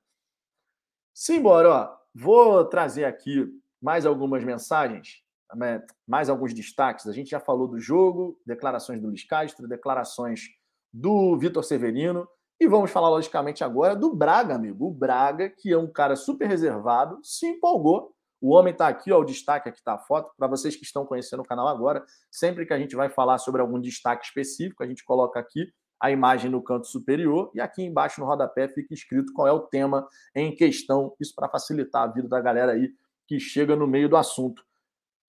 [1.14, 1.98] Simbora, ó.
[2.14, 3.48] Vou trazer aqui
[3.82, 5.24] mais algumas mensagens
[5.56, 7.08] né, mais alguns destaques.
[7.08, 10.50] A gente já falou do jogo, declarações do Luiz Castro, declarações
[10.92, 12.28] do Vitor Severino.
[12.60, 14.88] E vamos falar, logicamente, agora do Braga, amigo.
[14.88, 18.14] O Braga, que é um cara super reservado, se empolgou.
[18.40, 20.32] O homem está aqui, ó, o destaque aqui está a foto.
[20.38, 23.62] Para vocês que estão conhecendo o canal agora, sempre que a gente vai falar sobre
[23.62, 25.72] algum destaque específico, a gente coloca aqui
[26.04, 29.62] a imagem no canto superior e aqui embaixo no rodapé fica escrito qual é o
[29.62, 30.06] tema
[30.36, 31.16] em questão.
[31.22, 32.92] Isso para facilitar a vida da galera aí
[33.26, 34.62] que chega no meio do assunto.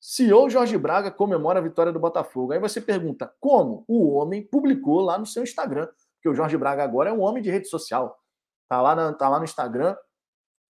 [0.01, 2.53] CEO Jorge Braga comemora a vitória do Botafogo.
[2.53, 3.85] Aí você pergunta, como?
[3.87, 5.89] O homem publicou lá no seu Instagram,
[6.25, 8.19] porque o Jorge Braga agora é um homem de rede social.
[8.67, 9.95] Tá lá, na, tá lá no Instagram.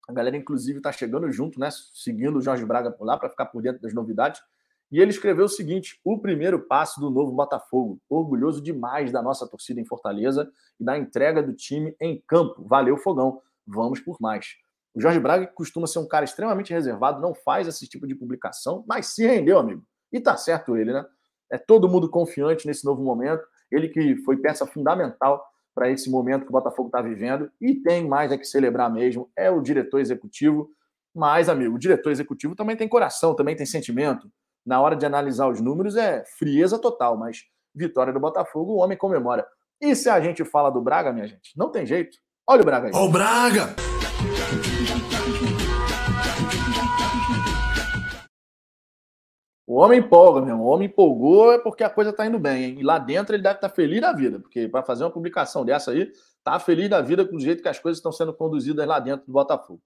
[0.08, 1.68] A galera, inclusive, está chegando junto, né?
[1.92, 4.40] Seguindo o Jorge Braga por lá para ficar por dentro das novidades.
[4.90, 8.00] E ele escreveu o seguinte: o primeiro passo do novo Botafogo.
[8.08, 10.50] Orgulhoso demais da nossa torcida em Fortaleza
[10.80, 12.64] e da entrega do time em campo.
[12.66, 13.42] Valeu, Fogão.
[13.66, 14.46] Vamos por mais.
[14.94, 18.84] O Jorge Braga costuma ser um cara extremamente reservado, não faz esse tipo de publicação,
[18.86, 19.84] mas se rendeu, amigo.
[20.10, 21.04] E tá certo ele, né?
[21.50, 23.46] É todo mundo confiante nesse novo momento.
[23.72, 25.44] Ele que foi peça fundamental
[25.74, 29.30] para esse momento que o Botafogo está vivendo e tem mais a que celebrar mesmo.
[29.36, 30.70] É o diretor executivo.
[31.14, 34.30] Mas, amigo, o diretor executivo também tem coração, também tem sentimento.
[34.64, 37.44] Na hora de analisar os números é frieza total, mas
[37.74, 39.46] vitória do Botafogo, o homem comemora.
[39.80, 41.56] E se a gente fala do Braga, minha gente?
[41.56, 42.16] Não tem jeito.
[42.46, 42.92] Olha o Braga aí.
[42.94, 43.74] O Braga!
[49.72, 50.66] O homem empolga, meu irmão.
[50.66, 52.64] O homem empolgou é porque a coisa está indo bem.
[52.64, 52.80] Hein?
[52.80, 55.64] E lá dentro ele deve estar tá feliz da vida, porque para fazer uma publicação
[55.64, 56.12] dessa aí,
[56.44, 59.24] tá feliz da vida com o jeito que as coisas estão sendo conduzidas lá dentro
[59.24, 59.80] do Botafogo.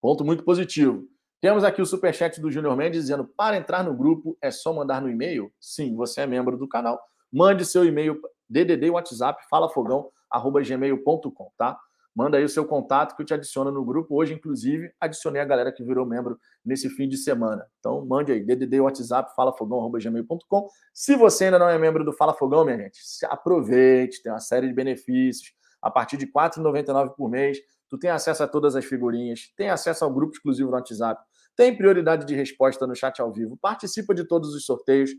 [0.00, 1.06] Ponto muito positivo.
[1.38, 5.02] Temos aqui o superchat do Júnior Mendes dizendo: para entrar no grupo é só mandar
[5.02, 5.52] no e-mail?
[5.60, 6.98] Sim, você é membro do canal.
[7.30, 8.18] Mande seu e-mail,
[8.48, 11.78] DDD WhatsApp, falafogão.gmail.com, tá?
[12.16, 14.16] Manda aí o seu contato que eu te adiciono no grupo.
[14.16, 17.66] Hoje, inclusive, adicionei a galera que virou membro nesse fim de semana.
[17.78, 20.66] Então, mande aí, DDD WhatsApp, falafogão.gmail.com.
[20.94, 24.66] Se você ainda não é membro do Fala Fogão, minha gente, aproveite, tem uma série
[24.66, 25.52] de benefícios.
[25.82, 27.58] A partir de R$ 4,99 por mês,
[27.90, 31.22] tu tem acesso a todas as figurinhas, tem acesso ao grupo exclusivo no WhatsApp,
[31.54, 35.10] tem prioridade de resposta no chat ao vivo, participa de todos os sorteios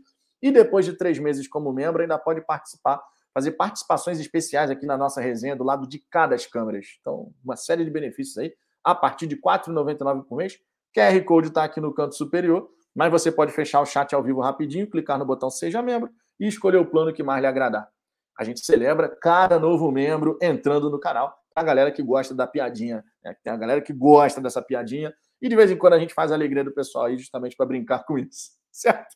[0.42, 3.00] e depois de três meses como membro ainda pode participar
[3.38, 6.86] fazer participações especiais aqui na nossa resenha do lado de cada das câmeras.
[7.00, 8.52] Então, uma série de benefícios aí,
[8.82, 10.58] a partir de R$ 4,99 por mês.
[10.92, 14.40] QR Code está aqui no canto superior, mas você pode fechar o chat ao vivo
[14.40, 16.10] rapidinho, clicar no botão Seja Membro
[16.40, 17.88] e escolher o plano que mais lhe agradar.
[18.36, 21.32] A gente celebra cada novo membro entrando no canal.
[21.54, 23.36] A galera que gosta da piadinha, né?
[23.44, 26.32] tem a galera que gosta dessa piadinha, e de vez em quando a gente faz
[26.32, 29.14] a alegria do pessoal aí justamente para brincar com isso, certo?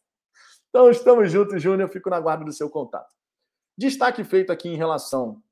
[0.68, 1.88] Então estamos juntos, Júnior.
[1.88, 3.12] Fico na guarda do seu contato.
[3.76, 5.42] Destaque feito aqui em relação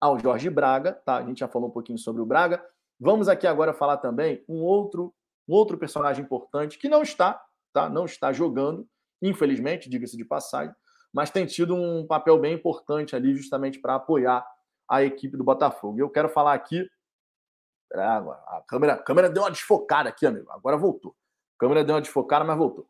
[0.00, 1.16] ao Jorge Braga, tá?
[1.16, 2.64] A gente já falou um pouquinho sobre o Braga.
[3.00, 5.14] Vamos aqui agora falar também um outro,
[5.48, 7.88] um outro personagem importante que não está, tá?
[7.88, 8.88] Não está jogando,
[9.22, 10.74] infelizmente, diga-se de passagem,
[11.12, 14.44] mas tem tido um papel bem importante ali justamente para apoiar
[14.88, 15.98] a equipe do Botafogo.
[15.98, 16.88] Eu quero falar aqui.
[17.92, 20.50] A câmera, a câmera deu uma desfocada aqui, amigo.
[20.50, 21.14] Agora voltou.
[21.56, 22.88] A câmera deu uma desfocada, mas voltou.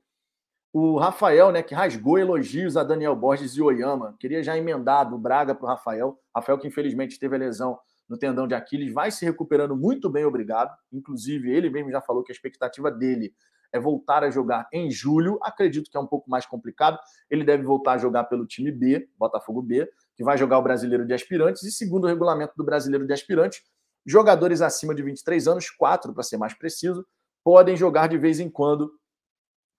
[0.76, 5.16] O Rafael, né, que rasgou elogios a Daniel Borges e Oyama, queria já emendar do
[5.16, 6.18] Braga para o Rafael.
[6.34, 7.78] Rafael, que infelizmente teve a lesão
[8.09, 10.76] no tendão de Aquiles, vai se recuperando muito bem, obrigado.
[10.92, 13.32] Inclusive, ele mesmo já falou que a expectativa dele
[13.72, 15.38] é voltar a jogar em julho.
[15.42, 16.98] Acredito que é um pouco mais complicado.
[17.30, 21.06] Ele deve voltar a jogar pelo time B, Botafogo B, que vai jogar o Brasileiro
[21.06, 21.62] de Aspirantes.
[21.62, 23.62] E segundo o regulamento do Brasileiro de Aspirantes,
[24.05, 27.06] jogadores acima de 23 anos, quatro para ser mais preciso,
[27.44, 28.90] podem jogar de vez em quando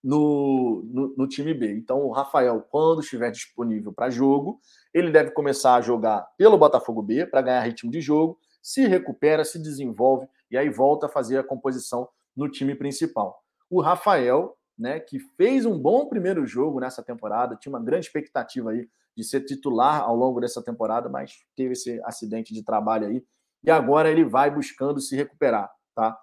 [0.06, 1.72] no, no, no, time B.
[1.72, 4.60] Então, o Rafael, quando estiver disponível para jogo,
[4.94, 9.44] ele deve começar a jogar pelo Botafogo B para ganhar ritmo de jogo, se recupera,
[9.44, 13.42] se desenvolve e aí volta a fazer a composição no time principal.
[13.68, 18.70] O Rafael, né, que fez um bom primeiro jogo nessa temporada, tinha uma grande expectativa
[18.70, 23.24] aí de ser titular ao longo dessa temporada, mas teve esse acidente de trabalho aí
[23.64, 26.16] e agora ele vai buscando se recuperar, tá?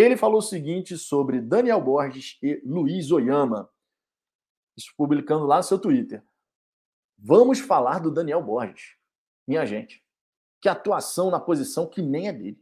[0.00, 3.70] Ele falou o seguinte sobre Daniel Borges e Luiz Oyama.
[4.74, 6.24] Isso publicando lá no seu Twitter.
[7.18, 8.96] Vamos falar do Daniel Borges,
[9.46, 10.02] minha gente.
[10.58, 12.58] Que atuação na posição que nem é dele.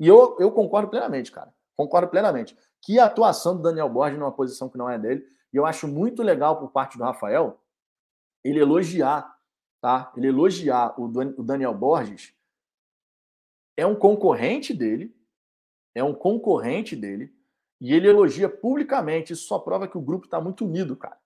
[0.00, 1.54] E eu, eu concordo plenamente, cara.
[1.76, 2.56] Concordo plenamente.
[2.82, 5.24] Que atuação do Daniel Borges numa posição que não é dele.
[5.52, 7.62] E eu acho muito legal por parte do Rafael
[8.44, 9.38] ele elogiar,
[9.80, 10.12] tá?
[10.16, 11.08] Ele elogiar o
[11.42, 12.34] Daniel Borges.
[13.76, 15.15] É um concorrente dele,
[15.96, 17.32] é um concorrente dele,
[17.80, 19.32] e ele elogia publicamente.
[19.32, 21.16] Isso só prova que o grupo está muito unido, cara.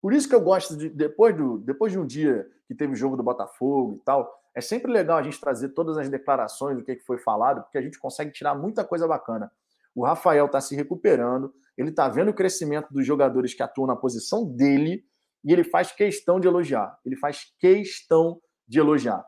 [0.00, 2.96] Por isso que eu gosto de, depois, do, depois de um dia que teve o
[2.96, 6.82] jogo do Botafogo e tal, é sempre legal a gente trazer todas as declarações do
[6.82, 9.52] que foi falado, porque a gente consegue tirar muita coisa bacana.
[9.94, 13.96] O Rafael está se recuperando, ele está vendo o crescimento dos jogadores que atuam na
[13.96, 15.04] posição dele,
[15.44, 16.98] e ele faz questão de elogiar.
[17.04, 19.24] Ele faz questão de elogiar.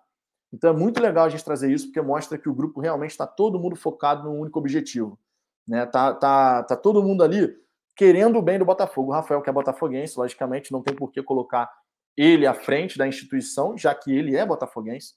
[0.53, 3.27] Então é muito legal a gente trazer isso, porque mostra que o grupo realmente está
[3.27, 5.19] todo mundo focado num único objetivo.
[5.66, 5.85] Né?
[5.87, 7.55] Tá, tá, tá todo mundo ali
[7.95, 9.11] querendo o bem do Botafogo.
[9.11, 11.70] O Rafael, que é botafoguense, logicamente, não tem por que colocar
[12.16, 15.15] ele à frente da instituição, já que ele é botafoguense.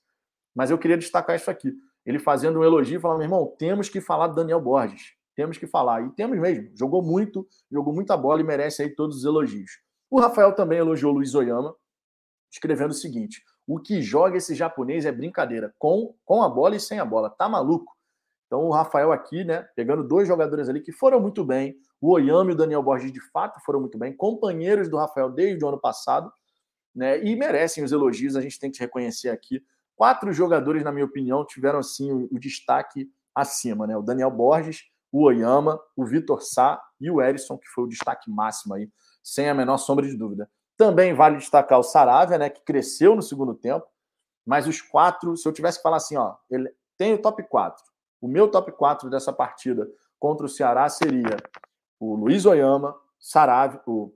[0.53, 1.73] Mas eu queria destacar isso aqui.
[2.05, 5.13] Ele fazendo um elogio e falando, meu irmão, temos que falar do Daniel Borges.
[5.35, 6.05] Temos que falar.
[6.05, 6.69] E temos mesmo.
[6.75, 9.71] Jogou muito, jogou muita bola e merece aí todos os elogios.
[10.09, 11.75] O Rafael também elogiou o Luiz Oyama,
[12.51, 13.41] escrevendo o seguinte:
[13.73, 17.29] o que joga esse japonês é brincadeira, com, com a bola e sem a bola.
[17.29, 17.95] Tá maluco?
[18.45, 21.77] Então o Rafael aqui, né, pegando dois jogadores ali que foram muito bem.
[22.01, 25.63] O Oyama e o Daniel Borges de fato foram muito bem, companheiros do Rafael desde
[25.63, 26.29] o ano passado,
[26.93, 29.63] né, e merecem os elogios, a gente tem que reconhecer aqui.
[29.95, 33.95] Quatro jogadores, na minha opinião, tiveram assim o, o destaque acima, né?
[33.95, 38.29] O Daniel Borges, o Oyama, o Vitor Sá e o Erisson, que foi o destaque
[38.29, 38.89] máximo aí,
[39.23, 40.49] sem a menor sombra de dúvida.
[40.81, 43.85] Também vale destacar o Saravia, né, que cresceu no segundo tempo.
[44.43, 47.85] Mas os quatro, se eu tivesse que falar assim, ó, ele tem o top 4.
[48.19, 49.87] O meu top 4 dessa partida
[50.17, 51.37] contra o Ceará seria
[51.99, 54.11] o Luiz Oyama, Saravia, o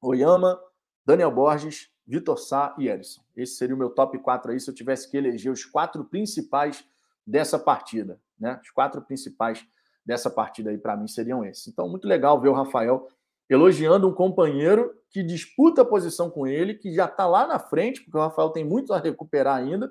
[0.00, 0.62] Oyama,
[1.04, 3.20] Daniel Borges, Vitor Sá e Edson.
[3.36, 6.84] Esse seria o meu top 4 aí, se eu tivesse que eleger os quatro principais
[7.26, 8.20] dessa partida.
[8.38, 8.56] Né?
[8.62, 9.66] Os quatro principais
[10.06, 11.66] dessa partida aí, para mim, seriam esses.
[11.66, 13.08] Então, muito legal ver o Rafael
[13.48, 18.02] elogiando um companheiro que disputa a posição com ele, que já está lá na frente,
[18.02, 19.90] porque o Rafael tem muito a recuperar ainda,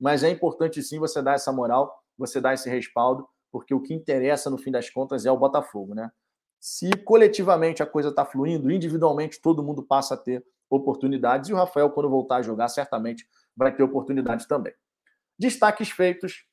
[0.00, 3.92] mas é importante sim você dar essa moral, você dar esse respaldo, porque o que
[3.92, 6.10] interessa no fim das contas é o Botafogo, né?
[6.58, 11.56] Se coletivamente a coisa está fluindo, individualmente todo mundo passa a ter oportunidades, e o
[11.56, 14.72] Rafael, quando voltar a jogar, certamente vai ter oportunidades também.
[15.38, 16.46] Destaques feitos.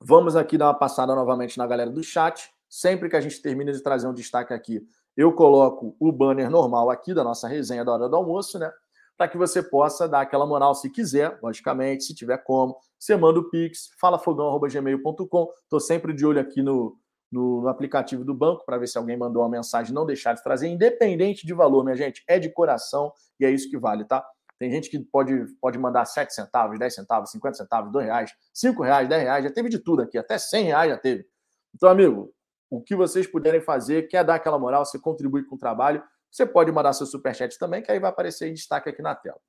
[0.00, 2.50] Vamos aqui dar uma passada novamente na galera do chat.
[2.68, 4.86] Sempre que a gente termina de trazer um destaque aqui,
[5.18, 8.72] eu coloco o banner normal aqui da nossa resenha da hora do almoço, né?
[9.16, 12.78] Para que você possa dar aquela moral se quiser, logicamente, se tiver como.
[12.96, 15.52] Você manda o Pix, falafogão.gmail.com.
[15.64, 16.96] Estou sempre de olho aqui no,
[17.32, 20.42] no, no aplicativo do banco para ver se alguém mandou uma mensagem, não deixar de
[20.44, 22.22] trazer, independente de valor, minha gente.
[22.28, 24.24] É de coração e é isso que vale, tá?
[24.56, 28.82] Tem gente que pode, pode mandar 7 centavos, 10 centavos, 50 centavos, 2 reais, 5
[28.84, 31.26] reais, 10 reais, já teve de tudo aqui, até 100 reais já teve.
[31.74, 32.32] Então, amigo,
[32.70, 36.44] o que vocês puderem fazer, quer dar aquela moral, você contribui com o trabalho, você
[36.44, 39.40] pode mandar seu superchat também, que aí vai aparecer em destaque aqui na tela.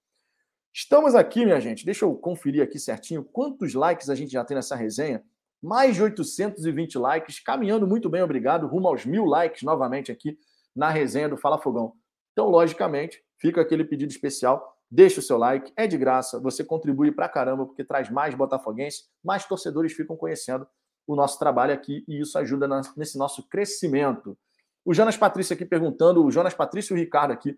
[0.73, 4.55] Estamos aqui, minha gente, deixa eu conferir aqui certinho quantos likes a gente já tem
[4.55, 5.23] nessa resenha.
[5.61, 10.37] Mais de 820 likes, caminhando muito bem, obrigado, rumo aos mil likes novamente aqui
[10.73, 11.93] na resenha do Fala Fogão.
[12.31, 17.11] Então, logicamente, fica aquele pedido especial, deixa o seu like, é de graça, você contribui
[17.11, 20.65] pra caramba, porque traz mais botafoguenses, mais torcedores ficam conhecendo
[21.11, 24.37] o nosso trabalho aqui e isso ajuda nesse nosso crescimento.
[24.85, 27.57] O Jonas Patrício aqui perguntando, o Jonas Patrício e o Ricardo aqui.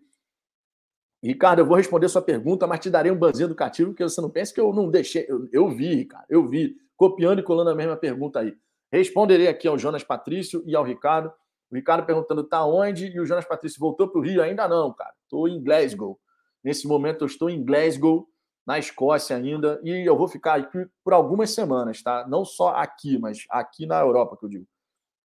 [1.21, 4.29] Ricardo, eu vou responder sua pergunta, mas te darei um banzinho educativo, porque você não
[4.29, 5.25] pensa que eu não deixei.
[5.27, 8.55] Eu, eu vi, Ricardo, eu vi, copiando e colando a mesma pergunta aí.
[8.89, 11.31] Responderei aqui ao Jonas Patrício e ao Ricardo.
[11.69, 14.41] O Ricardo perguntando tá onde e o Jonas Patrício voltou para o Rio?
[14.41, 15.13] Ainda não, cara.
[15.23, 16.17] Estou em Glasgow.
[16.63, 18.27] Nesse momento eu estou em Glasgow
[18.65, 22.27] na Escócia ainda, e eu vou ficar aqui por algumas semanas, tá?
[22.27, 24.67] Não só aqui, mas aqui na Europa, que eu digo.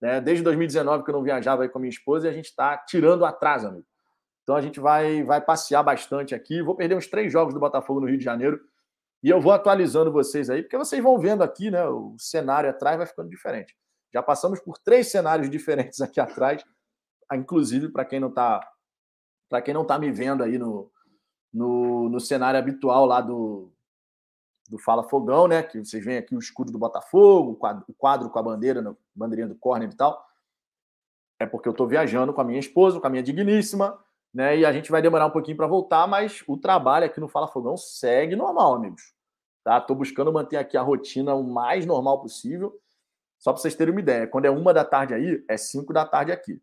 [0.03, 0.19] Né?
[0.19, 3.25] Desde 2019 que eu não viajava com a minha esposa e a gente está tirando
[3.25, 3.85] atrás, amigo.
[4.43, 6.61] Então a gente vai, vai passear bastante aqui.
[6.61, 8.59] Vou perder uns três jogos do Botafogo no Rio de Janeiro.
[9.23, 11.87] E eu vou atualizando vocês aí, porque vocês vão vendo aqui, né?
[11.87, 13.73] O cenário atrás vai ficando diferente.
[14.13, 16.63] Já passamos por três cenários diferentes aqui atrás,
[17.33, 18.59] inclusive para quem não está
[19.49, 20.91] para quem não tá me vendo aí no,
[21.53, 23.71] no, no cenário habitual lá do,
[24.69, 25.61] do Fala Fogão, né?
[25.61, 28.81] Que vocês veem aqui o escudo do Botafogo, o quadro, o quadro com a bandeira,
[28.89, 30.25] a bandeirinha do corner e tal.
[31.39, 33.99] É porque eu estou viajando com a minha esposa, com a minha digníssima,
[34.33, 34.57] né?
[34.57, 37.47] E a gente vai demorar um pouquinho para voltar, mas o trabalho aqui no Fala
[37.47, 39.13] Fogão segue normal, amigos.
[39.63, 39.79] Tá?
[39.79, 42.77] Tô buscando manter aqui a rotina o mais normal possível.
[43.37, 46.05] Só para vocês terem uma ideia, quando é uma da tarde aí, é cinco da
[46.05, 46.61] tarde aqui.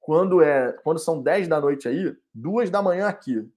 [0.00, 3.48] Quando é, quando são dez da noite aí, duas da manhã aqui.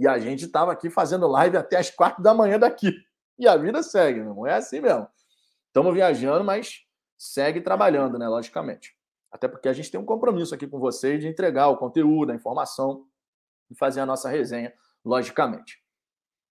[0.00, 2.90] E a gente estava aqui fazendo live até as quatro da manhã daqui.
[3.38, 5.06] E a vida segue, não é assim mesmo.
[5.66, 6.86] Estamos viajando, mas
[7.18, 8.26] segue trabalhando, né?
[8.26, 8.96] Logicamente.
[9.30, 12.34] Até porque a gente tem um compromisso aqui com vocês de entregar o conteúdo, a
[12.34, 13.04] informação
[13.70, 14.72] e fazer a nossa resenha,
[15.04, 15.84] logicamente.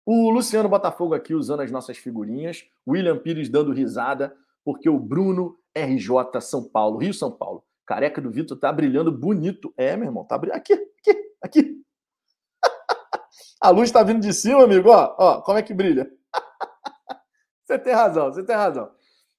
[0.06, 5.58] O Luciano Botafogo aqui usando as nossas figurinhas, William Pires dando risada, porque o Bruno
[5.76, 7.64] RJ São Paulo, Rio São Paulo.
[7.84, 9.74] Careca do Vitor tá brilhando bonito.
[9.76, 10.60] É, meu irmão, tá brilhando.
[10.60, 11.80] Aqui, aqui, aqui.
[13.62, 14.90] A luz está vindo de cima, amigo.
[14.90, 16.10] Ó, ó, como é que brilha.
[17.66, 18.92] você tem razão, você tem razão.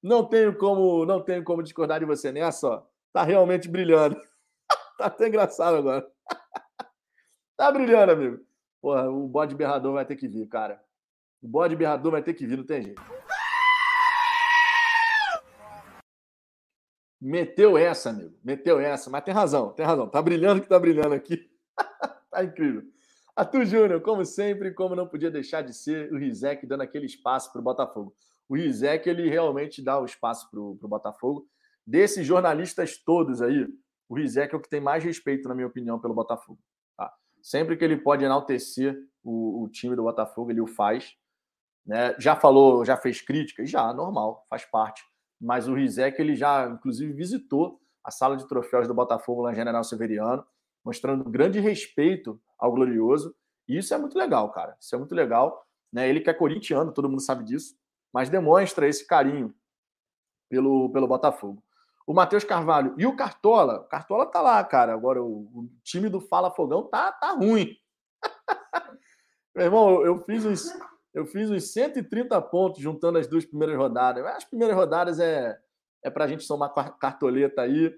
[0.03, 2.91] Não tenho como, não tenho como discordar de você nessa, só.
[3.13, 4.17] Tá realmente brilhando.
[4.99, 6.07] tá até engraçado agora.
[7.57, 8.41] tá brilhando, amigo.
[8.81, 10.83] Porra, o bode berrador vai ter que vir, cara.
[11.43, 13.03] O bode berrador vai ter que vir, não tem jeito.
[17.21, 18.35] Meteu essa, amigo.
[18.43, 19.11] Meteu essa.
[19.11, 20.09] Mas tem razão, tem razão.
[20.09, 21.51] Tá brilhando que tá brilhando aqui.
[22.31, 22.83] tá incrível.
[23.41, 27.51] Arthur Júnior, como sempre, como não podia deixar de ser, o Rizek dando aquele espaço
[27.51, 28.15] para o Botafogo.
[28.47, 31.49] O Rizek, ele realmente dá o espaço para o Botafogo.
[31.87, 33.67] Desses jornalistas todos aí,
[34.11, 36.61] o Rizek é o que tem mais respeito, na minha opinião, pelo Botafogo.
[36.95, 37.11] Tá?
[37.43, 38.95] Sempre que ele pode enaltecer
[39.25, 41.15] o, o, time do Botafogo, ele o faz.
[41.87, 42.15] Né?
[42.19, 43.71] Já falou, já fez críticas?
[43.71, 45.03] Já, normal, faz parte.
[45.41, 49.57] Mas o Rizek, ele já, inclusive, visitou a sala de troféus do Botafogo lá em
[49.57, 50.45] General Severiano
[50.85, 53.35] mostrando grande respeito ao Glorioso.
[53.67, 54.77] E isso é muito legal, cara.
[54.81, 55.65] Isso é muito legal.
[55.93, 56.09] Né?
[56.09, 57.75] Ele que é corintiano, todo mundo sabe disso,
[58.13, 59.55] mas demonstra esse carinho
[60.49, 61.63] pelo, pelo Botafogo.
[62.07, 63.81] O Matheus Carvalho e o Cartola.
[63.81, 64.93] O Cartola tá lá, cara.
[64.93, 67.77] Agora o, o time do Fala Fogão tá, tá ruim.
[69.55, 70.73] Meu irmão, eu fiz uns,
[71.15, 74.25] eu fiz uns 130 pontos juntando as duas primeiras rodadas.
[74.27, 75.59] As primeiras rodadas é,
[76.05, 77.95] é para a gente somar cartoleta aí,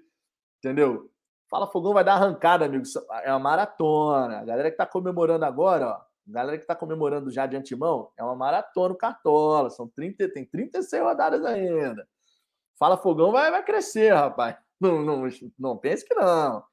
[0.59, 1.11] entendeu?
[1.53, 2.83] Fala Fogão vai dar arrancada, amigo.
[3.23, 4.39] É uma maratona.
[4.39, 8.23] A galera que está comemorando agora, ó, galera que está comemorando já de antemão, é
[8.23, 9.69] uma maratona o Cartola.
[9.69, 12.07] São 30, tem 36 rodadas ainda.
[12.75, 14.57] Fala Fogão vai, vai crescer, rapaz.
[14.81, 16.63] Não, não, não pense que não.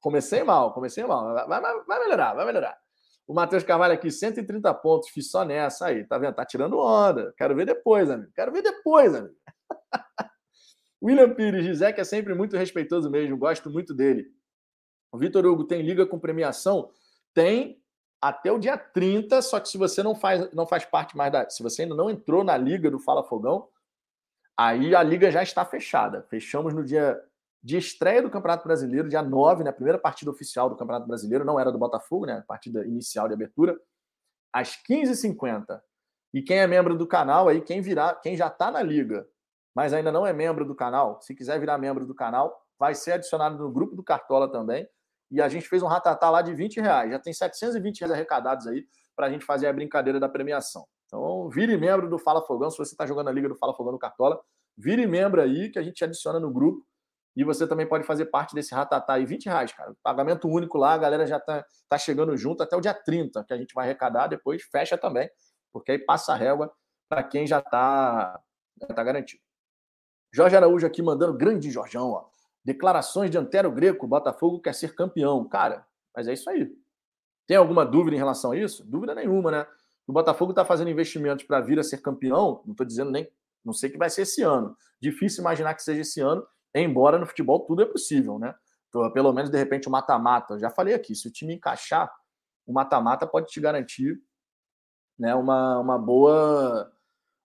[0.00, 1.34] Comecei mal, comecei mal.
[1.34, 2.78] Vai, vai, vai melhorar, vai melhorar.
[3.26, 6.36] O Matheus Carvalho aqui, 130 pontos, fiz só nessa aí, tá vendo?
[6.36, 7.34] Tá tirando onda.
[7.36, 8.30] Quero ver depois, amigo.
[8.36, 9.34] Quero ver depois, amigo.
[11.02, 14.32] William Pires, Gisek é sempre muito respeitoso mesmo, gosto muito dele.
[15.12, 16.90] O Vitor Hugo tem liga com premiação?
[17.32, 17.80] Tem
[18.20, 21.48] até o dia 30, só que se você não faz, não faz parte mais da.
[21.48, 23.68] Se você ainda não entrou na liga do Fala Fogão,
[24.56, 26.22] aí a liga já está fechada.
[26.28, 27.22] Fechamos no dia
[27.62, 31.44] de estreia do Campeonato Brasileiro, dia 9, na né, primeira partida oficial do Campeonato Brasileiro,
[31.44, 32.44] não era do Botafogo, né?
[32.46, 33.78] Partida inicial de abertura,
[34.52, 35.80] às 15h50.
[36.34, 39.26] E quem é membro do canal aí, quem virar, quem já está na liga,
[39.78, 43.12] mas ainda não é membro do canal, se quiser virar membro do canal, vai ser
[43.12, 44.84] adicionado no grupo do Cartola também.
[45.30, 47.12] E a gente fez um ratatá lá de 20 reais.
[47.12, 48.84] Já tem 720 reais arrecadados aí
[49.14, 50.84] para a gente fazer a brincadeira da premiação.
[51.06, 52.72] Então, vire membro do Fala Fogão.
[52.72, 54.40] Se você está jogando a Liga do Fala Fogão no Cartola,
[54.76, 56.84] vire membro aí que a gente adiciona no grupo
[57.36, 59.94] e você também pode fazer parte desse ratatá aí, 20 reais, cara.
[60.02, 63.54] Pagamento único lá, a galera já tá, tá chegando junto até o dia 30, que
[63.54, 65.30] a gente vai arrecadar, depois fecha também,
[65.72, 66.68] porque aí passa a régua
[67.08, 68.40] para quem já tá,
[68.80, 69.46] já tá garantido.
[70.32, 72.26] Jorge Araújo aqui mandando, grande Jorjão, ó.
[72.64, 75.48] Declarações de Antero Greco, Botafogo quer ser campeão.
[75.48, 76.70] Cara, mas é isso aí.
[77.46, 78.84] Tem alguma dúvida em relação a isso?
[78.84, 79.66] Dúvida nenhuma, né?
[80.06, 83.30] O Botafogo está fazendo investimentos para vir a ser campeão, não estou dizendo nem,
[83.64, 84.76] não sei que vai ser esse ano.
[85.00, 88.54] Difícil imaginar que seja esse ano, Embora no futebol tudo é possível, né?
[88.88, 90.58] Então, pelo menos, de repente, o mata-mata.
[90.58, 92.10] Já falei aqui, se o time encaixar,
[92.66, 94.20] o mata-mata pode te garantir
[95.18, 96.90] né, uma, uma, boa,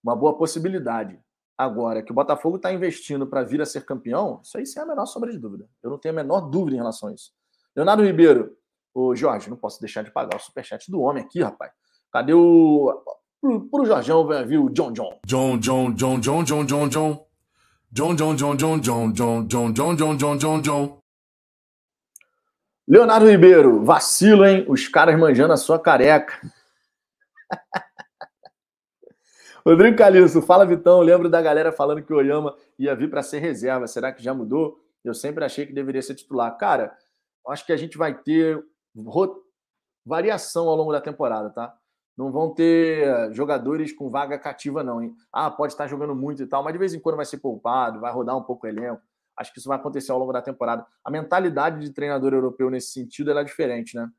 [0.03, 1.19] uma boa possibilidade.
[1.57, 4.85] Agora, que o Botafogo está investindo para vir a ser campeão, isso aí sem a
[4.85, 5.67] menor sombra de dúvida.
[5.83, 7.31] Eu não tenho a menor dúvida em relação a isso.
[7.75, 8.57] Leonardo Ribeiro,
[8.93, 11.71] ô Jorge, não posso deixar de pagar o superchat do homem aqui, rapaz.
[12.11, 13.03] Cadê o.
[13.39, 14.69] Pro, pro Jorgão, viu?
[14.69, 15.19] John John.
[15.25, 17.25] John John, John John, John John John.
[17.91, 20.97] John John, John John, John John, John John, John John, John John.
[22.87, 24.65] Leonardo Ribeiro, vacilo, hein?
[24.67, 26.33] Os caras manjando a sua careca.
[29.65, 33.39] Rodrigo Calixto, fala Vitão, lembro da galera falando que o Oyama ia vir para ser
[33.39, 33.87] reserva.
[33.87, 34.77] Será que já mudou?
[35.03, 36.57] Eu sempre achei que deveria ser titular.
[36.57, 36.95] Cara,
[37.47, 38.61] acho que a gente vai ter
[40.05, 41.73] variação ao longo da temporada, tá?
[42.17, 45.01] não vão ter eh, jogadores com vaga cativa, não.
[45.01, 45.15] Hein?
[45.31, 47.99] Ah, pode estar jogando muito e tal, mas de vez em quando vai ser poupado,
[47.99, 49.01] vai rodar um pouco o elenco.
[49.35, 50.85] Acho que isso vai acontecer ao longo da temporada.
[51.03, 54.09] A mentalidade de treinador europeu nesse sentido é diferente, né?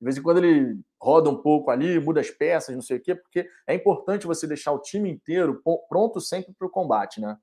[0.00, 3.00] De vez em quando ele roda um pouco ali, muda as peças, não sei o
[3.00, 7.36] quê, porque é importante você deixar o time inteiro pronto sempre para o combate, né?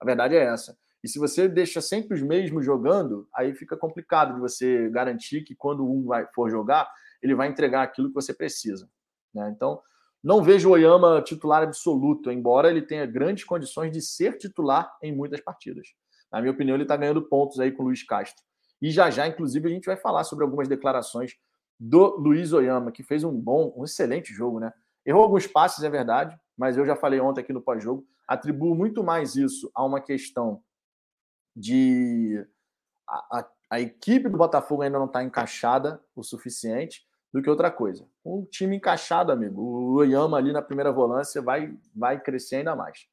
[0.00, 0.76] A verdade é essa.
[1.02, 5.54] E se você deixa sempre os mesmos jogando, aí fica complicado de você garantir que
[5.54, 6.88] quando um vai, for jogar,
[7.22, 8.88] ele vai entregar aquilo que você precisa.
[9.34, 9.52] Né?
[9.54, 9.80] Então,
[10.22, 15.14] não vejo o Oyama titular absoluto, embora ele tenha grandes condições de ser titular em
[15.14, 15.88] muitas partidas.
[16.30, 18.42] Na minha opinião, ele está ganhando pontos aí com o Luiz Castro.
[18.80, 21.32] E já já, inclusive, a gente vai falar sobre algumas declarações
[21.84, 24.72] do Luiz Oyama, que fez um bom, um excelente jogo, né?
[25.04, 29.02] Errou alguns passes, é verdade, mas eu já falei ontem aqui no pós-jogo, atribuo muito
[29.02, 30.62] mais isso a uma questão
[31.56, 32.46] de
[33.08, 37.68] a, a, a equipe do Botafogo ainda não está encaixada o suficiente do que outra
[37.68, 38.08] coisa.
[38.24, 39.60] Um time encaixado, amigo.
[39.60, 43.08] O Oyama ali na primeira volância vai, vai crescer ainda mais.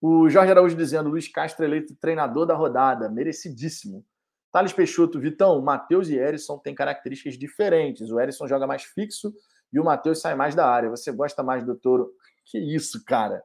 [0.00, 4.06] O Jorge Araújo dizendo: Luiz Castro eleito treinador da rodada, merecidíssimo.
[4.50, 8.10] Thales Peixoto, Vitão, Matheus e Erisson têm características diferentes.
[8.10, 9.32] O Erisson joga mais fixo
[9.72, 10.90] e o Matheus sai mais da área.
[10.90, 12.10] Você gosta mais do Toro?
[12.44, 13.42] Que isso, cara?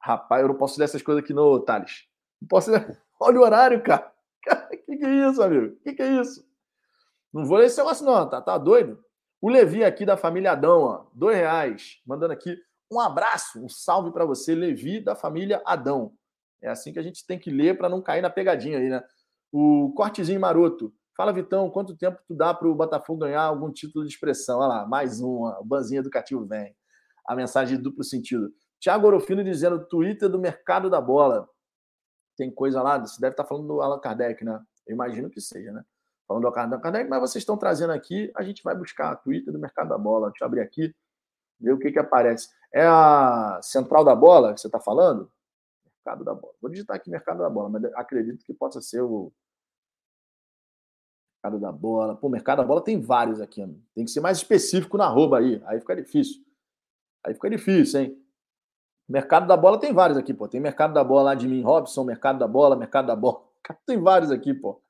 [0.00, 2.06] Rapaz, eu não posso ler essas coisas aqui no Thales.
[2.40, 3.00] Não posso ler.
[3.20, 4.12] Olha o horário, cara.
[4.84, 5.76] Que que é isso, amigo?
[5.82, 6.44] Que que é isso?
[7.32, 8.42] Não vou ler esse negócio, não, tá?
[8.42, 9.02] Tá doido?
[9.40, 12.58] O Levi aqui da família Adão, ó, dois reais, mandando aqui
[12.92, 16.12] um abraço, um salve para você, Levi da família Adão.
[16.60, 19.02] É assim que a gente tem que ler para não cair na pegadinha aí, né?
[19.52, 20.92] O Cortezinho Maroto.
[21.14, 24.60] Fala, Vitão, quanto tempo tu dá para o Botafogo ganhar algum título de expressão?
[24.60, 25.60] Olha lá, mais uma.
[25.60, 26.74] O banzinho educativo vem.
[27.28, 28.50] A mensagem de duplo sentido.
[28.80, 31.48] Tiago Orofino dizendo, Twitter do mercado da bola.
[32.36, 34.58] Tem coisa lá, você deve estar tá falando do Allan Kardec, né?
[34.86, 35.84] Eu imagino que seja, né?
[36.32, 39.52] falando do Allan Kardec, mas vocês estão trazendo aqui, a gente vai buscar a Twitter
[39.52, 40.30] do Mercado da Bola.
[40.30, 40.94] Deixa eu abrir aqui,
[41.60, 42.48] ver o que, que aparece.
[42.72, 45.30] É a Central da Bola que você está falando?
[46.04, 46.54] Mercado da Bola.
[46.60, 49.32] Vou digitar aqui Mercado da Bola, mas acredito que possa ser o.
[51.44, 52.16] Mercado da Bola.
[52.16, 53.64] Pô, Mercado da Bola tem vários aqui.
[53.94, 55.62] Tem que ser mais específico na arroba aí.
[55.66, 56.44] Aí fica difícil.
[57.24, 58.22] Aí fica difícil, hein?
[59.08, 60.48] Mercado da Bola tem vários aqui, pô.
[60.48, 63.44] Tem Mercado da Bola lá de mim, Robson, Mercado da Bola, Mercado da Bola.
[63.86, 64.82] Tem vários aqui, pô.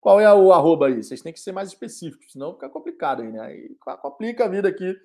[0.00, 1.02] Qual é o arroba aí?
[1.02, 3.40] Vocês têm que ser mais específicos, senão fica complicado aí, né?
[3.40, 4.96] Aí complica a vida aqui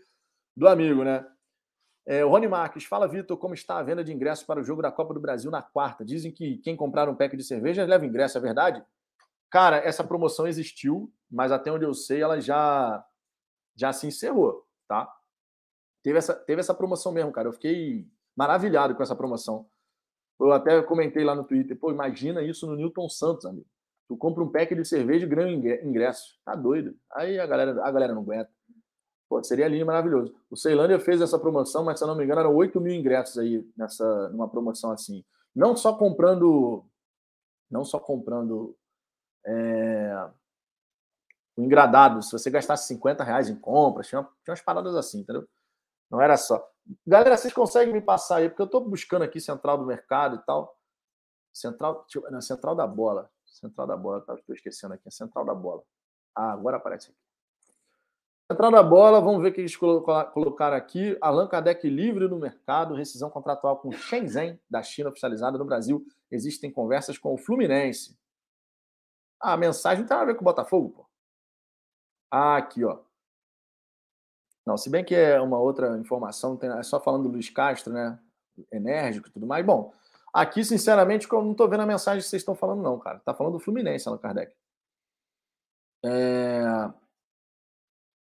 [0.55, 1.25] do amigo, né?
[2.05, 4.81] É, o Rony Marques, fala, Vitor, como está a venda de ingressos para o jogo
[4.81, 6.03] da Copa do Brasil na quarta?
[6.03, 8.83] Dizem que quem comprar um pack de cerveja leva ingresso, é verdade?
[9.49, 13.05] Cara, essa promoção existiu, mas até onde eu sei, ela já,
[13.75, 15.07] já se encerrou, tá?
[16.01, 17.47] Teve essa, teve essa promoção mesmo, cara.
[17.47, 18.05] Eu fiquei
[18.35, 19.65] maravilhado com essa promoção.
[20.39, 23.67] Eu até comentei lá no Twitter, pô, imagina isso no Newton Santos, amigo.
[24.07, 26.37] Tu compra um pack de cerveja e ganha ingresso.
[26.43, 26.97] Tá doido.
[27.11, 28.51] Aí a galera, a galera não aguenta.
[29.33, 30.31] Pô, seria lindo, maravilhoso.
[30.47, 33.39] O Ceilândia fez essa promoção, mas se eu não me engano, eram 8 mil ingressos
[33.39, 35.25] aí nessa, numa promoção assim.
[35.55, 36.85] Não só comprando.
[37.67, 38.77] Não só comprando.
[39.43, 40.29] É,
[41.57, 42.21] o engradado.
[42.21, 45.49] Se você gastasse 50 reais em compras, tinha, tinha umas paradas assim, entendeu?
[46.11, 46.71] Não era só.
[47.03, 48.49] Galera, vocês conseguem me passar aí?
[48.49, 50.77] Porque eu estou buscando aqui central do mercado e tal.
[51.51, 53.31] Central, na central da bola.
[53.47, 54.35] Central da bola, tá?
[54.35, 55.09] Estou esquecendo aqui.
[55.09, 55.81] Central da bola.
[56.35, 57.32] Ah, agora aparece aqui.
[58.51, 61.17] Central da bola, vamos ver o que eles colocaram aqui.
[61.21, 66.05] Allan Kardec livre no mercado, rescisão contratual com Shenzhen, da China, oficializada no Brasil.
[66.29, 68.17] Existem conversas com o Fluminense.
[69.39, 71.05] Ah, a mensagem não tem nada a ver com o Botafogo, pô.
[72.29, 72.99] Ah, aqui, ó.
[74.65, 78.19] Não, se bem que é uma outra informação, é só falando do Luiz Castro, né?
[78.71, 79.65] Enérgico e tudo mais.
[79.65, 79.93] Bom,
[80.33, 83.19] aqui, sinceramente, eu não estou vendo a mensagem que vocês estão falando, não, cara.
[83.19, 84.55] Tá falando do Fluminense, Allan Kardec.
[86.05, 86.63] É...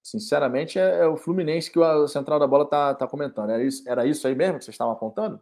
[0.02, 3.52] Sinceramente, é, é, o Fluminense que o central da bola tá, tá comentando.
[3.52, 5.40] Era isso, era isso aí mesmo que vocês estavam apontando?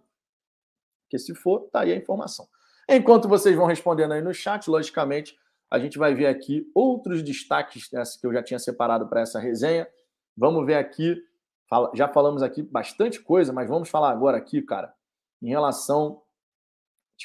[1.03, 2.47] Porque se for, tá aí a informação.
[2.89, 5.37] Enquanto vocês vão respondendo aí no chat, logicamente,
[5.69, 9.87] a gente vai ver aqui outros destaques que eu já tinha separado para essa resenha.
[10.35, 11.21] Vamos ver aqui,
[11.93, 14.93] já falamos aqui bastante coisa, mas vamos falar agora aqui, cara,
[15.41, 16.21] em relação.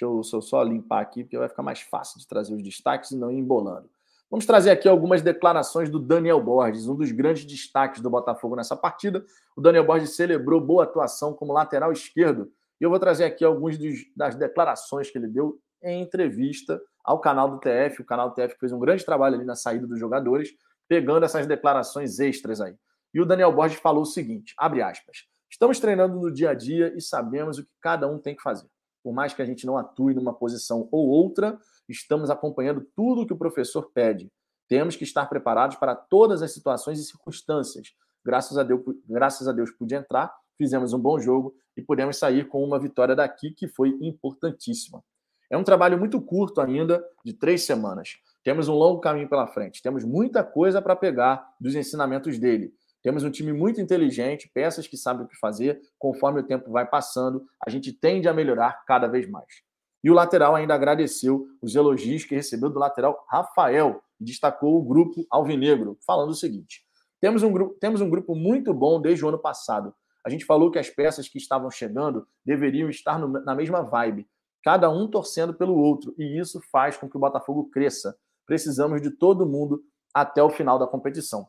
[0.01, 3.11] Eu, deixa eu só limpar aqui, porque vai ficar mais fácil de trazer os destaques
[3.11, 3.91] e não ir embolando.
[4.33, 8.75] Vamos trazer aqui algumas declarações do Daniel Borges, um dos grandes destaques do Botafogo nessa
[8.75, 9.23] partida.
[9.55, 12.51] O Daniel Borges celebrou boa atuação como lateral esquerdo.
[12.81, 13.77] E eu vou trazer aqui algumas
[14.17, 18.01] das declarações que ele deu em entrevista ao canal do TF.
[18.01, 20.49] O canal do TF fez um grande trabalho ali na saída dos jogadores,
[20.89, 22.75] pegando essas declarações extras aí.
[23.13, 25.27] E o Daniel Borges falou o seguinte: abre aspas.
[25.51, 28.67] Estamos treinando no dia a dia e sabemos o que cada um tem que fazer.
[29.05, 31.59] Por mais que a gente não atue numa posição ou outra,
[31.93, 34.31] estamos acompanhando tudo o que o professor pede.
[34.69, 37.89] Temos que estar preparados para todas as situações e circunstâncias.
[38.24, 42.48] Graças a Deus, graças a Deus pude entrar, fizemos um bom jogo e pudemos sair
[42.48, 45.02] com uma vitória daqui que foi importantíssima.
[45.51, 48.16] É um trabalho muito curto ainda, de três semanas.
[48.43, 49.82] Temos um longo caminho pela frente.
[49.82, 52.73] Temos muita coisa para pegar dos ensinamentos dele.
[53.02, 55.81] Temos um time muito inteligente, peças que sabem o que fazer.
[55.98, 59.62] Conforme o tempo vai passando, a gente tende a melhorar cada vez mais.
[60.03, 64.83] E o lateral ainda agradeceu os elogios que recebeu do lateral Rafael e destacou o
[64.83, 66.85] grupo Alvinegro, falando o seguinte:
[67.20, 69.95] temos um, grupo, temos um grupo muito bom desde o ano passado.
[70.24, 74.29] A gente falou que as peças que estavam chegando deveriam estar no, na mesma vibe,
[74.62, 78.16] cada um torcendo pelo outro, e isso faz com que o Botafogo cresça.
[78.47, 81.49] Precisamos de todo mundo até o final da competição.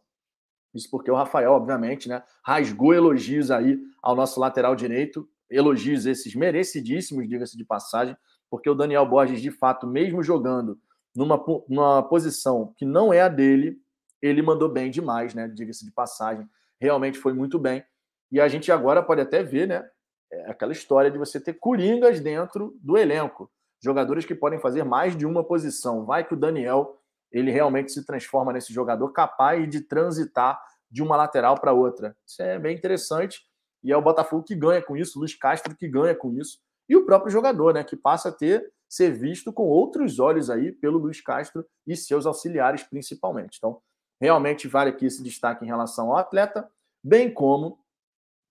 [0.74, 6.34] Isso porque o Rafael, obviamente, né, rasgou elogios aí ao nosso lateral direito, elogios esses
[6.34, 8.18] merecidíssimos, diga-se de passagem,
[8.54, 10.80] porque o Daniel Borges, de fato, mesmo jogando
[11.16, 13.82] numa, numa posição que não é a dele,
[14.22, 15.48] ele mandou bem demais, né?
[15.48, 16.48] Diga-se de passagem,
[16.80, 17.84] realmente foi muito bem.
[18.32, 19.84] E a gente agora pode até ver, né?
[20.32, 23.52] É aquela história de você ter coringas dentro do elenco,
[23.84, 26.06] jogadores que podem fazer mais de uma posição.
[26.06, 27.02] Vai que o Daniel
[27.32, 30.62] ele realmente se transforma nesse jogador capaz de transitar
[30.92, 32.16] de uma lateral para outra.
[32.24, 33.42] Isso é bem interessante
[33.84, 36.60] e é o Botafogo que ganha com isso, o Luiz Castro que ganha com isso
[36.88, 40.72] e o próprio jogador, né, que passa a ter ser visto com outros olhos aí
[40.72, 43.58] pelo Luiz Castro e seus auxiliares principalmente.
[43.58, 43.82] Então,
[44.22, 46.70] realmente vale aqui esse destaque em relação ao atleta,
[47.04, 47.80] bem como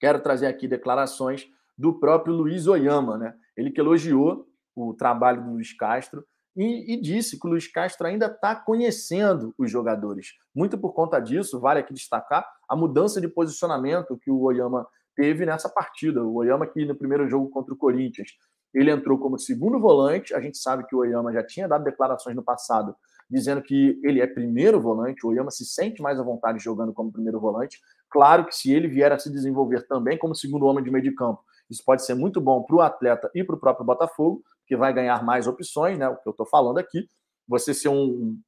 [0.00, 1.48] quero trazer aqui declarações
[1.78, 3.34] do próprio Luiz Oyama, né?
[3.56, 6.26] Ele que elogiou o trabalho do Luiz Castro
[6.56, 10.32] e, e disse que o Luiz Castro ainda está conhecendo os jogadores.
[10.54, 15.46] Muito por conta disso, vale aqui destacar a mudança de posicionamento que o Oyama teve
[15.46, 16.22] nessa partida.
[16.22, 18.30] O Oyama, que no primeiro jogo contra o Corinthians,
[18.72, 20.34] ele entrou como segundo volante.
[20.34, 22.94] A gente sabe que o Oyama já tinha dado declarações no passado
[23.32, 25.24] dizendo que ele é primeiro volante.
[25.24, 27.80] O Oyama se sente mais à vontade jogando como primeiro volante.
[28.10, 31.12] Claro que se ele vier a se desenvolver também como segundo homem de meio de
[31.12, 34.76] campo, isso pode ser muito bom para o atleta e para o próprio Botafogo, que
[34.76, 36.06] vai ganhar mais opções, né?
[36.08, 37.08] O que eu estou falando aqui.
[37.48, 38.38] Você ser um,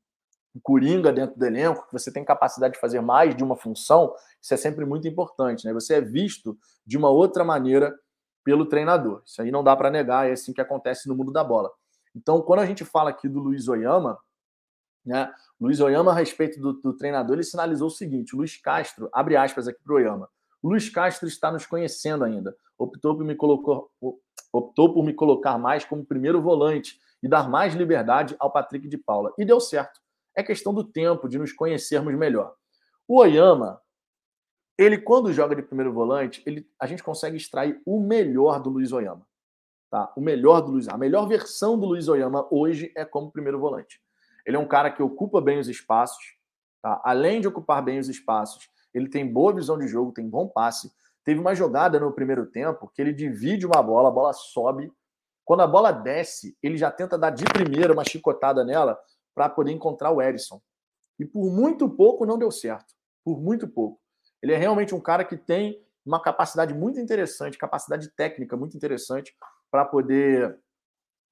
[0.54, 4.14] um coringa dentro do elenco, que você tem capacidade de fazer mais de uma função,
[4.40, 5.72] isso é sempre muito importante, né?
[5.72, 6.56] Você é visto
[6.86, 7.94] de uma outra maneira
[8.44, 9.22] pelo treinador.
[9.24, 11.70] Isso aí não dá para negar, é assim que acontece no mundo da bola.
[12.14, 14.18] Então, quando a gente fala aqui do Luiz Oyama,
[15.04, 15.32] né?
[15.60, 19.36] Luiz Oyama, a respeito do, do treinador, ele sinalizou o seguinte: o Luiz Castro, abre
[19.36, 20.28] aspas aqui para Oyama.
[20.62, 22.56] O Luiz Castro está nos conhecendo ainda.
[22.78, 23.90] Optou por, me colocou,
[24.52, 28.96] optou por me colocar mais como primeiro volante e dar mais liberdade ao Patrick de
[28.96, 29.32] Paula.
[29.36, 30.00] E deu certo.
[30.36, 32.54] É questão do tempo, de nos conhecermos melhor.
[33.06, 33.80] O Oyama,
[34.76, 38.92] ele, quando joga de primeiro volante, ele, a gente consegue extrair o melhor do Luiz
[38.92, 39.26] Oyama.
[39.90, 40.12] Tá?
[40.16, 44.00] O melhor do Luiz, a melhor versão do Luiz Oyama hoje é como primeiro volante.
[44.44, 46.36] Ele é um cara que ocupa bem os espaços,
[46.82, 47.00] tá?
[47.04, 50.92] além de ocupar bem os espaços, ele tem boa visão de jogo, tem bom passe.
[51.24, 54.92] Teve uma jogada no primeiro tempo que ele divide uma bola, a bola sobe.
[55.44, 58.98] Quando a bola desce, ele já tenta dar de primeira uma chicotada nela
[59.34, 60.60] para poder encontrar o Erisson.
[61.18, 62.94] E por muito pouco não deu certo.
[63.24, 64.00] Por muito pouco.
[64.42, 69.34] Ele é realmente um cara que tem uma capacidade muito interessante, capacidade técnica muito interessante
[69.70, 70.58] para poder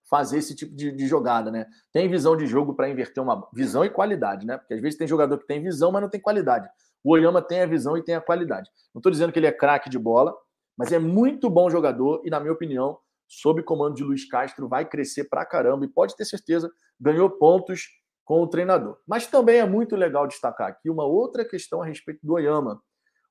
[0.09, 1.67] fazer esse tipo de, de, jogada, né?
[1.93, 4.59] Tem visão de jogo para inverter uma visão e qualidade, né?
[4.59, 6.69] Porque às vezes tem jogador que tem visão, mas não tem qualidade.
[7.05, 8.71] O Oyama tem a visão e tem a qualidade.
[8.95, 10.35] Não estou dizendo que ele é craque de bola,
[10.77, 12.99] mas é muito bom jogador e, na minha opinião,
[13.41, 17.89] sob comando de Luiz Castro, vai crescer pra caramba e pode ter certeza, ganhou pontos
[18.25, 18.99] com o treinador.
[19.07, 22.81] Mas também é muito legal destacar aqui uma outra questão a respeito do Oyama.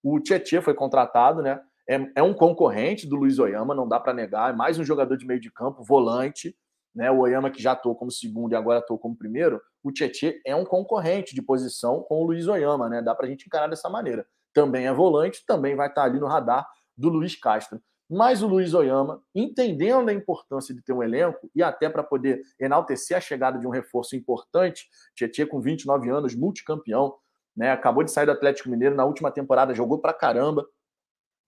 [0.04, 1.62] O Tietchan foi contratado, né?
[1.92, 5.18] é, é um concorrente do Luiz Oyama, não dá para negar, é mais um jogador
[5.18, 6.56] de meio de campo, volante,
[6.96, 7.12] né?
[7.12, 10.56] O Oyama que já atuou como segundo e agora atuou como primeiro, o Tietchan é
[10.56, 13.02] um concorrente de posição com o Luiz Oyama, né?
[13.02, 14.26] Dá para a gente encarar dessa maneira.
[14.54, 16.66] Também é volante, também vai estar tá ali no radar
[16.98, 17.82] do Luiz Castro.
[18.14, 22.42] Mas o Luiz Oyama, entendendo a importância de ter um elenco e até para poder
[22.60, 27.16] enaltecer a chegada de um reforço importante, Tietchan com 29 anos, multicampeão,
[27.56, 27.72] né?
[27.72, 30.68] Acabou de sair do Atlético Mineiro na última temporada, jogou para caramba,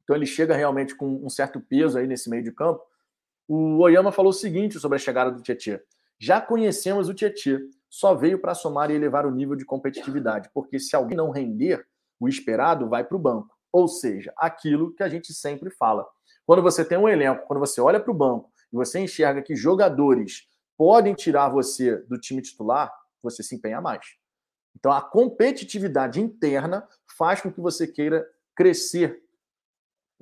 [0.03, 2.81] então ele chega realmente com um certo peso aí nesse meio de campo.
[3.45, 5.81] O Oyama falou o seguinte sobre a chegada do Tietchan.
[6.17, 7.59] Já conhecemos o Tietchan,
[7.89, 11.85] só veio para somar e elevar o nível de competitividade, porque se alguém não render,
[12.21, 13.53] o esperado vai para o banco.
[13.69, 16.07] Ou seja, aquilo que a gente sempre fala.
[16.45, 19.55] Quando você tem um elenco, quando você olha para o banco e você enxerga que
[19.55, 20.47] jogadores
[20.77, 22.91] podem tirar você do time titular,
[23.21, 24.05] você se empenha mais.
[24.75, 26.87] Então a competitividade interna
[27.17, 29.21] faz com que você queira crescer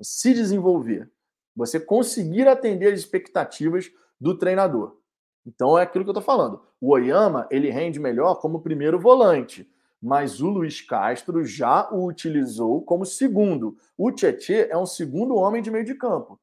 [0.00, 1.10] se desenvolver,
[1.54, 3.90] você conseguir atender as expectativas
[4.20, 4.98] do treinador.
[5.46, 6.62] Então é aquilo que eu estou falando.
[6.80, 9.68] O Oyama ele rende melhor como primeiro volante,
[10.02, 13.76] mas o Luiz Castro já o utilizou como segundo.
[13.96, 16.40] O Tietê é um segundo homem de meio de campo.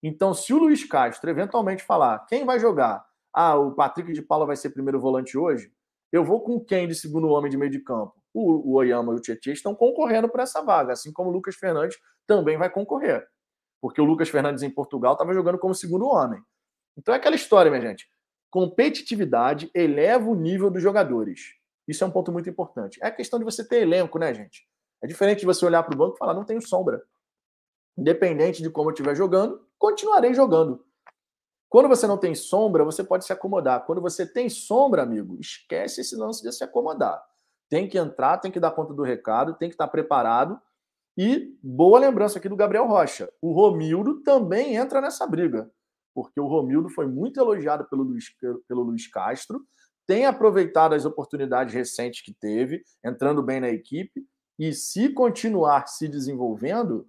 [0.00, 3.04] Então, se o Luiz Castro eventualmente falar quem vai jogar,
[3.34, 5.72] ah, o Patrick de Paula vai ser primeiro volante hoje,
[6.12, 8.14] eu vou com quem de segundo homem de meio de campo?
[8.32, 11.56] O, o Oyama e o Tietchan estão concorrendo por essa vaga, assim como o Lucas
[11.56, 13.26] Fernandes também vai concorrer.
[13.80, 16.40] Porque o Lucas Fernandes em Portugal estava jogando como segundo homem.
[16.96, 18.06] Então é aquela história, minha gente.
[18.50, 21.61] Competitividade eleva o nível dos jogadores.
[21.86, 22.98] Isso é um ponto muito importante.
[23.02, 24.66] É a questão de você ter elenco, né, gente?
[25.02, 27.02] É diferente de você olhar para o banco e falar, não tenho sombra.
[27.96, 30.84] Independente de como eu estiver jogando, continuarei jogando.
[31.68, 33.84] Quando você não tem sombra, você pode se acomodar.
[33.86, 37.22] Quando você tem sombra, amigo, esquece esse lance de se acomodar.
[37.68, 40.60] Tem que entrar, tem que dar conta do recado, tem que estar preparado.
[41.16, 43.30] E boa lembrança aqui do Gabriel Rocha.
[43.40, 45.70] O Romildo também entra nessa briga,
[46.14, 48.26] porque o Romildo foi muito elogiado pelo Luiz,
[48.68, 49.62] pelo Luiz Castro,
[50.06, 54.26] tem aproveitado as oportunidades recentes que teve, entrando bem na equipe,
[54.58, 57.08] e se continuar se desenvolvendo,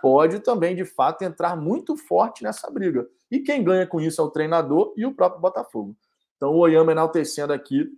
[0.00, 3.08] pode também, de fato, entrar muito forte nessa briga.
[3.30, 5.96] E quem ganha com isso é o treinador e o próprio Botafogo.
[6.36, 7.88] Então, o Oyama enaltecendo aqui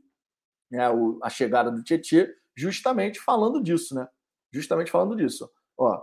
[0.71, 0.81] né,
[1.23, 4.09] a chegada do Tietchan, justamente falando disso, né?
[4.53, 5.51] Justamente falando disso.
[5.77, 6.03] Ó,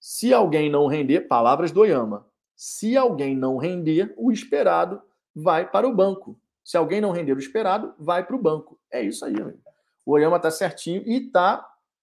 [0.00, 5.00] se alguém não render, palavras do Oyama, se alguém não render, o esperado
[5.34, 6.38] vai para o banco.
[6.64, 8.78] Se alguém não render o esperado, vai para o banco.
[8.90, 9.60] É isso aí, amigo.
[10.04, 11.66] O Oyama está certinho e está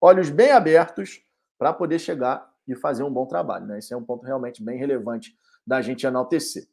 [0.00, 1.22] olhos bem abertos
[1.58, 3.66] para poder chegar e fazer um bom trabalho.
[3.66, 3.78] Né?
[3.78, 5.36] Esse é um ponto realmente bem relevante
[5.66, 6.66] da gente enaltecer.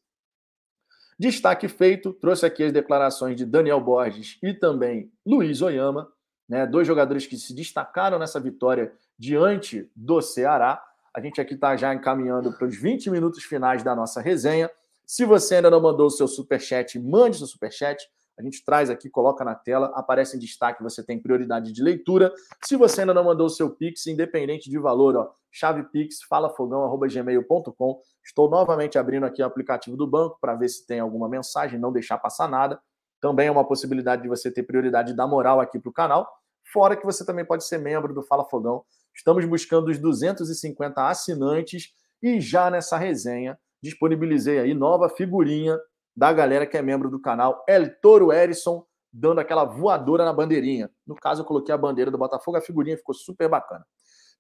[1.19, 6.11] Destaque feito, trouxe aqui as declarações de Daniel Borges e também Luiz Oyama,
[6.48, 6.65] né?
[6.68, 10.84] dois jogadores que se destacaram nessa vitória diante do Ceará.
[11.14, 14.69] A gente aqui está já encaminhando para os 20 minutos finais da nossa resenha.
[15.08, 18.06] Se você ainda não mandou o seu superchat, mande seu superchat.
[18.38, 22.32] A gente traz aqui, coloca na tela, aparece em destaque, você tem prioridade de leitura.
[22.66, 28.02] Se você ainda não mandou o seu Pix, independente de valor, ó, chave Pix, falafogão.gmail.com.
[28.24, 31.92] Estou novamente abrindo aqui o aplicativo do banco para ver se tem alguma mensagem, não
[31.92, 32.78] deixar passar nada.
[33.22, 36.30] Também é uma possibilidade de você ter prioridade da moral aqui para o canal.
[36.66, 38.84] Fora que você também pode ser membro do Fala Fogão.
[39.16, 45.78] Estamos buscando os 250 assinantes e já nessa resenha disponibilizei aí nova figurinha
[46.16, 48.84] da galera que é membro do canal, El Toro Erison,
[49.14, 50.90] dando aquela voadora na bandeirinha.
[51.06, 53.86] No caso, eu coloquei a bandeira do Botafogo, a figurinha ficou super bacana.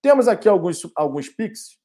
[0.01, 1.77] Temos aqui alguns, alguns pics.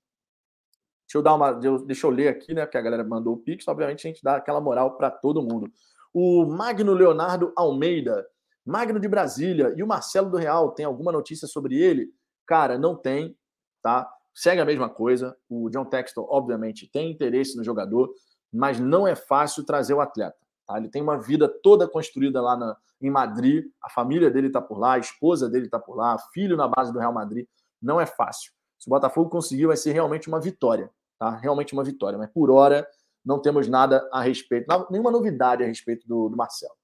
[1.06, 1.52] Deixa eu dar uma.
[1.52, 2.64] Deixa eu ler aqui, né?
[2.64, 3.66] Porque a galera mandou o pix.
[3.68, 5.70] Obviamente, a gente dá aquela moral para todo mundo.
[6.12, 8.26] O Magno Leonardo Almeida,
[8.64, 12.08] Magno de Brasília e o Marcelo do Real, tem alguma notícia sobre ele?
[12.46, 13.36] Cara, não tem,
[13.82, 14.10] tá?
[14.34, 15.36] Segue a mesma coisa.
[15.48, 18.12] O John Texton, obviamente, tem interesse no jogador,
[18.52, 20.36] mas não é fácil trazer o atleta.
[20.66, 20.78] Tá?
[20.78, 24.78] Ele tem uma vida toda construída lá na, em Madrid, a família dele está por
[24.78, 27.46] lá, a esposa dele está por lá, filho na base do Real Madrid.
[27.80, 28.52] Não é fácil.
[28.78, 30.90] Se o Botafogo conseguir, vai ser realmente uma vitória.
[31.18, 31.30] Tá?
[31.36, 32.18] Realmente uma vitória.
[32.18, 32.86] Mas por hora,
[33.24, 36.74] não temos nada a respeito, nenhuma novidade a respeito do, do Marcelo.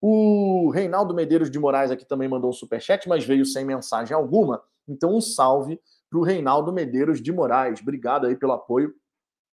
[0.00, 4.62] O Reinaldo Medeiros de Moraes aqui também mandou um superchat, mas veio sem mensagem alguma.
[4.88, 5.80] Então, um salve
[6.12, 7.80] para o Reinaldo Medeiros de Moraes.
[7.80, 8.94] Obrigado aí pelo apoio.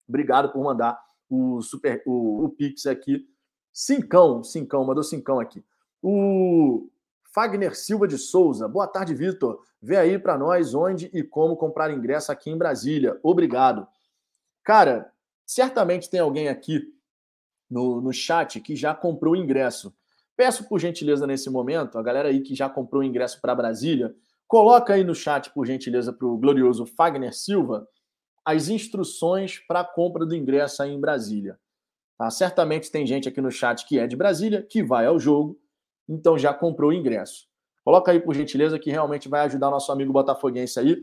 [0.06, 3.26] Obrigado por mandar o, super, o, o Pix aqui.
[3.72, 5.64] Cincão, Cincão, mandou Cincão aqui.
[6.02, 6.90] O
[7.32, 8.68] Fagner Silva de Souza.
[8.68, 9.64] Boa tarde, Vitor.
[9.80, 13.18] Vê aí para nós onde e como comprar ingresso aqui em Brasília.
[13.22, 13.88] Obrigado.
[14.62, 15.10] Cara,
[15.46, 16.94] certamente tem alguém aqui
[17.70, 19.96] no, no chat que já comprou o ingresso.
[20.36, 24.14] Peço por gentileza nesse momento, a galera aí que já comprou o ingresso para Brasília,
[24.52, 27.88] coloca aí no chat, por gentileza, para o glorioso Fagner Silva,
[28.44, 31.58] as instruções para a compra do ingresso aí em Brasília.
[32.18, 32.30] Tá?
[32.30, 35.58] Certamente tem gente aqui no chat que é de Brasília, que vai ao jogo,
[36.06, 37.48] então já comprou o ingresso.
[37.82, 41.02] Coloca aí, por gentileza, que realmente vai ajudar nosso amigo botafoguense aí.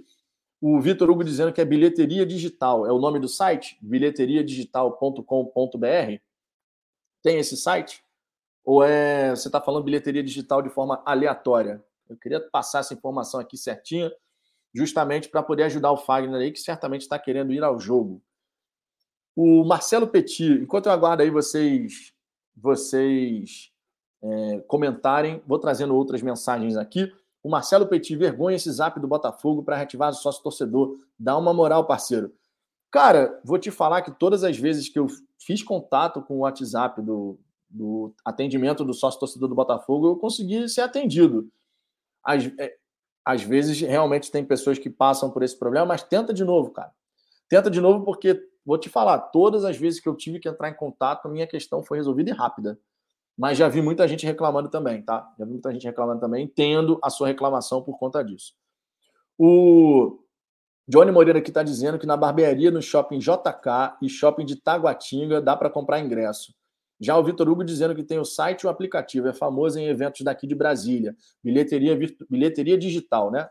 [0.61, 2.85] O Vitor Hugo dizendo que é bilheteria digital.
[2.85, 3.79] É o nome do site?
[3.81, 6.21] bilheteriadigital.com.br.
[7.23, 8.03] Tem esse site?
[8.63, 11.83] Ou é você está falando bilheteria digital de forma aleatória?
[12.09, 14.11] Eu queria passar essa informação aqui certinha,
[14.73, 18.21] justamente para poder ajudar o Fagner aí, que certamente está querendo ir ao jogo.
[19.35, 22.13] O Marcelo Petit, enquanto eu aguardo aí vocês,
[22.57, 23.71] vocês
[24.21, 27.13] é, comentarem, vou trazendo outras mensagens aqui.
[27.41, 30.97] O Marcelo Petit, vergonha esse zap do Botafogo para reativar o sócio torcedor.
[31.17, 32.33] Dá uma moral, parceiro.
[32.91, 35.07] Cara, vou te falar que todas as vezes que eu
[35.37, 40.67] fiz contato com o WhatsApp do, do atendimento do sócio torcedor do Botafogo, eu consegui
[40.67, 41.49] ser atendido.
[42.29, 42.75] Às, é,
[43.25, 46.91] às vezes, realmente, tem pessoas que passam por esse problema, mas tenta de novo, cara.
[47.49, 50.69] Tenta de novo, porque, vou te falar, todas as vezes que eu tive que entrar
[50.69, 52.79] em contato, a minha questão foi resolvida e rápida.
[53.35, 55.27] Mas já vi muita gente reclamando também, tá?
[55.39, 56.45] Já vi muita gente reclamando também.
[56.45, 58.53] Entendo a sua reclamação por conta disso.
[59.35, 60.19] O
[60.87, 65.41] Johnny Moreira aqui está dizendo que na barbearia, no shopping JK e shopping de Taguatinga
[65.41, 66.53] dá para comprar ingresso.
[66.99, 69.85] Já o Vitor Hugo dizendo que tem o site e o aplicativo, é famoso em
[69.85, 71.15] eventos daqui de Brasília.
[71.41, 71.97] Bilheteria,
[72.29, 73.49] bilheteria digital, né?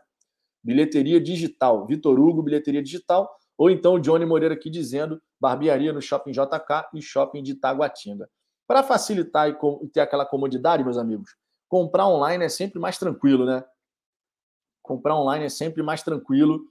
[0.63, 1.87] Bilheteria digital.
[1.87, 3.29] Vitor Hugo, bilheteria digital.
[3.57, 8.29] Ou então o Johnny Moreira aqui dizendo barbearia no shopping JK e shopping de Taguatinga.
[8.67, 11.35] Para facilitar e ter aquela comodidade, meus amigos,
[11.67, 13.65] comprar online é sempre mais tranquilo, né?
[14.83, 16.61] Comprar online é sempre mais tranquilo,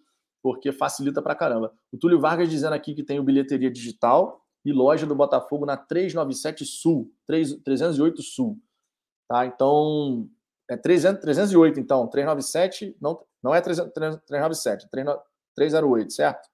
[0.41, 1.73] porque facilita para caramba.
[1.93, 5.77] O Túlio Vargas dizendo aqui que tem o bilheteria digital e loja do Botafogo na
[5.77, 8.61] 397 Sul, 3, 308 Sul.
[9.29, 9.47] Tá?
[9.47, 10.29] Então,
[10.69, 15.19] é 300, 308, então, 397, não, não é 397, é
[15.55, 16.49] 308, certo?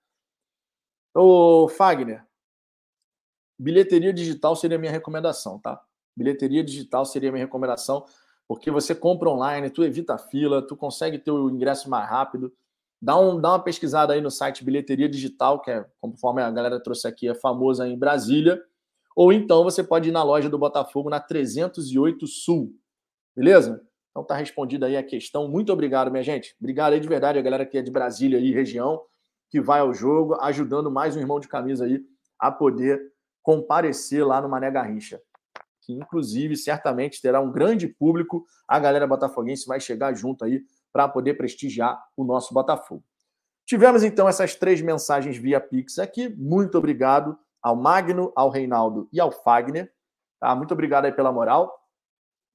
[1.14, 2.24] Ô, Fagner,
[3.58, 5.80] bilheteria digital seria minha recomendação, tá?
[6.16, 8.04] Bilheteria digital seria minha recomendação,
[8.46, 12.52] porque você compra online, tu evita a fila, tu consegue ter o ingresso mais rápido.
[13.04, 16.82] Dá, um, dá uma pesquisada aí no site Bilheteria Digital, que é, conforme a galera
[16.82, 18.58] trouxe aqui, é famosa em Brasília.
[19.14, 22.72] Ou então você pode ir na loja do Botafogo na 308 Sul.
[23.36, 23.86] Beleza?
[24.10, 25.46] Então tá respondida aí a questão.
[25.46, 26.56] Muito obrigado, minha gente.
[26.58, 29.02] Obrigado aí de verdade a galera que é de Brasília aí, região,
[29.50, 32.02] que vai ao jogo, ajudando mais um irmão de camisa aí
[32.38, 32.98] a poder
[33.42, 35.20] comparecer lá no Mané Garrincha,
[35.82, 38.46] que inclusive certamente terá um grande público.
[38.66, 40.62] A galera botafoguense vai chegar junto aí
[40.94, 43.02] para poder prestigiar o nosso Botafogo.
[43.66, 46.28] Tivemos então essas três mensagens via Pix aqui.
[46.28, 49.92] Muito obrigado ao Magno, ao Reinaldo e ao Fagner.
[50.38, 50.54] Tá?
[50.54, 51.74] Muito obrigado aí pela moral.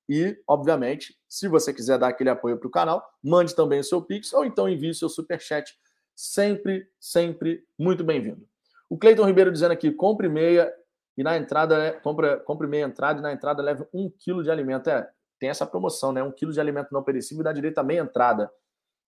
[0.07, 4.02] E, obviamente, se você quiser dar aquele apoio para o canal, mande também o seu
[4.02, 5.78] Pix ou então envie o seu Superchat.
[6.16, 8.48] Sempre, sempre muito bem-vindo.
[8.90, 10.74] O Cleiton Ribeiro dizendo aqui: compre meia
[11.18, 14.90] e na entrada, compra, compre meia entrada e na entrada leve um quilo de alimento.
[14.90, 15.10] É,
[15.40, 16.22] tem essa promoção, né?
[16.22, 18.52] Um quilo de alimento não perecível dá direito a meia entrada.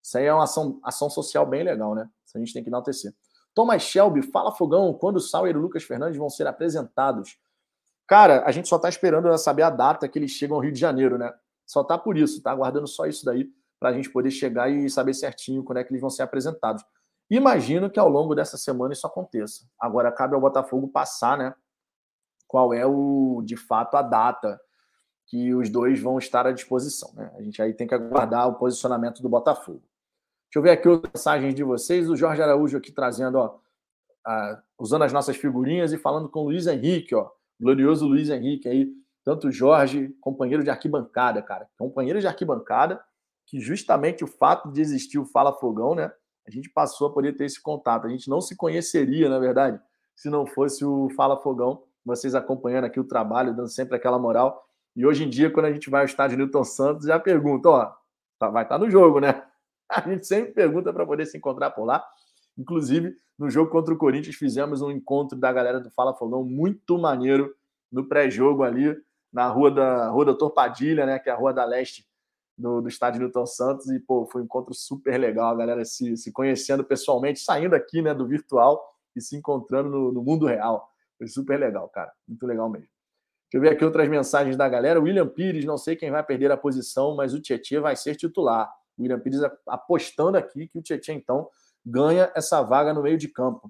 [0.02, 2.10] Isso aí é uma ação, ação social bem legal, né?
[2.26, 3.14] Isso a gente tem que enaltecer.
[3.54, 7.38] Thomas Shelby, fala fogão, quando o Sauer e o Lucas Fernandes vão ser apresentados?
[8.08, 10.80] Cara, a gente só está esperando saber a data que eles chegam ao Rio de
[10.80, 11.34] Janeiro, né?
[11.66, 13.50] Só tá por isso, tá aguardando só isso daí
[13.80, 16.84] para a gente poder chegar e saber certinho quando é que eles vão ser apresentados.
[17.30, 19.66] Imagino que ao longo dessa semana isso aconteça.
[19.80, 21.56] Agora cabe ao Botafogo passar, né?
[22.48, 24.60] Qual é o de fato a data
[25.32, 27.32] que os dois vão estar à disposição, né?
[27.38, 29.82] A gente aí tem que aguardar o posicionamento do Botafogo.
[30.50, 32.10] Deixa eu ver aqui as mensagens de vocês.
[32.10, 33.58] O Jorge Araújo aqui trazendo, ó,
[34.78, 38.92] usando as nossas figurinhas e falando com o Luiz Henrique, ó, glorioso Luiz Henrique aí,
[39.24, 43.02] tanto o Jorge, companheiro de arquibancada, cara, companheiro de arquibancada,
[43.48, 46.12] que justamente o fato de existir o Fala Fogão, né,
[46.46, 48.06] a gente passou a poder ter esse contato.
[48.06, 49.80] A gente não se conheceria, na verdade,
[50.14, 54.68] se não fosse o Fala Fogão, vocês acompanhando aqui o trabalho, dando sempre aquela moral.
[54.96, 57.94] E hoje em dia, quando a gente vai ao estádio Newton Santos, já pergunta, ó,
[58.38, 59.44] tá, vai estar tá no jogo, né?
[59.90, 62.02] A gente sempre pergunta para poder se encontrar por lá.
[62.58, 66.98] Inclusive, no jogo contra o Corinthians, fizemos um encontro da galera do Fala Fogão muito
[66.98, 67.54] maneiro
[67.92, 68.96] no pré-jogo ali,
[69.34, 71.20] na rua da Rua Doutor Padilha, né?
[71.20, 72.08] Que é a rua da leste
[72.58, 73.90] do, do estádio Newton Santos.
[73.90, 78.02] E, pô, foi um encontro super legal, a galera se, se conhecendo pessoalmente, saindo aqui,
[78.02, 78.82] né, do virtual
[79.16, 80.90] e se encontrando no, no mundo real.
[81.18, 82.12] Foi super legal, cara.
[82.28, 82.88] Muito legal mesmo.
[83.52, 85.02] Deixa eu ver aqui outras mensagens da galera.
[85.02, 88.72] William Pires, não sei quem vai perder a posição, mas o Tietchan vai ser titular.
[88.98, 91.50] William Pires apostando aqui que o Tietchan, então,
[91.86, 93.70] ganha essa vaga no meio de campo.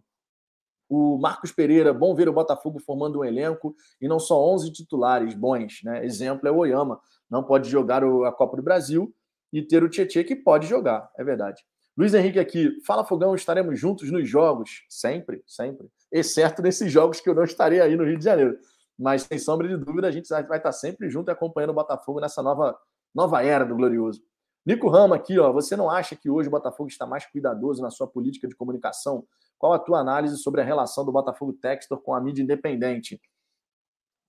[0.88, 5.34] O Marcos Pereira, bom ver o Botafogo formando um elenco e não só 11 titulares
[5.34, 5.82] bons.
[5.84, 6.06] Né?
[6.06, 9.12] Exemplo é o Oyama, não pode jogar a Copa do Brasil
[9.52, 11.64] e ter o Tietchan que pode jogar, é verdade.
[11.98, 14.84] Luiz Henrique aqui, fala Fogão, estaremos juntos nos jogos?
[14.88, 15.88] Sempre, sempre.
[16.12, 18.58] Exceto nesses jogos que eu não estarei aí no Rio de Janeiro.
[19.02, 22.20] Mas, sem sombra de dúvida, a gente vai estar sempre junto e acompanhando o Botafogo
[22.20, 22.78] nessa nova,
[23.16, 24.22] nova era do Glorioso.
[24.64, 27.90] Nico Rama aqui, ó, você não acha que hoje o Botafogo está mais cuidadoso na
[27.90, 29.26] sua política de comunicação?
[29.58, 33.20] Qual a tua análise sobre a relação do Botafogo Textor com a mídia independente?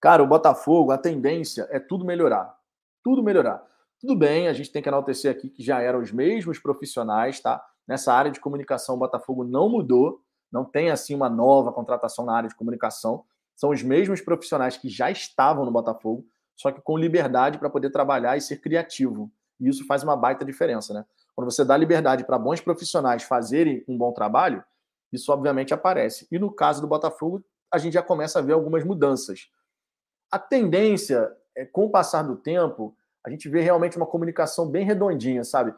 [0.00, 2.56] Cara, o Botafogo, a tendência é tudo melhorar.
[3.04, 3.62] Tudo melhorar.
[4.00, 7.62] Tudo bem, a gente tem que enaltecer aqui que já eram os mesmos profissionais, tá?
[7.86, 12.34] Nessa área de comunicação, o Botafogo não mudou, não tem assim uma nova contratação na
[12.34, 13.24] área de comunicação.
[13.62, 16.26] São os mesmos profissionais que já estavam no Botafogo,
[16.56, 19.30] só que com liberdade para poder trabalhar e ser criativo.
[19.60, 21.04] E isso faz uma baita diferença, né?
[21.32, 24.64] Quando você dá liberdade para bons profissionais fazerem um bom trabalho,
[25.12, 26.26] isso obviamente aparece.
[26.32, 29.48] E no caso do Botafogo, a gente já começa a ver algumas mudanças.
[30.28, 34.84] A tendência, é, com o passar do tempo, a gente vê realmente uma comunicação bem
[34.84, 35.72] redondinha, sabe?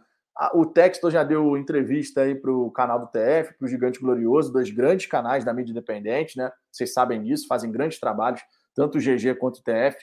[0.53, 4.53] O Textor já deu entrevista aí para o canal do TF, para o Gigante Glorioso,
[4.53, 6.51] dois grandes canais da mídia independente, né?
[6.73, 8.43] Vocês sabem disso, fazem grandes trabalhos,
[8.75, 9.97] tanto o GG quanto o TF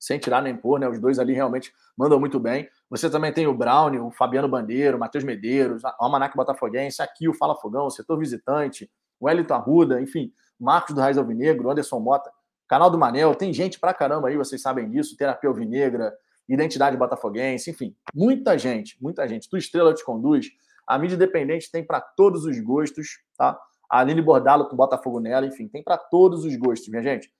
[0.00, 0.88] sem tirar nem pôr, né?
[0.88, 2.68] Os dois ali realmente mandam muito bem.
[2.88, 7.28] Você também tem o Brown, o Fabiano Bandeiro, o Matheus Medeiros, o Almanac Botafoguense, aqui
[7.28, 8.90] o Fala Fogão, o Setor Visitante,
[9.20, 12.32] o Elito Arruda, enfim, Marcos do Raiz Alvinegro, Anderson Mota,
[12.66, 16.14] canal do Manel, tem gente pra caramba aí, vocês sabem disso, Terapia Alvinegra,
[16.52, 19.48] Identidade Botafoguense, enfim, muita gente, muita gente.
[19.48, 20.48] Tu Estrela te conduz,
[20.86, 23.56] a mídia independente tem para todos os gostos, tá?
[23.88, 27.32] A Aline Bordalo com Botafogo nela, enfim, tem para todos os gostos, minha gente.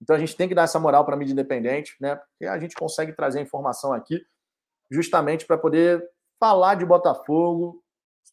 [0.00, 2.16] Então a gente tem que dar essa moral para a mídia independente, né?
[2.16, 4.24] Porque a gente consegue trazer informação aqui
[4.90, 6.02] justamente para poder
[6.40, 7.82] falar de Botafogo,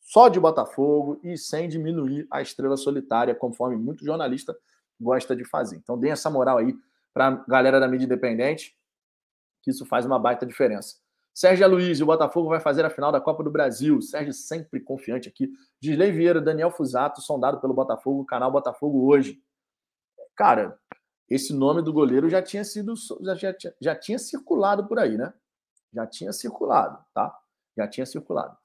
[0.02, 4.56] só de Botafogo e sem diminuir a estrela solitária, conforme muito jornalista
[5.00, 5.78] gosta de fazer.
[5.78, 6.74] Então dê essa moral aí
[7.14, 8.76] para a galera da mídia independente,
[9.62, 10.96] que isso faz uma baita diferença.
[11.34, 14.02] Sérgio Luiz, o Botafogo vai fazer a final da Copa do Brasil.
[14.02, 15.50] Sérgio sempre confiante aqui.
[15.82, 19.42] Gisley Vieira, Daniel Fusato, sondado pelo Botafogo, canal Botafogo hoje.
[20.36, 20.78] Cara,
[21.30, 25.34] esse nome do goleiro já tinha sido já, já, já tinha circulado por aí, né?
[25.94, 27.34] Já tinha circulado, tá?
[27.78, 28.58] Já tinha circulado.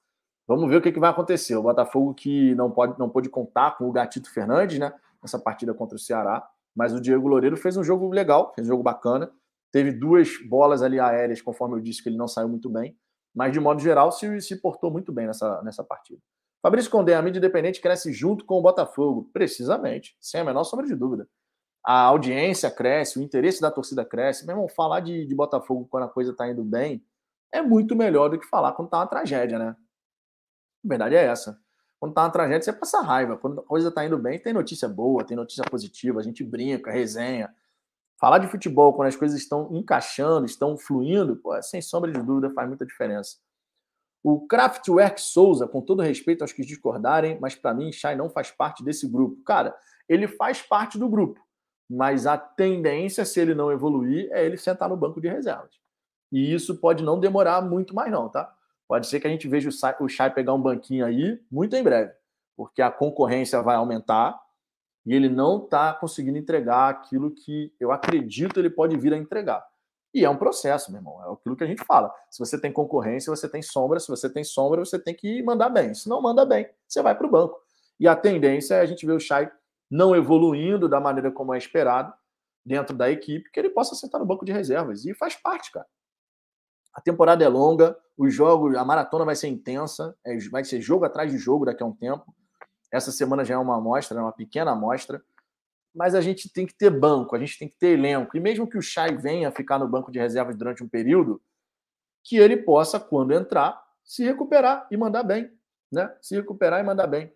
[0.45, 1.55] Vamos ver o que, que vai acontecer.
[1.55, 4.93] O Botafogo que não pode não pôde contar com o Gatito Fernandes, né?
[5.21, 8.71] Nessa partida contra o Ceará, mas o Diego Loureiro fez um jogo legal, fez um
[8.71, 9.31] jogo bacana.
[9.71, 12.97] Teve duas bolas ali aéreas, conforme eu disse que ele não saiu muito bem,
[13.35, 16.21] mas de modo geral se, se portou muito bem nessa, nessa partida.
[16.61, 20.87] Fabrício Condé, a mídia independente cresce junto com o Botafogo, precisamente, sem a menor sombra
[20.87, 21.27] de dúvida
[21.87, 24.45] a audiência cresce, o interesse da torcida cresce.
[24.45, 27.01] Meu irmão, falar de, de Botafogo quando a coisa está indo bem
[27.49, 29.69] é muito melhor do que falar quando está uma tragédia, né?
[29.69, 31.57] A verdade é essa.
[31.97, 33.37] Quando está uma tragédia, você passa raiva.
[33.37, 36.91] Quando a coisa está indo bem, tem notícia boa, tem notícia positiva, a gente brinca,
[36.91, 37.55] resenha.
[38.19, 42.53] Falar de futebol quando as coisas estão encaixando, estão fluindo, pô, sem sombra de dúvida,
[42.53, 43.37] faz muita diferença.
[44.23, 48.51] O Kraftwerk Souza, com todo respeito aos que discordarem, mas para mim, Shai não faz
[48.51, 49.41] parte desse grupo.
[49.43, 49.75] Cara,
[50.09, 51.39] ele faz parte do grupo
[51.89, 55.71] mas a tendência, se ele não evoluir, é ele sentar no banco de reservas.
[56.31, 58.53] E isso pode não demorar muito mais, não, tá?
[58.87, 59.69] Pode ser que a gente veja
[59.99, 62.11] o Chay pegar um banquinho aí muito em breve,
[62.55, 64.37] porque a concorrência vai aumentar
[65.07, 69.65] E ele não está conseguindo entregar aquilo que eu acredito ele pode vir a entregar.
[70.13, 71.23] E é um processo, meu irmão.
[71.23, 72.13] É aquilo que a gente fala.
[72.29, 74.01] Se você tem concorrência, você tem sombra.
[74.01, 75.93] Se você tem sombra, você tem que mandar bem.
[75.93, 77.57] Se não manda bem, você vai para o banco.
[77.97, 79.49] E a tendência é a gente ver o Chay
[79.89, 82.13] não evoluindo da maneira como é esperado
[82.65, 85.05] dentro da equipe, que ele possa sentar no banco de reservas.
[85.05, 85.87] E faz parte, cara.
[86.93, 91.05] A temporada é longa, os jogos, a maratona vai ser intensa, é, vai ser jogo
[91.05, 92.25] atrás de jogo daqui a um tempo.
[92.91, 95.21] Essa semana já é uma amostra, é uma pequena amostra.
[95.93, 98.37] Mas a gente tem que ter banco, a gente tem que ter elenco.
[98.37, 101.41] E mesmo que o Chay venha ficar no banco de reservas durante um período,
[102.23, 105.51] que ele possa, quando entrar, se recuperar e mandar bem.
[105.91, 106.13] Né?
[106.21, 107.33] Se recuperar e mandar bem.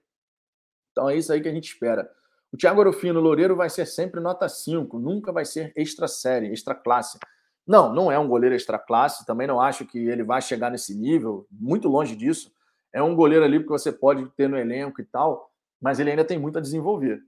[0.91, 2.09] Então é isso aí que a gente espera.
[2.51, 6.75] O Thiago Arofino Loureiro vai ser sempre nota 5, nunca vai ser extra série, extra
[6.75, 7.17] classe.
[7.65, 10.93] Não, não é um goleiro extra classe, também não acho que ele vai chegar nesse
[10.93, 12.53] nível, muito longe disso.
[12.93, 15.51] É um goleiro ali que você pode ter no elenco e tal,
[15.81, 17.21] mas ele ainda tem muito a desenvolver.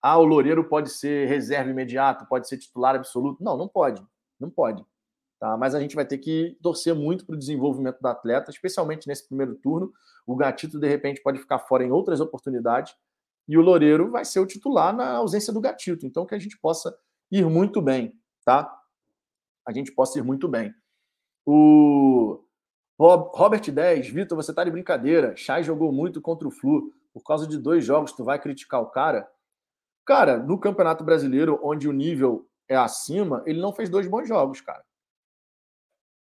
[0.00, 3.42] Ah, o Loureiro pode ser reserva imediato, pode ser titular absoluto.
[3.42, 4.02] Não, não pode.
[4.38, 4.84] Não pode.
[5.40, 5.56] Tá?
[5.56, 9.26] Mas a gente vai ter que torcer muito para o desenvolvimento do atleta, especialmente nesse
[9.26, 9.92] primeiro turno.
[10.26, 12.94] O Gatito, de repente, pode ficar fora em outras oportunidades.
[13.48, 16.06] E o Loureiro vai ser o titular na ausência do Gatito.
[16.06, 16.96] Então, que a gente possa
[17.30, 18.14] ir muito bem,
[18.44, 18.78] tá?
[19.68, 20.74] a gente possa ir muito bem.
[21.44, 22.42] O
[22.98, 25.36] Robert 10, Vitor, você tá de brincadeira.
[25.36, 26.92] Chay jogou muito contra o Flu.
[27.12, 29.30] Por causa de dois jogos, tu vai criticar o cara?
[30.04, 34.60] Cara, no Campeonato Brasileiro, onde o nível é acima, ele não fez dois bons jogos,
[34.60, 34.84] cara.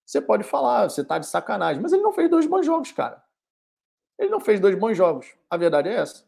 [0.05, 3.23] Você pode falar, você tá de sacanagem, mas ele não fez dois bons jogos, cara.
[4.19, 5.35] Ele não fez dois bons jogos.
[5.49, 6.27] A verdade é essa.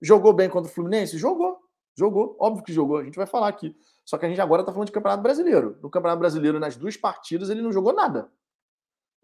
[0.00, 1.18] Jogou bem contra o Fluminense?
[1.18, 1.60] Jogou.
[1.94, 2.36] Jogou.
[2.40, 2.98] Óbvio que jogou.
[2.98, 3.76] A gente vai falar aqui.
[4.04, 5.78] Só que a gente agora está falando de Campeonato Brasileiro.
[5.82, 8.30] No Campeonato Brasileiro, nas duas partidas, ele não jogou nada.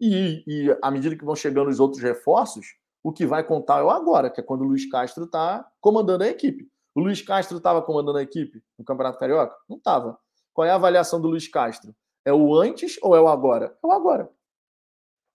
[0.05, 3.83] E, e à medida que vão chegando os outros reforços, o que vai contar é
[3.83, 6.69] o agora, que é quando o Luiz Castro está comandando a equipe.
[6.93, 9.55] O Luiz Castro estava comandando a equipe no Campeonato Carioca?
[9.69, 10.19] Não estava.
[10.53, 11.95] Qual é a avaliação do Luiz Castro?
[12.25, 13.77] É o antes ou é o agora?
[13.81, 14.29] É o agora.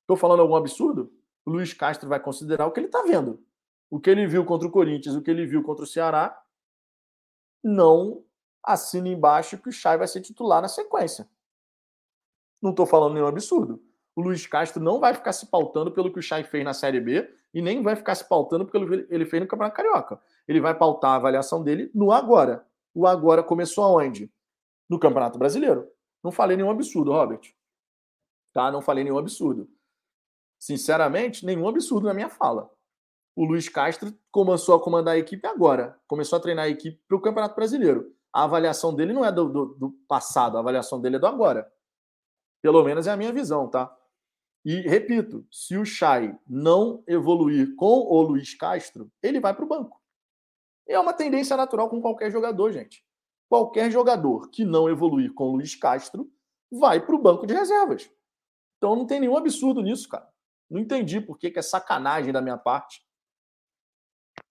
[0.03, 1.11] Estou falando algum absurdo?
[1.47, 3.43] O Luiz Castro vai considerar o que ele está vendo.
[3.89, 6.39] O que ele viu contra o Corinthians, o que ele viu contra o Ceará,
[7.65, 8.23] não
[8.63, 11.27] assina embaixo que o Chay vai ser titular na sequência.
[12.61, 13.88] Não estou falando nenhum absurdo.
[14.19, 17.01] O Luiz Castro não vai ficar se pautando pelo que o Chay fez na Série
[17.01, 20.21] B e nem vai ficar se pautando pelo que ele fez no Campeonato Carioca.
[20.49, 22.67] Ele vai pautar a avaliação dele no agora.
[22.93, 24.29] O agora começou aonde?
[24.91, 25.89] No Campeonato Brasileiro.
[26.21, 27.55] Não falei nenhum absurdo, Robert.
[28.53, 28.73] Tá?
[28.73, 29.71] Não falei nenhum absurdo.
[30.59, 32.69] Sinceramente, nenhum absurdo na minha fala.
[33.37, 35.97] O Luiz Castro começou a comandar a equipe agora.
[36.09, 39.49] Começou a treinar a equipe para o Campeonato Brasileiro a avaliação dele não é do,
[39.49, 41.71] do, do, passado, a avaliação dele é do agora.
[42.63, 43.95] Pelo menos é a minha visão, tá?
[44.69, 49.67] E repito, se o Chay não evoluir com o Luiz Castro, ele vai para o
[49.67, 49.99] banco.
[50.87, 53.03] É uma tendência natural com qualquer jogador, gente.
[53.49, 56.31] Qualquer jogador que não evoluir com o Luiz Castro
[56.71, 58.11] vai para o banco de reservas.
[58.77, 60.29] Então não tem nenhum absurdo nisso, cara.
[60.69, 63.03] Não entendi por que, que é sacanagem da minha parte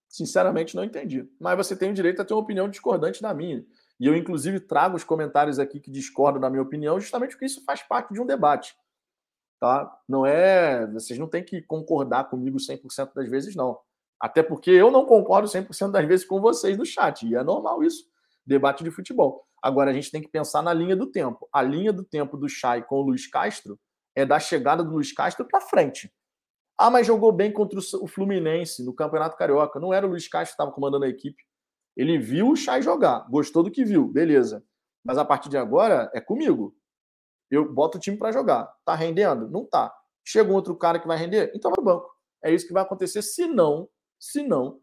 [0.08, 1.30] Sinceramente, não entendi.
[1.38, 3.64] Mas você tem o direito a ter uma opinião discordante da minha.
[4.00, 7.62] E eu, inclusive, trago os comentários aqui que discordam da minha opinião, justamente porque isso
[7.64, 8.74] faz parte de um debate.
[9.60, 9.90] Tá?
[10.08, 10.86] Não é.
[10.92, 13.78] Vocês não têm que concordar comigo 100% das vezes, não.
[14.20, 17.26] Até porque eu não concordo 100% das vezes com vocês no chat.
[17.26, 18.04] E é normal isso.
[18.46, 19.44] Debate de futebol.
[19.62, 21.48] Agora, a gente tem que pensar na linha do tempo.
[21.52, 23.78] A linha do tempo do Chay com o Luiz Castro
[24.14, 26.12] é da chegada do Luiz Castro para frente.
[26.76, 29.80] Ah, mas jogou bem contra o Fluminense no Campeonato Carioca.
[29.80, 31.42] Não era o Luiz Castro que estava comandando a equipe.
[31.96, 34.64] Ele viu o Chay jogar, gostou do que viu, beleza.
[35.04, 36.76] Mas a partir de agora é comigo.
[37.50, 38.72] Eu boto o time para jogar.
[38.84, 39.48] Tá rendendo?
[39.48, 39.94] Não tá.
[40.24, 41.52] Chega um outro cara que vai render?
[41.54, 42.10] Então vai banco.
[42.42, 43.88] É isso que vai acontecer se não,
[44.18, 44.80] se não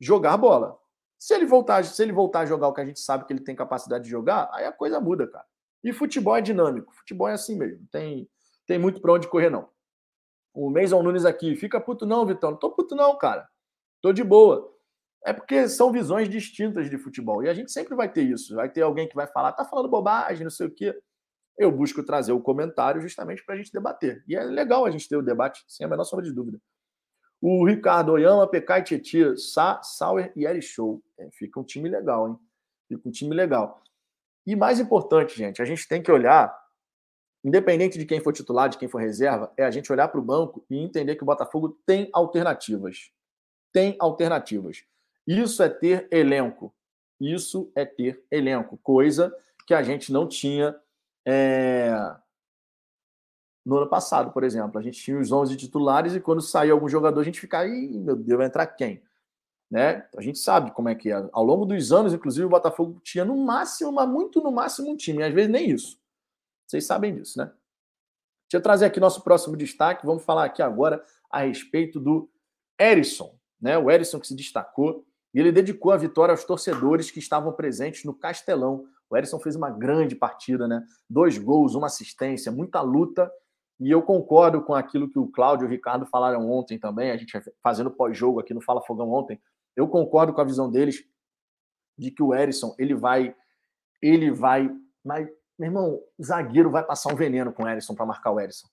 [0.00, 0.78] jogar bola.
[1.18, 3.40] Se ele voltar, se ele voltar a jogar o que a gente sabe que ele
[3.40, 5.46] tem capacidade de jogar, aí a coisa muda, cara.
[5.82, 6.92] E futebol é dinâmico.
[6.94, 7.86] Futebol é assim mesmo.
[7.90, 8.28] Tem
[8.66, 9.68] tem muito para onde correr não.
[10.52, 12.52] O Mason Nunes aqui, fica puto não, Vitão.
[12.52, 13.48] Não tô puto não, cara.
[14.00, 14.72] Tô de boa.
[15.24, 17.42] É porque são visões distintas de futebol.
[17.42, 18.54] E a gente sempre vai ter isso.
[18.54, 20.98] Vai ter alguém que vai falar, tá falando bobagem, não sei o quê.
[21.56, 24.24] Eu busco trazer o comentário justamente para a gente debater.
[24.26, 26.60] E é legal a gente ter o debate, sem a menor sombra de dúvida.
[27.40, 31.02] O Ricardo Oyama, e Tietchan, Sa, Sauer e Eri Show.
[31.18, 32.38] É, fica um time legal, hein?
[32.88, 33.82] Fica um time legal.
[34.46, 36.54] E mais importante, gente, a gente tem que olhar
[37.44, 40.24] independente de quem for titular, de quem for reserva, é a gente olhar para o
[40.24, 43.10] banco e entender que o Botafogo tem alternativas.
[43.70, 44.84] Tem alternativas.
[45.26, 46.74] Isso é ter elenco.
[47.20, 48.78] Isso é ter elenco.
[48.82, 49.34] Coisa
[49.66, 50.74] que a gente não tinha
[51.26, 51.90] é...
[53.64, 54.78] no ano passado, por exemplo.
[54.78, 57.98] A gente tinha os 11 titulares e quando saía algum jogador, a gente ficava, Ih,
[57.98, 59.02] meu Deus, vai entrar quem?
[59.70, 60.06] Né?
[60.16, 61.28] A gente sabe como é que é.
[61.32, 64.96] Ao longo dos anos, inclusive, o Botafogo tinha no máximo, mas muito no máximo um
[64.96, 65.98] time, e às vezes nem isso.
[66.66, 67.46] Vocês sabem disso, né?
[67.46, 70.06] Deixa eu trazer aqui nosso próximo destaque.
[70.06, 72.30] Vamos falar aqui agora a respeito do
[72.78, 73.76] Erisson, né?
[73.76, 78.04] O Erisson que se destacou e ele dedicou a vitória aos torcedores que estavam presentes
[78.04, 78.86] no Castelão.
[79.10, 80.82] O Erisson fez uma grande partida, né?
[81.08, 83.30] Dois gols, uma assistência, muita luta.
[83.78, 87.16] E eu concordo com aquilo que o Cláudio e o Ricardo falaram ontem também, a
[87.16, 89.40] gente fazendo pós-jogo aqui no Fala Fogão ontem.
[89.76, 91.04] Eu concordo com a visão deles
[91.98, 93.34] de que o Erisson, ele vai
[94.04, 94.70] ele vai,
[95.02, 95.26] mas
[95.58, 98.68] meu irmão, zagueiro vai passar um veneno com o Erisson para marcar o Erisson.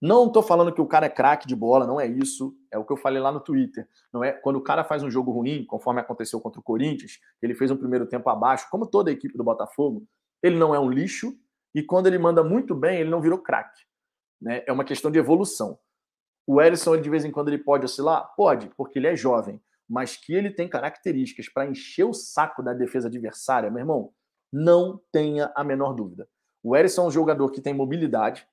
[0.00, 2.56] Não estou falando que o cara é craque de bola, não é isso.
[2.72, 3.86] É o que eu falei lá no Twitter.
[4.12, 7.54] Não é quando o cara faz um jogo ruim, conforme aconteceu contra o Corinthians, ele
[7.54, 10.06] fez um primeiro tempo abaixo, como toda a equipe do Botafogo,
[10.42, 11.36] ele não é um lixo
[11.74, 13.82] e quando ele manda muito bem, ele não virou craque.
[14.40, 14.64] Né?
[14.66, 15.78] É uma questão de evolução.
[16.46, 18.34] O Erisson, de vez em quando, ele pode oscilar?
[18.34, 22.72] Pode, porque ele é jovem, mas que ele tem características para encher o saco da
[22.72, 24.12] defesa adversária, meu irmão,
[24.52, 26.28] não tenha a menor dúvida.
[26.62, 28.46] O Erisson é um jogador que tem mobilidade,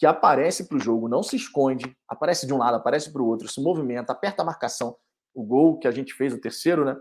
[0.00, 3.26] que aparece para o jogo, não se esconde, aparece de um lado, aparece para o
[3.26, 4.96] outro, se movimenta, aperta a marcação.
[5.34, 6.96] O gol que a gente fez, o terceiro, né?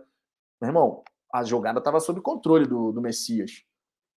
[0.61, 1.01] Meu irmão,
[1.33, 3.63] a jogada estava sob controle do, do Messias.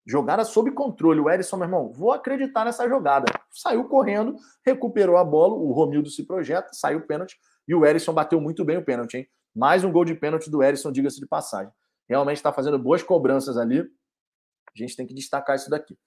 [0.07, 1.19] Jogada sob controle.
[1.19, 3.25] O Erisson, meu irmão, vou acreditar nessa jogada.
[3.51, 7.37] Saiu correndo, recuperou a bola, o Romildo se projeta, saiu o pênalti
[7.67, 9.27] e o Erisson bateu muito bem o pênalti, hein?
[9.53, 11.73] Mais um gol de pênalti do Erisson, diga-se de passagem.
[12.07, 13.81] Realmente está fazendo boas cobranças ali.
[13.81, 15.97] A gente tem que destacar isso daqui.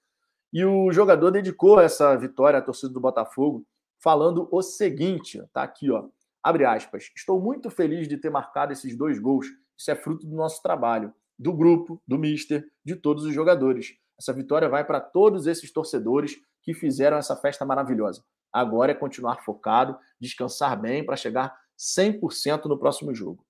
[0.52, 3.64] E o jogador dedicou essa vitória à torcida do Botafogo,
[3.98, 6.08] falando o seguinte: tá aqui, ó.
[6.42, 7.10] Abre aspas.
[7.16, 9.46] Estou muito feliz de ter marcado esses dois gols.
[9.78, 13.94] Isso é fruto do nosso trabalho, do grupo, do mister, de todos os jogadores.
[14.18, 18.24] Essa vitória vai para todos esses torcedores que fizeram essa festa maravilhosa.
[18.52, 23.44] Agora é continuar focado, descansar bem para chegar 100% no próximo jogo.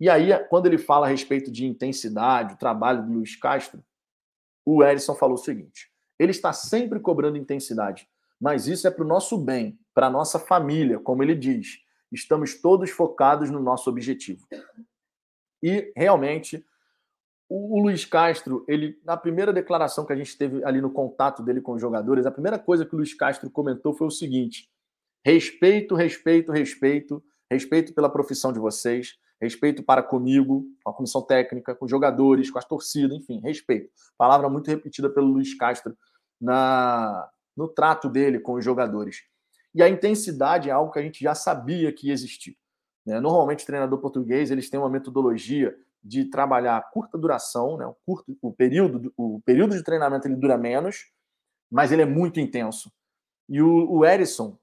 [0.00, 3.84] E aí, quando ele fala a respeito de intensidade, o trabalho do Luiz Castro,
[4.64, 5.89] o Erisson falou o seguinte:
[6.20, 8.06] ele está sempre cobrando intensidade,
[8.38, 11.78] mas isso é para o nosso bem, para a nossa família, como ele diz.
[12.12, 14.46] Estamos todos focados no nosso objetivo.
[15.62, 16.62] E realmente,
[17.48, 21.62] o Luiz Castro, ele na primeira declaração que a gente teve ali no contato dele
[21.62, 24.68] com os jogadores, a primeira coisa que o Luiz Castro comentou foi o seguinte:
[25.24, 31.74] respeito, respeito, respeito, respeito pela profissão de vocês, respeito para comigo, com a comissão técnica,
[31.74, 33.90] com os jogadores, com as torcidas, enfim, respeito.
[34.18, 35.96] Palavra muito repetida pelo Luiz Castro
[36.40, 39.22] na, no trato dele com os jogadores.
[39.74, 42.56] E a intensidade é algo que a gente já sabia que ia existir.
[43.04, 43.20] Né?
[43.20, 47.86] Normalmente, treinador português eles têm uma metodologia de trabalhar curta duração, né?
[47.86, 51.12] o, curto, o, período, o período de treinamento ele dura menos,
[51.70, 52.90] mas ele é muito intenso.
[53.48, 54.58] E o, o Erisson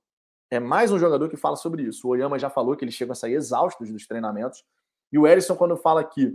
[0.50, 2.08] é mais um jogador que fala sobre isso.
[2.08, 4.64] O Oyama já falou que eles chegam a sair exaustos dos treinamentos.
[5.12, 6.34] E o Erisson, quando fala que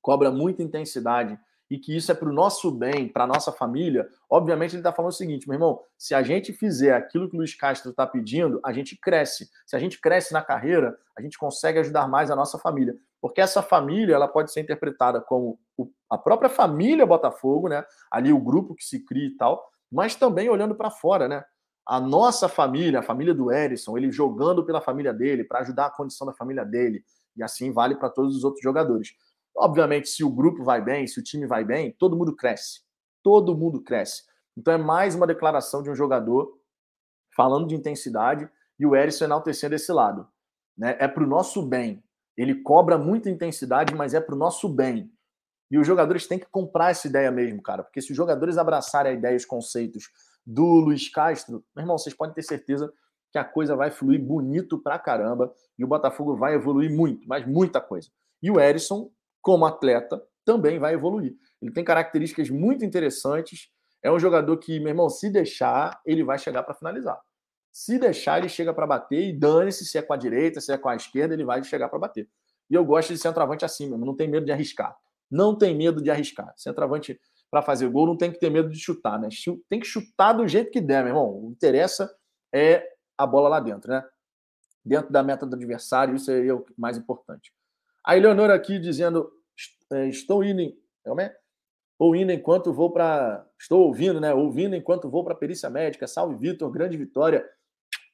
[0.00, 1.38] cobra muita intensidade
[1.72, 4.92] e que isso é para o nosso bem, para a nossa família, obviamente ele está
[4.92, 8.06] falando o seguinte, meu irmão, se a gente fizer aquilo que o Luiz Castro está
[8.06, 9.48] pedindo, a gente cresce.
[9.64, 12.94] Se a gente cresce na carreira, a gente consegue ajudar mais a nossa família.
[13.22, 15.58] Porque essa família ela pode ser interpretada como
[16.10, 17.82] a própria família Botafogo, né?
[18.10, 21.42] Ali o grupo que se cria e tal, mas também olhando para fora, né?
[21.86, 25.90] A nossa família, a família do Erisson, ele jogando pela família dele, para ajudar a
[25.90, 27.02] condição da família dele.
[27.34, 29.14] E assim vale para todos os outros jogadores.
[29.56, 32.80] Obviamente, se o grupo vai bem, se o time vai bem, todo mundo cresce.
[33.22, 34.24] Todo mundo cresce.
[34.56, 36.58] Então é mais uma declaração de um jogador
[37.36, 38.48] falando de intensidade
[38.78, 40.26] e o Erisson enaltecendo esse lado.
[40.76, 40.96] Né?
[40.98, 42.02] É para o nosso bem.
[42.36, 45.12] Ele cobra muita intensidade, mas é para o nosso bem.
[45.70, 47.82] E os jogadores têm que comprar essa ideia mesmo, cara.
[47.82, 50.10] Porque se os jogadores abraçarem a ideia os conceitos
[50.44, 52.92] do Luiz Castro, meu irmão, vocês podem ter certeza
[53.30, 57.46] que a coisa vai fluir bonito pra caramba e o Botafogo vai evoluir muito, mas
[57.46, 58.10] muita coisa.
[58.42, 59.10] E o Erisson
[59.42, 61.34] como atleta, também vai evoluir.
[61.60, 63.68] Ele tem características muito interessantes.
[64.02, 67.20] É um jogador que, meu irmão, se deixar, ele vai chegar para finalizar.
[67.70, 70.78] Se deixar, ele chega para bater e dane-se se é com a direita, se é
[70.78, 72.28] com a esquerda, ele vai chegar para bater.
[72.70, 74.96] E eu gosto de centroavante assim mesmo, não tem medo de arriscar.
[75.30, 76.52] Não tem medo de arriscar.
[76.56, 77.18] Centroavante
[77.50, 79.28] para fazer gol não tem que ter medo de chutar, né?
[79.68, 81.28] Tem que chutar do jeito que der, meu irmão.
[81.28, 82.14] O que interessa
[82.52, 82.86] é
[83.16, 84.02] a bola lá dentro, né?
[84.84, 87.52] Dentro da meta do adversário, isso é o mais importante.
[88.04, 89.30] A Eleonora aqui dizendo:
[89.92, 90.72] é, estou indo,
[91.04, 91.34] como é?
[91.98, 93.46] Ou indo enquanto vou para.
[93.60, 94.34] Estou ouvindo, né?
[94.34, 96.06] Ouvindo enquanto vou para a perícia médica.
[96.06, 97.48] Salve, Vitor, grande vitória.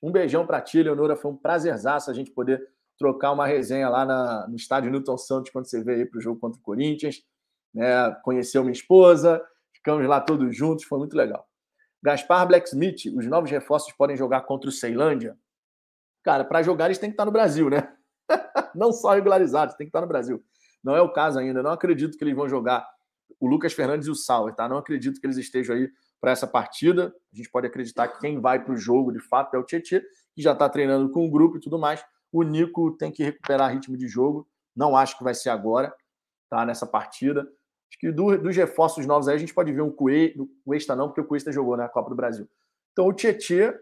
[0.03, 1.17] Um beijão para ti, Eleonora.
[1.17, 2.63] Foi um prazerzaço a gente poder
[2.99, 6.41] trocar uma resenha lá na, no estádio Newton Santos quando você veio para o jogo
[6.41, 7.23] contra o Corinthians.
[7.73, 8.11] Né?
[8.23, 9.43] Conheceu minha esposa,
[9.73, 11.47] ficamos lá todos juntos, foi muito legal.
[12.03, 15.37] Gaspar Blacksmith, os novos reforços podem jogar contra o Ceilândia?
[16.23, 17.93] Cara, para jogar eles têm que estar no Brasil, né?
[18.75, 20.43] não só regularizados, tem que estar no Brasil.
[20.83, 21.63] Não é o caso ainda.
[21.63, 22.87] Não acredito que eles vão jogar
[23.41, 24.69] o Lucas Fernandes e o Sauer, tá?
[24.69, 25.91] Não acredito que eles estejam aí
[26.21, 27.15] para essa partida.
[27.33, 30.01] A gente pode acreditar que quem vai para o jogo, de fato, é o Tietchan,
[30.35, 32.05] que já está treinando com o grupo e tudo mais.
[32.33, 34.49] O Nico tem que recuperar ritmo de jogo.
[34.75, 35.95] Não acho que vai ser agora,
[36.49, 36.65] tá?
[36.65, 37.41] Nessa partida.
[37.91, 39.91] Acho que do, dos reforços novos aí a gente pode ver um
[40.65, 42.49] Cuesta, não, porque o Cuesta jogou na Copa do Brasil.
[42.93, 43.75] Então o Tietchan,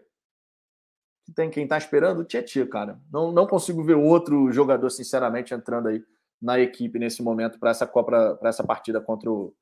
[1.27, 2.97] que tem quem está esperando, o Tietchan, cara.
[3.11, 6.01] Não, não consigo ver outro jogador, sinceramente, entrando aí
[6.41, 9.53] na equipe nesse momento para essa Copa, para essa partida contra o,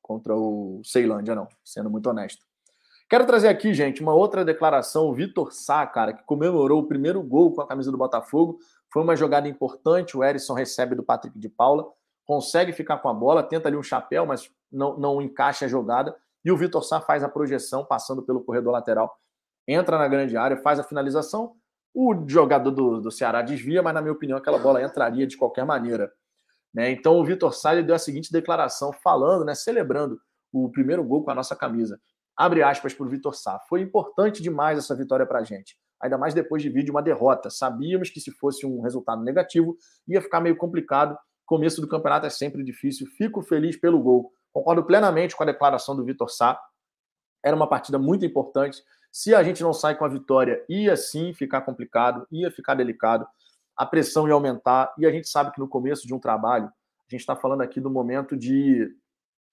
[0.00, 2.46] contra o Ceilândia, não, sendo muito honesto.
[3.10, 5.06] Quero trazer aqui, gente, uma outra declaração.
[5.06, 8.58] O Vitor Sá, cara, que comemorou o primeiro gol com a camisa do Botafogo.
[8.90, 10.16] Foi uma jogada importante.
[10.16, 11.86] O Erisson recebe do Patrick de Paula,
[12.24, 16.16] consegue ficar com a bola, tenta ali um chapéu, mas não, não encaixa a jogada.
[16.42, 19.14] E o Vitor Sá faz a projeção, passando pelo corredor lateral,
[19.66, 21.54] entra na grande área, faz a finalização.
[21.94, 25.64] O jogador do, do Ceará desvia, mas na minha opinião aquela bola entraria de qualquer
[25.64, 26.12] maneira.
[26.72, 26.90] Né?
[26.90, 30.20] Então o Vitor Salles deu a seguinte declaração, falando, né, celebrando
[30.52, 32.00] o primeiro gol com a nossa camisa.
[32.36, 33.58] Abre aspas para o Vitor Sá.
[33.68, 35.76] Foi importante demais essa vitória para a gente.
[36.00, 37.50] Ainda mais depois de vir de uma derrota.
[37.50, 39.76] Sabíamos que se fosse um resultado negativo,
[40.08, 41.18] ia ficar meio complicado.
[41.44, 43.06] Começo do campeonato é sempre difícil.
[43.18, 44.32] Fico feliz pelo gol.
[44.52, 46.58] Concordo plenamente com a declaração do Vitor Sá.
[47.44, 48.82] Era uma partida muito importante.
[49.12, 53.26] Se a gente não sai com a vitória, ia sim ficar complicado, ia ficar delicado,
[53.76, 54.94] a pressão ia aumentar.
[54.98, 57.80] E a gente sabe que no começo de um trabalho, a gente está falando aqui
[57.80, 58.88] do momento de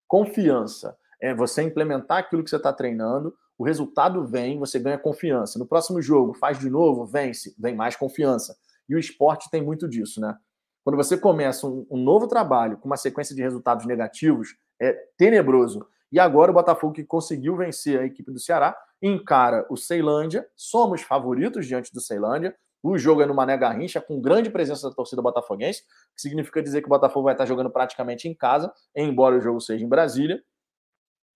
[0.08, 0.96] confiança.
[1.20, 5.58] É você implementar aquilo que você está treinando, o resultado vem, você ganha confiança.
[5.58, 8.56] No próximo jogo, faz de novo, vence, vem mais confiança.
[8.88, 10.38] E o esporte tem muito disso, né?
[10.84, 15.88] Quando você começa um, um novo trabalho com uma sequência de resultados negativos, é tenebroso.
[16.12, 20.48] E agora o Botafogo que conseguiu vencer a equipe do Ceará encara o Ceilândia.
[20.56, 22.56] Somos favoritos diante do Ceilândia.
[22.82, 25.84] O jogo é no Mané Garrincha, com grande presença da torcida botafoguense,
[26.16, 29.60] que significa dizer que o Botafogo vai estar jogando praticamente em casa, embora o jogo
[29.60, 30.42] seja em Brasília.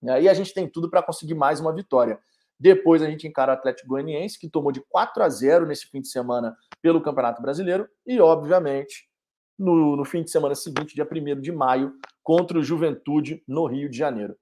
[0.04, 2.20] E aí a gente tem tudo para conseguir mais uma vitória.
[2.60, 6.00] Depois a gente encara o Atlético Goianiense, que tomou de 4 a 0 nesse fim
[6.00, 7.88] de semana pelo Campeonato Brasileiro.
[8.06, 9.10] E, obviamente,
[9.58, 11.94] no, no fim de semana seguinte, dia 1 de maio,
[12.24, 14.36] contra o Juventude no Rio de Janeiro.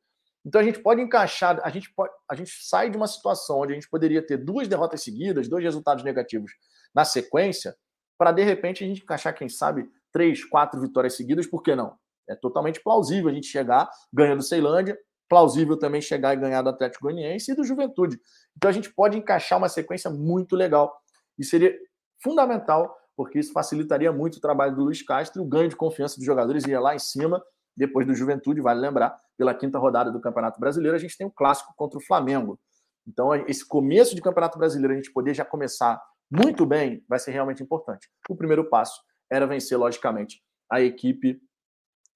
[0.49, 3.71] Então a gente pode encaixar, a gente, pode, a gente sai de uma situação onde
[3.71, 6.51] a gente poderia ter duas derrotas seguidas, dois resultados negativos
[6.93, 7.75] na sequência,
[8.17, 11.95] para de repente a gente encaixar, quem sabe, três, quatro vitórias seguidas, por que não?
[12.27, 14.97] É totalmente plausível a gente chegar ganhando Ceilândia,
[15.29, 18.19] plausível também chegar e ganhar do Atlético Goianiense e do Juventude.
[18.57, 20.99] Então a gente pode encaixar uma sequência muito legal
[21.37, 21.77] e seria
[22.23, 26.25] fundamental, porque isso facilitaria muito o trabalho do Luiz Castro, o ganho de confiança dos
[26.25, 27.39] jogadores ia lá em cima
[27.79, 31.29] depois do Juventude, vale lembrar, pela quinta rodada do Campeonato Brasileiro, a gente tem o
[31.29, 32.59] um clássico contra o Flamengo.
[33.07, 35.99] Então, esse começo de Campeonato Brasileiro, a gente poder já começar
[36.29, 38.09] muito bem, vai ser realmente importante.
[38.29, 39.01] O primeiro passo
[39.31, 41.41] era vencer, logicamente, a equipe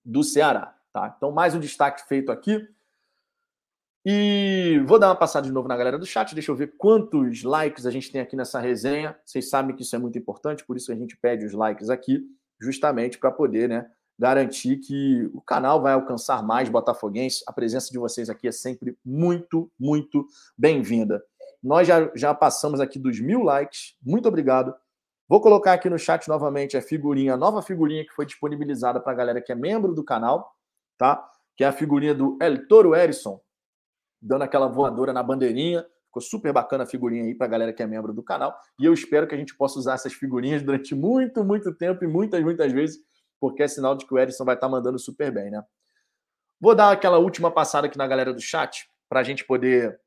[0.03, 0.75] do Ceará.
[0.91, 1.13] Tá?
[1.15, 2.67] Então, mais um destaque feito aqui.
[4.05, 7.41] E vou dar uma passada de novo na galera do chat, deixa eu ver quantos
[7.41, 9.17] likes a gente tem aqui nessa resenha.
[9.23, 12.21] Vocês sabem que isso é muito importante, por isso a gente pede os likes aqui,
[12.59, 17.43] justamente para poder né, garantir que o canal vai alcançar mais botafoguenses.
[17.47, 20.25] A presença de vocês aqui é sempre muito, muito
[20.57, 21.23] bem-vinda.
[21.61, 23.95] Nós já, já passamos aqui dos mil likes.
[24.03, 24.73] Muito obrigado.
[25.27, 29.13] Vou colocar aqui no chat novamente a figurinha, a nova figurinha que foi disponibilizada para
[29.13, 30.53] a galera que é membro do canal,
[30.97, 31.27] tá?
[31.55, 33.39] Que é a figurinha do El Toro Erison,
[34.21, 35.85] dando aquela voadora na bandeirinha.
[36.05, 38.55] Ficou super bacana a figurinha aí para a galera que é membro do canal.
[38.77, 42.07] E eu espero que a gente possa usar essas figurinhas durante muito, muito tempo e
[42.07, 42.99] muitas, muitas vezes
[43.43, 45.61] porque é sinal de que o Edson vai estar tá mandando super bem, né?
[46.61, 49.99] Vou dar aquela última passada aqui na galera do chat, para a gente poder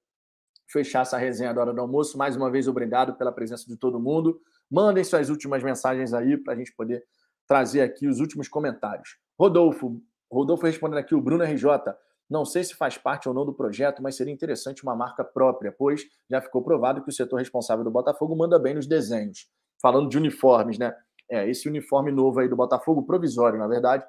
[0.73, 2.17] fechar essa resenha da hora do almoço.
[2.17, 4.41] Mais uma vez, obrigado pela presença de todo mundo.
[4.71, 7.05] Mandem suas últimas mensagens aí para a gente poder
[7.47, 9.19] trazer aqui os últimos comentários.
[9.39, 10.01] Rodolfo,
[10.33, 11.93] Rodolfo respondendo aqui, o Bruno RJ.
[12.31, 15.71] Não sei se faz parte ou não do projeto, mas seria interessante uma marca própria,
[15.71, 19.47] pois já ficou provado que o setor responsável do Botafogo manda bem nos desenhos.
[19.79, 20.97] Falando de uniformes, né?
[21.29, 24.05] É, esse uniforme novo aí do Botafogo, provisório, na verdade,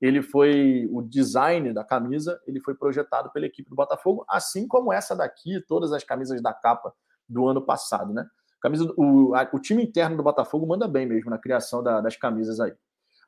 [0.00, 4.92] ele foi o design da camisa, ele foi projetado pela equipe do Botafogo, assim como
[4.92, 6.92] essa daqui, todas as camisas da capa
[7.28, 8.26] do ano passado, né?
[8.60, 12.16] Camisa, o, a, o time interno do Botafogo manda bem mesmo na criação da, das
[12.16, 12.72] camisas aí.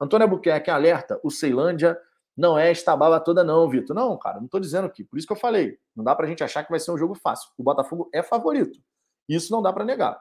[0.01, 1.99] Antônio Albuquerque alerta: o Ceilândia
[2.37, 3.95] não é esta baba toda, não, Vitor.
[3.95, 5.05] Não, cara, não estou dizendo aqui.
[5.05, 5.79] Por isso que eu falei.
[5.95, 7.51] Não dá para a gente achar que vai ser um jogo fácil.
[7.57, 8.79] O Botafogo é favorito.
[9.29, 10.21] Isso não dá para negar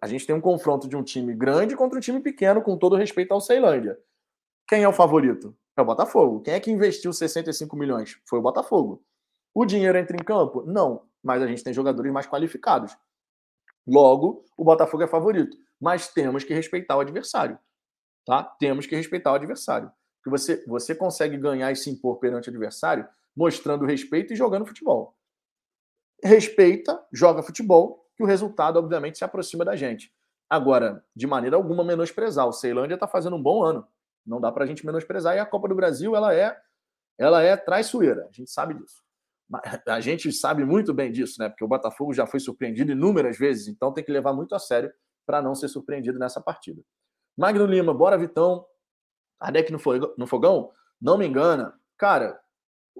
[0.00, 2.96] a gente tem um confronto de um time grande contra um time pequeno, com todo
[2.96, 3.98] respeito ao Ceilândia.
[4.66, 5.56] Quem é o favorito?
[5.76, 6.40] É o Botafogo.
[6.40, 8.20] Quem é que investiu 65 milhões?
[8.26, 9.04] Foi o Botafogo.
[9.54, 10.62] O dinheiro entra em campo?
[10.66, 12.96] Não, mas a gente tem jogadores mais qualificados.
[13.86, 15.56] Logo, o Botafogo é favorito.
[15.80, 17.58] Mas temos que respeitar o adversário.
[18.26, 18.42] tá?
[18.42, 19.90] Temos que respeitar o adversário.
[20.16, 24.66] Porque você, você consegue ganhar e se impor perante o adversário mostrando respeito e jogando
[24.66, 25.16] futebol.
[26.22, 30.12] Respeita, joga futebol, que o resultado, obviamente, se aproxima da gente.
[30.50, 32.48] Agora, de maneira alguma, menosprezar.
[32.48, 33.86] O Ceilândia está fazendo um bom ano.
[34.26, 35.36] Não dá para a gente menosprezar.
[35.36, 36.58] E a Copa do Brasil, ela é,
[37.16, 38.26] ela é traiçoeira.
[38.28, 39.04] A gente sabe disso.
[39.86, 41.48] A gente sabe muito bem disso, né?
[41.48, 44.92] Porque o Botafogo já foi surpreendido inúmeras vezes, então tem que levar muito a sério
[45.24, 46.82] para não ser surpreendido nessa partida.
[47.36, 48.66] Magno Lima, bora Vitão.
[49.40, 50.72] Kardec no fogão?
[51.00, 51.72] Não me engana.
[51.96, 52.38] Cara,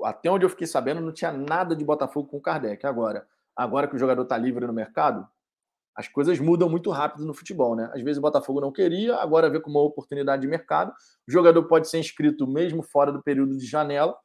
[0.05, 2.86] até onde eu fiquei sabendo, não tinha nada de Botafogo com Kardec.
[2.86, 3.27] Agora,
[3.59, 5.26] agora que o jogador está livre no mercado,
[5.97, 7.90] as coisas mudam muito rápido no futebol, né?
[7.93, 10.93] Às vezes o Botafogo não queria, agora vê como uma oportunidade de mercado.
[11.26, 14.16] O jogador pode ser inscrito mesmo fora do período de janela,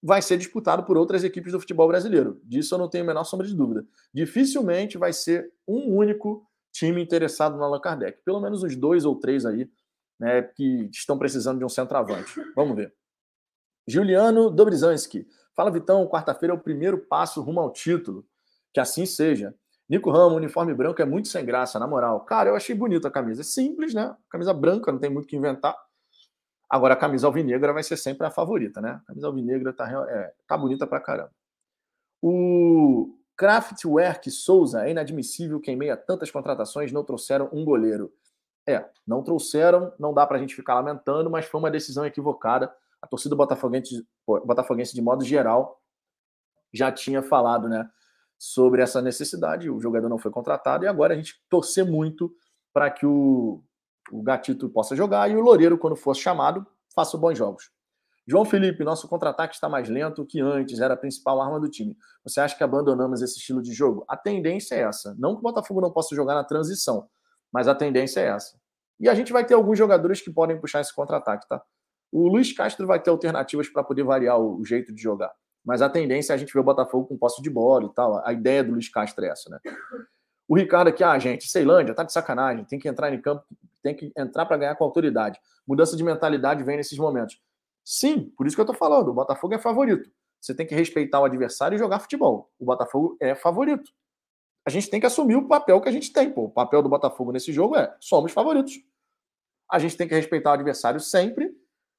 [0.00, 2.40] vai ser disputado por outras equipes do futebol brasileiro.
[2.44, 3.84] Disso eu não tenho a menor sombra de dúvida.
[4.14, 8.22] Dificilmente vai ser um único time interessado no Allan Kardec.
[8.24, 9.68] Pelo menos uns dois ou três aí,
[10.20, 12.32] né, que estão precisando de um centroavante.
[12.54, 12.94] Vamos ver.
[13.88, 15.26] Juliano Dobrizanski.
[15.56, 16.06] Fala, Vitão.
[16.06, 18.24] Quarta-feira é o primeiro passo rumo ao título.
[18.76, 19.54] Que assim seja.
[19.88, 22.20] Nico Ramos, uniforme branco é muito sem graça, na moral.
[22.26, 23.40] Cara, eu achei bonita a camisa.
[23.40, 24.14] É simples, né?
[24.28, 25.74] Camisa branca, não tem muito o que inventar.
[26.68, 29.00] Agora, a camisa alvinegra vai ser sempre a favorita, né?
[29.02, 31.32] A camisa alvinegra tá, é, tá bonita pra caramba.
[32.20, 38.12] O Kraftwerk Souza, é inadmissível que em meio a tantas contratações não trouxeram um goleiro.
[38.68, 42.70] É, não trouxeram, não dá pra gente ficar lamentando, mas foi uma decisão equivocada.
[43.00, 45.80] A torcida botafoguense, botafoguense de modo geral,
[46.74, 47.88] já tinha falado, né?
[48.38, 49.70] Sobre essa necessidade.
[49.70, 52.34] O jogador não foi contratado e agora a gente torcer muito
[52.72, 53.62] para que o,
[54.10, 57.70] o Gatito possa jogar e o Loureiro, quando fosse chamado, faça bons jogos.
[58.28, 61.96] João Felipe, nosso contra-ataque está mais lento que antes, era a principal arma do time.
[62.24, 64.04] Você acha que abandonamos esse estilo de jogo?
[64.08, 65.14] A tendência é essa.
[65.16, 67.08] Não que o Botafogo não possa jogar na transição,
[67.52, 68.58] mas a tendência é essa.
[68.98, 71.62] E a gente vai ter alguns jogadores que podem puxar esse contra-ataque, tá?
[72.10, 75.32] O Luiz Castro vai ter alternativas para poder variar o jeito de jogar.
[75.66, 78.24] Mas a tendência é a gente ver o Botafogo com posse de bola e tal.
[78.24, 79.58] A ideia do Luiz Castro é essa, né?
[80.48, 83.44] O Ricardo aqui, ah, gente, Ceilândia tá de sacanagem, tem que entrar em campo,
[83.82, 85.40] tem que entrar para ganhar com autoridade.
[85.66, 87.42] Mudança de mentalidade vem nesses momentos.
[87.84, 90.08] Sim, por isso que eu tô falando, o Botafogo é favorito.
[90.40, 92.48] Você tem que respeitar o adversário e jogar futebol.
[92.60, 93.90] O Botafogo é favorito.
[94.64, 96.44] A gente tem que assumir o papel que a gente tem, pô.
[96.44, 98.74] O papel do Botafogo nesse jogo é somos favoritos.
[99.68, 101.52] A gente tem que respeitar o adversário sempre,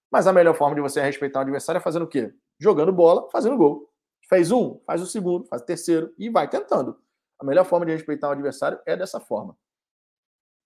[0.10, 2.34] mas a melhor forma de você respeitar o adversário é fazendo o quê?
[2.60, 3.92] Jogando bola, fazendo gol.
[4.28, 7.00] Fez um, faz o segundo, faz o terceiro e vai tentando.
[7.40, 9.58] A melhor forma de respeitar o adversário é dessa forma.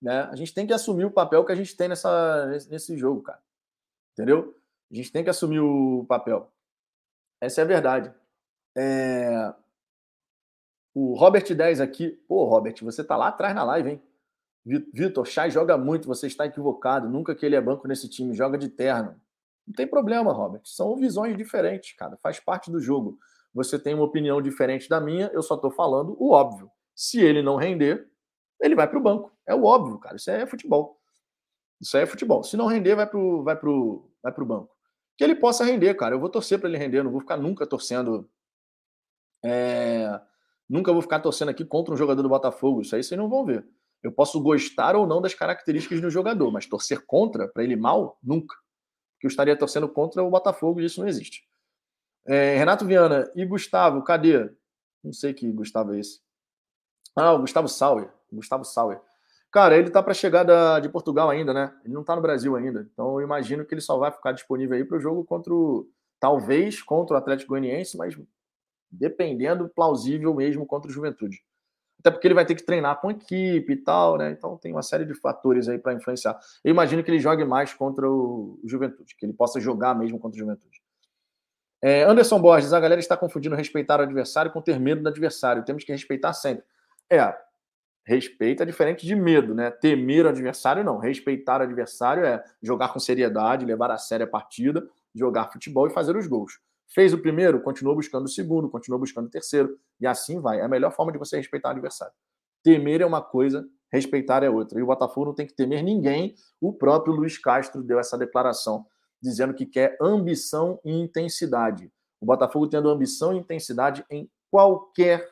[0.02, 0.22] Né?
[0.24, 3.42] A gente tem que assumir o papel que a gente tem nessa, nesse jogo, cara.
[4.14, 4.56] Entendeu?
[4.92, 6.52] A gente tem que assumir o papel.
[7.40, 8.14] Essa é a verdade.
[8.76, 9.54] É...
[10.94, 12.12] O Robert 10 aqui.
[12.28, 14.04] Pô, Robert, você tá lá atrás na live, hein?
[14.66, 17.10] Vitor, Chay joga muito, você está equivocado.
[17.10, 19.20] Nunca que ele é banco nesse time, joga de terno.
[19.66, 20.62] Não tem problema, Robert.
[20.66, 22.18] São visões diferentes, cara.
[22.22, 23.18] Faz parte do jogo.
[23.54, 26.70] Você tem uma opinião diferente da minha, eu só estou falando o óbvio.
[26.96, 28.08] Se ele não render,
[28.62, 29.32] ele vai para o banco.
[29.48, 30.16] É o óbvio, cara.
[30.16, 31.00] Isso é futebol.
[31.80, 32.44] Isso é futebol.
[32.44, 34.70] Se não render, vai para o vai pro, vai pro banco.
[35.18, 36.16] Que ele possa render, cara.
[36.16, 37.04] Eu vou torcer para ele render.
[37.04, 38.30] não vou ficar nunca torcendo.
[39.44, 40.20] É...
[40.70, 42.82] Nunca vou ficar torcendo aqui contra um jogador do Botafogo.
[42.82, 43.68] Isso aí vocês não vão ver.
[44.02, 48.18] Eu posso gostar ou não das características do jogador, mas torcer contra, para ele mal,
[48.24, 48.56] nunca
[49.22, 51.48] que eu estaria torcendo contra o Botafogo e isso não existe.
[52.26, 54.50] É, Renato Viana e Gustavo, cadê?
[55.04, 56.20] Não sei que Gustavo é esse.
[57.16, 58.10] Ah, o Gustavo Sauer.
[58.34, 59.00] Gustavo Sauer.
[59.52, 61.72] Cara, ele tá para chegar da, de Portugal ainda, né?
[61.86, 62.90] Ele não tá no Brasil ainda.
[62.92, 65.88] Então eu imagino que ele só vai ficar disponível aí para o jogo contra o.
[66.20, 68.18] Talvez contra o Atlético Goianiense, mas
[68.90, 71.44] dependendo, plausível mesmo contra o Juventude
[72.02, 74.32] até porque ele vai ter que treinar com equipe e tal, né?
[74.32, 76.38] Então tem uma série de fatores aí para influenciar.
[76.64, 80.36] Eu imagino que ele jogue mais contra o Juventude, que ele possa jogar mesmo contra
[80.36, 80.82] o Juventude.
[81.82, 85.64] É, Anderson Borges, a galera está confundindo respeitar o adversário com ter medo do adversário.
[85.64, 86.64] Temos que respeitar sempre.
[87.10, 87.36] É,
[88.04, 89.70] respeito é diferente de medo, né?
[89.70, 90.98] Temer o adversário, não.
[90.98, 95.94] Respeitar o adversário é jogar com seriedade, levar a sério a partida, jogar futebol e
[95.94, 96.60] fazer os gols.
[96.94, 100.60] Fez o primeiro, continuou buscando o segundo, continuou buscando o terceiro, e assim vai.
[100.60, 102.14] É a melhor forma de você respeitar o adversário.
[102.62, 104.78] Temer é uma coisa, respeitar é outra.
[104.78, 106.36] E o Botafogo não tem que temer ninguém.
[106.60, 108.86] O próprio Luiz Castro deu essa declaração,
[109.22, 111.90] dizendo que quer ambição e intensidade.
[112.20, 115.30] O Botafogo tendo ambição e intensidade em qualquer,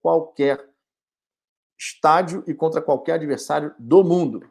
[0.00, 0.64] qualquer
[1.76, 4.48] estádio e contra qualquer adversário do mundo.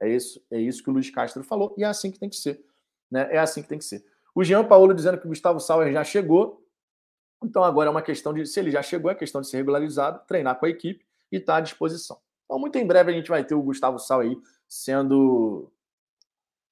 [0.00, 2.36] É isso, é isso que o Luiz Castro falou, e é assim que tem que
[2.36, 2.62] ser.
[3.10, 3.26] Né?
[3.30, 4.04] É assim que tem que ser.
[4.34, 6.66] O Jean Paulo dizendo que o Gustavo Sauer já chegou.
[7.42, 10.20] Então agora é uma questão de, se ele já chegou, é questão de ser regularizado,
[10.26, 12.18] treinar com a equipe e estar tá à disposição.
[12.44, 14.38] Então, muito em breve a gente vai ter o Gustavo Sauer aí
[14.68, 15.70] sendo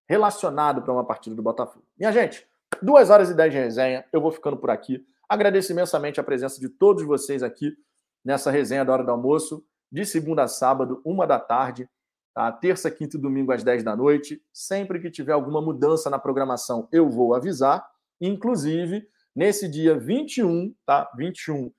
[0.08, 1.84] relacionado para uma partida do Botafogo.
[1.96, 2.46] Minha gente,
[2.82, 4.04] duas horas e dez de resenha.
[4.12, 5.06] Eu vou ficando por aqui.
[5.28, 7.76] Agradeço imensamente a presença de todos vocês aqui
[8.24, 11.88] nessa resenha da hora do almoço, de segunda a sábado, uma da tarde,
[12.34, 12.50] tá?
[12.52, 14.42] terça, quinta e domingo às 10 da noite.
[14.52, 17.86] Sempre que tiver alguma mudança na programação, eu vou avisar.
[18.20, 21.10] Inclusive, nesse dia 21, tá?
[21.16, 21.72] 21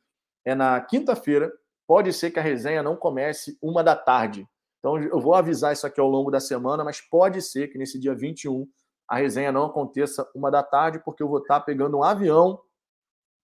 [0.46, 1.52] é na quinta-feira,
[1.88, 4.48] pode ser que a resenha não comece uma da tarde.
[4.80, 7.98] Então, eu vou avisar isso aqui ao longo da semana, mas pode ser que nesse
[7.98, 8.68] dia 21
[9.08, 12.60] a resenha não aconteça uma da tarde, porque eu vou estar pegando um avião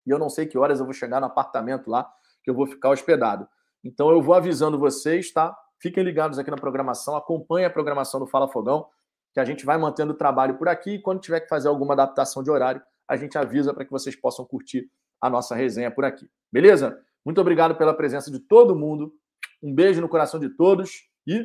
[0.06, 2.12] e eu não sei que horas eu vou chegar no apartamento lá
[2.44, 3.48] que eu vou ficar hospedado.
[3.84, 5.56] Então eu vou avisando vocês, tá?
[5.82, 8.88] Fiquem ligados aqui na programação, acompanhem a programação do Fala Fogão,
[9.34, 11.94] que a gente vai mantendo o trabalho por aqui e quando tiver que fazer alguma
[11.94, 14.90] adaptação de horário, a gente avisa para que vocês possam curtir
[15.22, 16.30] a nossa resenha por aqui.
[16.52, 17.00] Beleza?
[17.26, 19.14] Muito obrigado pela presença de todo mundo.
[19.62, 21.44] Um beijo no coração de todos e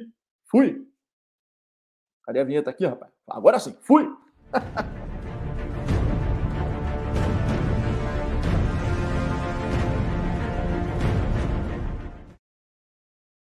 [0.51, 0.87] fui!
[2.25, 3.13] Cadê a vinheta aqui, rapaz?
[3.29, 4.09] Agora sim, fui!